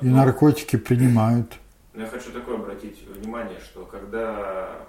да. 0.00 0.06
И 0.06 0.10
наркотики 0.10 0.76
принимают. 0.76 1.58
Но 1.94 2.02
я 2.02 2.08
хочу 2.08 2.30
такое 2.32 2.56
обратить 2.56 3.06
внимание, 3.06 3.58
что 3.60 3.84
когда 3.84 4.86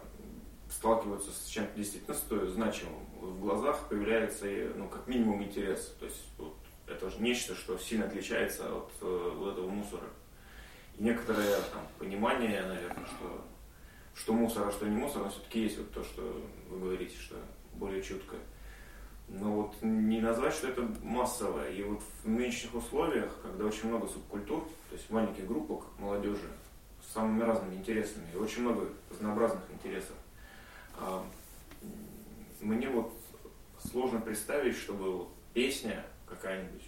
сталкиваются 0.69 1.31
с 1.31 1.47
чем-то 1.47 1.75
действительно 1.75 2.15
стоит 2.15 2.49
значимым, 2.49 2.95
в 3.21 3.39
глазах 3.39 3.87
появляется, 3.89 4.45
ну, 4.75 4.87
как 4.87 5.07
минимум, 5.07 5.43
интерес. 5.43 5.95
То 5.99 6.05
есть 6.05 6.23
вот, 6.37 6.55
это 6.87 7.09
же 7.09 7.17
нечто, 7.19 7.55
что 7.55 7.77
сильно 7.77 8.05
отличается 8.05 8.63
от 8.63 8.91
э, 9.01 9.31
вот 9.37 9.53
этого 9.53 9.69
мусора. 9.69 10.03
Некоторое 10.99 11.55
там, 11.73 11.83
понимание, 11.99 12.61
наверное, 12.63 13.05
что, 13.05 13.45
что 14.15 14.33
мусор, 14.33 14.67
а 14.67 14.71
что 14.71 14.87
не 14.87 14.95
мусор, 14.95 15.23
но 15.23 15.29
все-таки 15.29 15.61
есть 15.61 15.77
вот 15.77 15.91
то, 15.91 16.03
что 16.03 16.41
вы 16.69 16.79
говорите, 16.79 17.15
что 17.17 17.35
более 17.73 18.01
чутко. 18.01 18.35
Но 19.27 19.51
вот 19.51 19.75
не 19.81 20.21
назвать, 20.21 20.53
что 20.53 20.67
это 20.69 20.89
массовое. 21.03 21.71
И 21.71 21.83
вот 21.83 22.01
в 22.23 22.29
нынешних 22.29 22.73
условиях, 22.73 23.31
когда 23.43 23.65
очень 23.65 23.89
много 23.89 24.07
субкультур, 24.07 24.63
то 24.89 24.95
есть 24.95 25.09
маленьких 25.09 25.45
группок 25.45 25.85
молодежи, 25.99 26.49
с 27.05 27.13
самыми 27.13 27.43
разными 27.43 27.75
интересами, 27.75 28.25
и 28.33 28.37
очень 28.37 28.61
много 28.61 28.87
разнообразных 29.11 29.63
интересов, 29.71 30.15
а, 30.95 31.23
мне 32.61 32.89
вот 32.89 33.13
сложно 33.91 34.19
представить, 34.19 34.75
чтобы 34.75 35.27
песня 35.53 36.03
какая-нибудь 36.27 36.83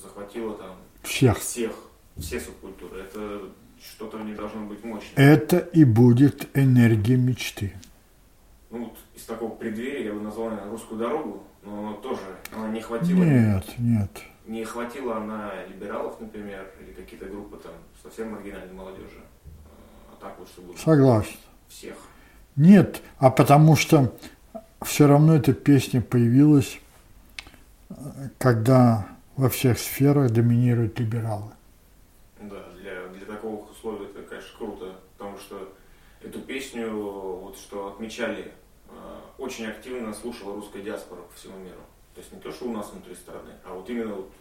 захватила 0.00 0.56
там 0.56 0.76
всех. 1.02 1.38
всех, 1.38 1.76
все 2.18 2.40
субкультуры. 2.40 3.00
Это 3.00 3.42
что-то 3.80 4.18
не 4.18 4.34
должно 4.34 4.66
быть 4.66 4.82
мощным. 4.84 5.12
Это 5.16 5.58
и 5.58 5.84
будет 5.84 6.48
энергия 6.54 7.16
мечты. 7.16 7.74
Ну 8.70 8.84
вот 8.84 8.98
из 9.14 9.24
такого 9.24 9.54
преддверия 9.54 10.06
я 10.06 10.12
бы 10.12 10.20
назвал, 10.20 10.50
наверное, 10.50 10.70
русскую 10.72 10.98
дорогу, 10.98 11.44
но 11.62 11.94
тоже 11.94 12.22
она 12.54 12.68
не 12.68 12.80
хватила. 12.80 13.22
Нет, 13.22 13.64
нет. 13.78 14.10
Не 14.46 14.64
хватило 14.64 15.16
она 15.16 15.52
либералов, 15.66 16.20
например, 16.20 16.70
или 16.80 16.92
какие-то 16.92 17.26
группы 17.26 17.56
там 17.56 17.72
совсем 18.02 18.32
маргинальной 18.32 18.72
молодежи. 18.72 19.20
А 20.12 20.16
так 20.20 20.38
вот, 20.38 20.48
чтобы 20.48 20.76
Согласен. 20.76 21.36
всех. 21.68 21.96
Нет, 22.54 23.02
а 23.18 23.30
потому 23.30 23.76
что 23.76 24.14
все 24.82 25.06
равно 25.06 25.34
эта 25.34 25.52
песня 25.52 26.00
появилась, 26.00 26.80
когда 28.38 29.08
во 29.36 29.48
всех 29.48 29.78
сферах 29.78 30.30
доминируют 30.30 30.98
либералы. 30.98 31.50
Да, 32.40 32.64
для, 32.80 33.08
для 33.08 33.26
такого 33.26 33.68
условия 33.70 34.06
это, 34.06 34.22
конечно, 34.22 34.58
круто, 34.58 34.96
потому 35.16 35.38
что 35.38 35.74
эту 36.26 36.40
песню, 36.40 36.90
вот 36.90 37.56
что 37.56 37.88
отмечали, 37.88 38.52
э, 38.88 38.92
очень 39.38 39.66
активно 39.66 40.12
слушала 40.12 40.54
русская 40.54 40.82
диаспора 40.82 41.22
по 41.22 41.34
всему 41.34 41.58
миру. 41.58 41.80
То 42.14 42.20
есть 42.20 42.32
не 42.32 42.40
то, 42.40 42.52
что 42.52 42.66
у 42.66 42.72
нас 42.72 42.90
внутри 42.90 43.14
страны, 43.14 43.52
а 43.64 43.74
вот 43.74 43.88
именно 43.90 44.14
вот 44.14 44.32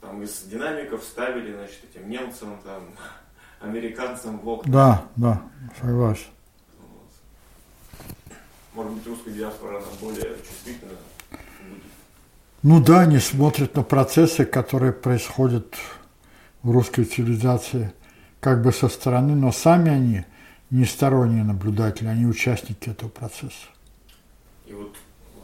там 0.00 0.22
из 0.22 0.42
динамиков 0.42 1.02
ставили, 1.02 1.54
значит, 1.54 1.78
этим 1.90 2.08
немцам, 2.08 2.60
там, 2.64 2.82
американцам 3.60 4.38
в 4.38 4.48
окна. 4.48 4.72
Да, 4.72 5.04
да, 5.16 5.42
согласен. 5.80 6.26
Может 8.74 8.92
быть, 8.92 9.06
русская 9.06 9.32
диаспора, 9.32 9.78
она 9.78 9.86
более 10.00 10.36
чувствительна 10.38 10.92
будет. 10.92 11.40
Ну 12.62 12.82
да, 12.82 13.00
они 13.00 13.18
смотрят 13.18 13.74
на 13.74 13.82
процессы, 13.82 14.44
которые 14.44 14.92
происходят 14.92 15.74
в 16.62 16.70
русской 16.70 17.04
цивилизации 17.04 17.92
как 18.40 18.62
бы 18.62 18.72
со 18.72 18.88
стороны, 18.88 19.34
но 19.34 19.52
сами 19.52 19.90
они 19.90 20.24
не 20.70 20.84
сторонние 20.84 21.44
наблюдатели, 21.44 22.08
они 22.08 22.26
участники 22.26 22.90
этого 22.90 23.08
процесса. 23.08 23.66
И 24.66 24.72
вот 24.72 24.94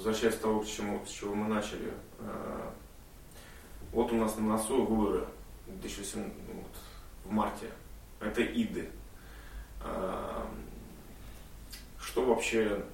возвращаясь 0.05 0.35
к 0.35 0.41
тому, 0.41 0.61
к 0.61 0.67
чему, 0.67 1.03
с 1.07 1.11
чего 1.11 1.35
мы 1.35 1.49
начали, 1.49 1.93
э, 2.19 2.71
вот 3.93 4.13
у 4.13 4.17
нас 4.17 4.37
на 4.37 4.43
носу 4.43 4.85
выборы 4.85 5.25
2018, 5.67 6.33
ну, 6.49 6.61
вот, 6.61 6.73
в 7.25 7.33
марте. 7.33 7.71
Это 8.21 8.43
ИДы. 8.43 8.91
Э, 9.83 10.43
что 11.99 12.27
вообще 12.27 12.85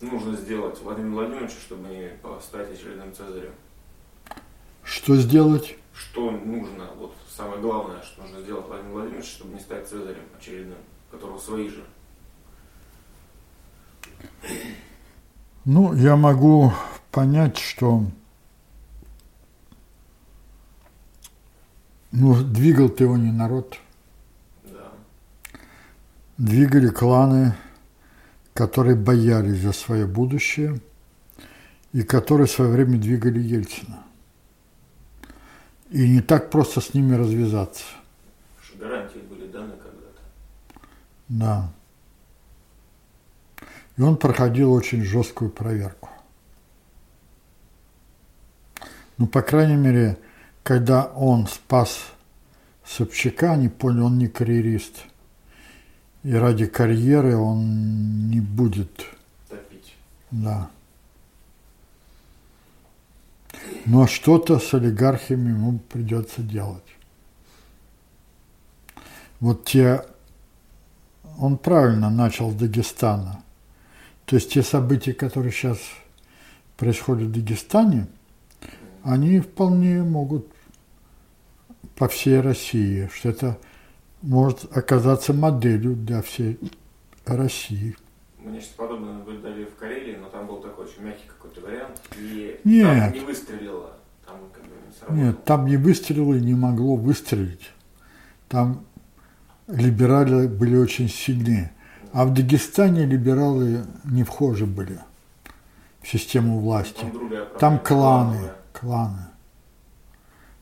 нужно 0.00 0.36
сделать 0.36 0.80
Владимиру 0.80 1.14
Владимировичу, 1.14 1.58
чтобы 1.60 1.88
не 1.88 2.12
стать 2.40 2.70
очередным 2.70 3.12
Цезарем? 3.12 3.52
Что 4.84 5.16
сделать? 5.16 5.76
Что 5.92 6.30
нужно, 6.30 6.88
вот 6.96 7.16
самое 7.36 7.60
главное, 7.60 8.02
что 8.02 8.22
нужно 8.22 8.40
сделать 8.40 8.66
Владимиру 8.66 8.94
Владимировичу, 8.94 9.28
чтобы 9.28 9.54
не 9.54 9.60
стать 9.60 9.86
Цезарем 9.86 10.24
очередным, 10.38 10.78
которого 11.10 11.38
свои 11.38 11.68
же? 11.68 11.84
Ну, 15.64 15.92
я 15.94 16.16
могу 16.16 16.72
понять, 17.10 17.58
что 17.58 18.04
ну, 22.12 22.42
двигал 22.42 22.88
ты 22.88 23.04
его 23.04 23.16
не 23.16 23.32
народ. 23.32 23.78
Да. 24.64 24.92
Двигали 26.38 26.88
кланы, 26.88 27.54
которые 28.54 28.96
боялись 28.96 29.60
за 29.60 29.72
свое 29.72 30.06
будущее 30.06 30.80
и 31.92 32.02
которые 32.02 32.46
в 32.46 32.52
свое 32.52 32.70
время 32.70 32.98
двигали 32.98 33.40
Ельцина. 33.40 34.05
И 35.96 36.08
не 36.08 36.20
так 36.20 36.50
просто 36.50 36.80
с 36.80 36.94
ними 36.94 37.14
развязаться. 37.14 37.84
Что 38.62 38.78
гарантии 38.78 39.18
были 39.18 39.46
даны 39.46 39.72
когда-то. 39.72 40.22
Да. 41.28 41.72
И 43.96 44.02
он 44.02 44.16
проходил 44.16 44.72
очень 44.72 45.02
жесткую 45.02 45.50
проверку. 45.50 46.10
Ну, 49.16 49.26
по 49.26 49.40
крайней 49.40 49.76
мере, 49.76 50.18
когда 50.62 51.06
он 51.06 51.46
спас 51.46 51.98
Собчака, 52.84 53.56
не 53.56 53.68
понял, 53.68 54.06
он 54.06 54.18
не 54.18 54.28
карьерист– 54.28 55.04
и 56.26 56.34
ради 56.34 56.66
карьеры 56.66 57.36
он 57.36 58.30
не 58.30 58.40
будет. 58.40 59.06
Топить. 59.48 59.94
Да. 60.32 60.68
Но 63.84 64.06
что-то 64.06 64.58
с 64.58 64.74
олигархами 64.74 65.50
ему 65.50 65.78
придется 65.78 66.42
делать. 66.42 66.82
Вот 69.40 69.64
те, 69.64 70.04
он 71.38 71.58
правильно 71.58 72.10
начал 72.10 72.50
с 72.50 72.54
Дагестана. 72.54 73.42
То 74.24 74.36
есть 74.36 74.52
те 74.52 74.62
события, 74.62 75.12
которые 75.12 75.52
сейчас 75.52 75.78
происходят 76.76 77.28
в 77.28 77.32
Дагестане, 77.32 78.08
они 79.02 79.40
вполне 79.40 80.02
могут 80.02 80.46
по 81.96 82.08
всей 82.08 82.40
России, 82.40 83.08
что 83.14 83.28
это 83.28 83.58
может 84.22 84.76
оказаться 84.76 85.32
моделью 85.32 85.94
для 85.94 86.22
всей 86.22 86.58
России. 87.24 87.96
Мы 88.46 88.52
нечто 88.52 88.76
подобное 88.76 89.14
наблюдали 89.14 89.64
в 89.64 89.74
Карелии, 89.74 90.14
но 90.14 90.28
там 90.28 90.46
был 90.46 90.58
такой 90.58 90.84
очень 90.84 91.02
мягкий 91.02 91.26
какой-то 91.26 91.60
вариант, 91.62 92.00
и 92.16 92.60
Нет. 92.62 92.86
там 92.86 93.12
не 93.12 93.20
выстрелило. 93.26 93.90
Там 94.24 94.36
как 94.52 94.62
бы 94.62 94.70
не 94.86 94.92
сработало. 94.96 95.26
Нет, 95.26 95.44
там 95.44 95.66
не 95.66 95.76
выстрелило 95.76 96.34
и 96.34 96.40
не 96.40 96.54
могло 96.54 96.94
выстрелить. 96.94 97.72
Там 98.48 98.84
либералы 99.66 100.46
были 100.46 100.76
очень 100.76 101.08
сильны. 101.08 101.72
А 102.12 102.24
в 102.24 102.34
Дагестане 102.34 103.04
либералы 103.04 103.84
не 104.04 104.22
вхожи 104.22 104.64
были 104.64 105.00
в 106.00 106.06
систему 106.06 106.60
власти. 106.60 107.00
Там, 107.00 107.12
другая 107.12 107.44
Там 107.58 107.78
кланы, 107.80 108.52
кланы. 108.72 109.26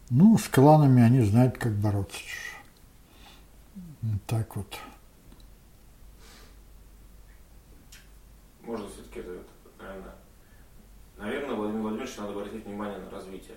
Ну, 0.09 0.39
с 0.39 0.48
кланами 0.48 1.02
они 1.02 1.20
знают, 1.20 1.59
как 1.59 1.74
бороться. 1.74 2.19
Вот 4.01 4.23
так 4.27 4.56
вот. 4.56 4.74
Можно 8.65 8.89
все-таки 8.89 9.20
это, 9.20 9.39
наверное, 9.78 10.15
наверное, 11.19 11.55
Владимир 11.55 11.82
Владимирович 11.82 12.16
надо 12.16 12.32
обратить 12.32 12.65
внимание 12.65 12.99
на 12.99 13.11
развитие. 13.11 13.57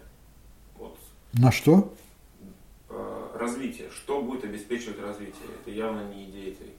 Вот 0.76 0.98
На 1.34 1.52
что? 1.52 1.94
э, 2.90 3.32
развитие. 3.36 3.90
Что 3.92 4.22
будет 4.22 4.44
обеспечивать 4.44 5.00
развитие? 5.00 5.46
Это 5.62 5.72
явно 5.72 6.04
не 6.14 6.26
идея 6.30 6.52
этой 6.54 6.74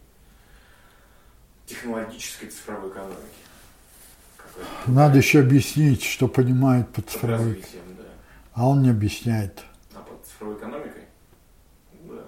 технологической 1.67 2.49
цифровой 2.51 2.91
экономики. 2.91 3.19
Надо 4.87 5.19
еще 5.19 5.41
объяснить, 5.41 6.03
что 6.03 6.29
понимает 6.29 6.89
под 6.93 7.09
цифровой. 7.09 7.37
развитием, 7.55 7.97
да. 7.97 8.05
А 8.55 8.67
он 8.69 8.83
не 8.83 8.91
объясняет. 8.91 9.63
А 9.95 10.01
под 10.01 10.25
цифровой 10.27 10.57
экономикой? 10.57 11.05
Да. 12.05 12.25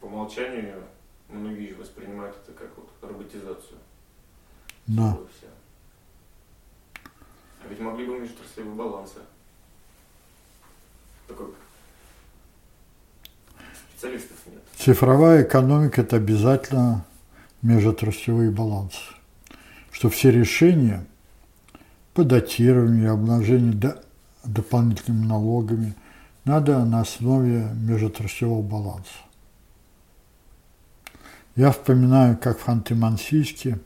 По 0.00 0.06
умолчанию 0.06 0.82
многие 1.28 1.74
воспринимают 1.74 2.36
это 2.42 2.52
как 2.52 2.70
вот 2.76 2.88
роботизацию. 3.02 3.78
Вся. 5.36 5.48
А 7.64 7.68
ведь 7.68 7.80
могли 7.80 8.06
бы 8.06 8.18
балансы. 8.74 9.18
Такой 11.28 11.46
специалистов 13.90 14.36
нет. 14.46 14.62
Цифровая 14.76 15.44
экономика– 15.44 16.00
это 16.02 16.16
обязательно 16.16 17.04
межотраслевые 17.62 18.50
балансы. 18.50 18.98
Что 19.92 20.10
все 20.10 20.30
решения 20.30 21.04
по 22.14 22.24
датированию, 22.24 23.12
обложению 23.12 23.74
до- 23.74 24.02
дополнительными 24.44 25.24
налогами 25.26 25.94
надо 26.44 26.84
на 26.84 27.00
основе 27.00 27.68
межотраслевого 27.74 28.62
баланса. 28.62 29.12
Я 31.54 31.70
вспоминаю, 31.70 32.36
как 32.36 32.58
в 32.58 32.68
Ханты-Мансийске 32.68 33.78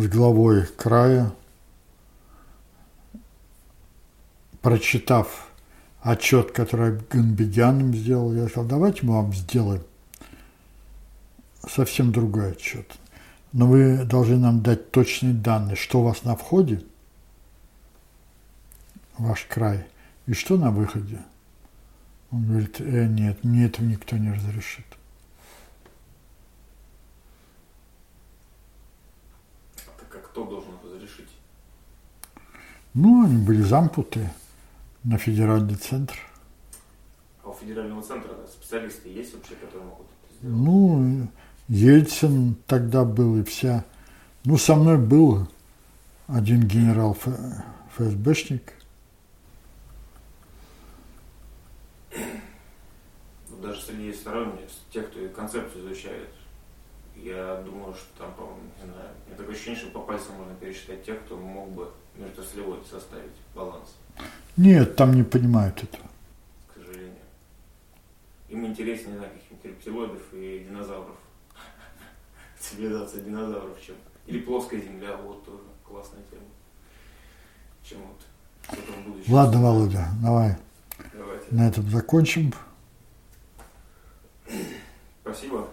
с 0.00 0.08
главой 0.08 0.66
края, 0.66 1.32
прочитав 4.62 5.48
отчет, 6.00 6.52
который 6.52 7.00
Ганбедян 7.10 7.92
сделал, 7.92 8.32
я 8.32 8.48
сказал, 8.48 8.68
давайте 8.68 9.04
мы 9.04 9.14
вам 9.14 9.34
сделаем 9.34 9.82
совсем 11.68 12.12
другой 12.12 12.52
отчет. 12.52 12.96
Но 13.52 13.66
вы 13.66 14.04
должны 14.04 14.36
нам 14.36 14.62
дать 14.62 14.90
точные 14.90 15.34
данные, 15.34 15.76
что 15.76 16.00
у 16.00 16.04
вас 16.04 16.24
на 16.24 16.36
входе, 16.36 16.82
ваш 19.16 19.46
край, 19.46 19.86
и 20.26 20.34
что 20.34 20.56
на 20.56 20.70
выходе. 20.70 21.18
Он 22.30 22.46
говорит, 22.46 22.80
э, 22.80 23.06
нет, 23.06 23.42
мне 23.42 23.66
этого 23.66 23.86
никто 23.86 24.16
не 24.18 24.30
разрешит. 24.30 24.84
А 29.86 29.98
так 29.98 30.14
а 30.14 30.18
кто 30.18 30.44
должен 30.44 30.74
разрешить? 30.84 31.30
Ну, 33.00 33.24
они 33.24 33.36
были 33.36 33.62
замкнуты 33.62 34.28
на 35.04 35.18
федеральный 35.18 35.76
центр. 35.76 36.18
А 37.44 37.50
у 37.50 37.54
федерального 37.54 38.02
центра 38.02 38.32
специалисты 38.52 39.08
есть 39.08 39.34
вообще, 39.34 39.54
которые 39.54 39.88
могут 39.88 40.06
это 40.08 40.34
сделать? 40.34 40.56
Ну, 40.58 41.28
Ельцин 41.68 42.56
тогда 42.66 43.04
был 43.04 43.36
и 43.38 43.44
вся. 43.44 43.84
Ну, 44.44 44.58
со 44.58 44.74
мной 44.74 44.98
был 44.98 45.46
один 46.26 46.66
генерал 46.66 47.16
ФСБшник. 47.94 48.72
Ну, 52.16 53.56
даже 53.62 53.80
среди 53.80 54.12
сторонников, 54.12 54.72
тех, 54.90 55.08
кто 55.08 55.20
концепцию 55.28 55.84
изучает, 55.84 56.30
я 57.14 57.62
думаю, 57.64 57.94
что 57.94 58.24
там, 58.24 58.34
по-моему, 58.34 58.58
не 58.82 58.90
знаю, 58.92 59.10
мне 59.28 59.36
такое 59.36 59.54
ощущение, 59.54 59.78
что 59.78 59.90
по 59.90 60.00
пальцам 60.00 60.34
можно 60.34 60.54
пересчитать 60.56 61.04
тех, 61.04 61.24
кто 61.24 61.36
мог 61.36 61.70
бы 61.70 61.92
между 62.18 62.40
межотраслевой 62.40 62.78
составить 62.90 63.32
баланс. 63.54 63.96
Нет, 64.56 64.96
там 64.96 65.14
не 65.14 65.22
понимают 65.22 65.82
этого. 65.82 66.04
К 66.68 66.74
сожалению. 66.74 67.14
Им 68.48 68.66
интереснее, 68.66 69.12
не 69.12 69.18
знаю, 69.18 69.32
каких-нибудь 69.32 69.64
рептилоидов 69.64 70.22
и 70.32 70.66
динозавров 70.68 71.16
цивилизация 72.58 73.22
динозавров, 73.22 73.80
чем. 73.80 73.94
Или 74.26 74.40
плоская 74.40 74.80
земля, 74.80 75.16
вот 75.16 75.44
тоже 75.44 75.62
классная 75.84 76.22
тема. 76.30 76.42
Чем 77.82 77.98
вот. 78.00 78.20
Ладно, 79.28 79.62
Володя, 79.62 80.08
давай 80.22 80.58
Давайте. 81.14 81.46
на 81.50 81.68
этом 81.68 81.88
закончим. 81.88 82.52
Спасибо. 85.22 85.70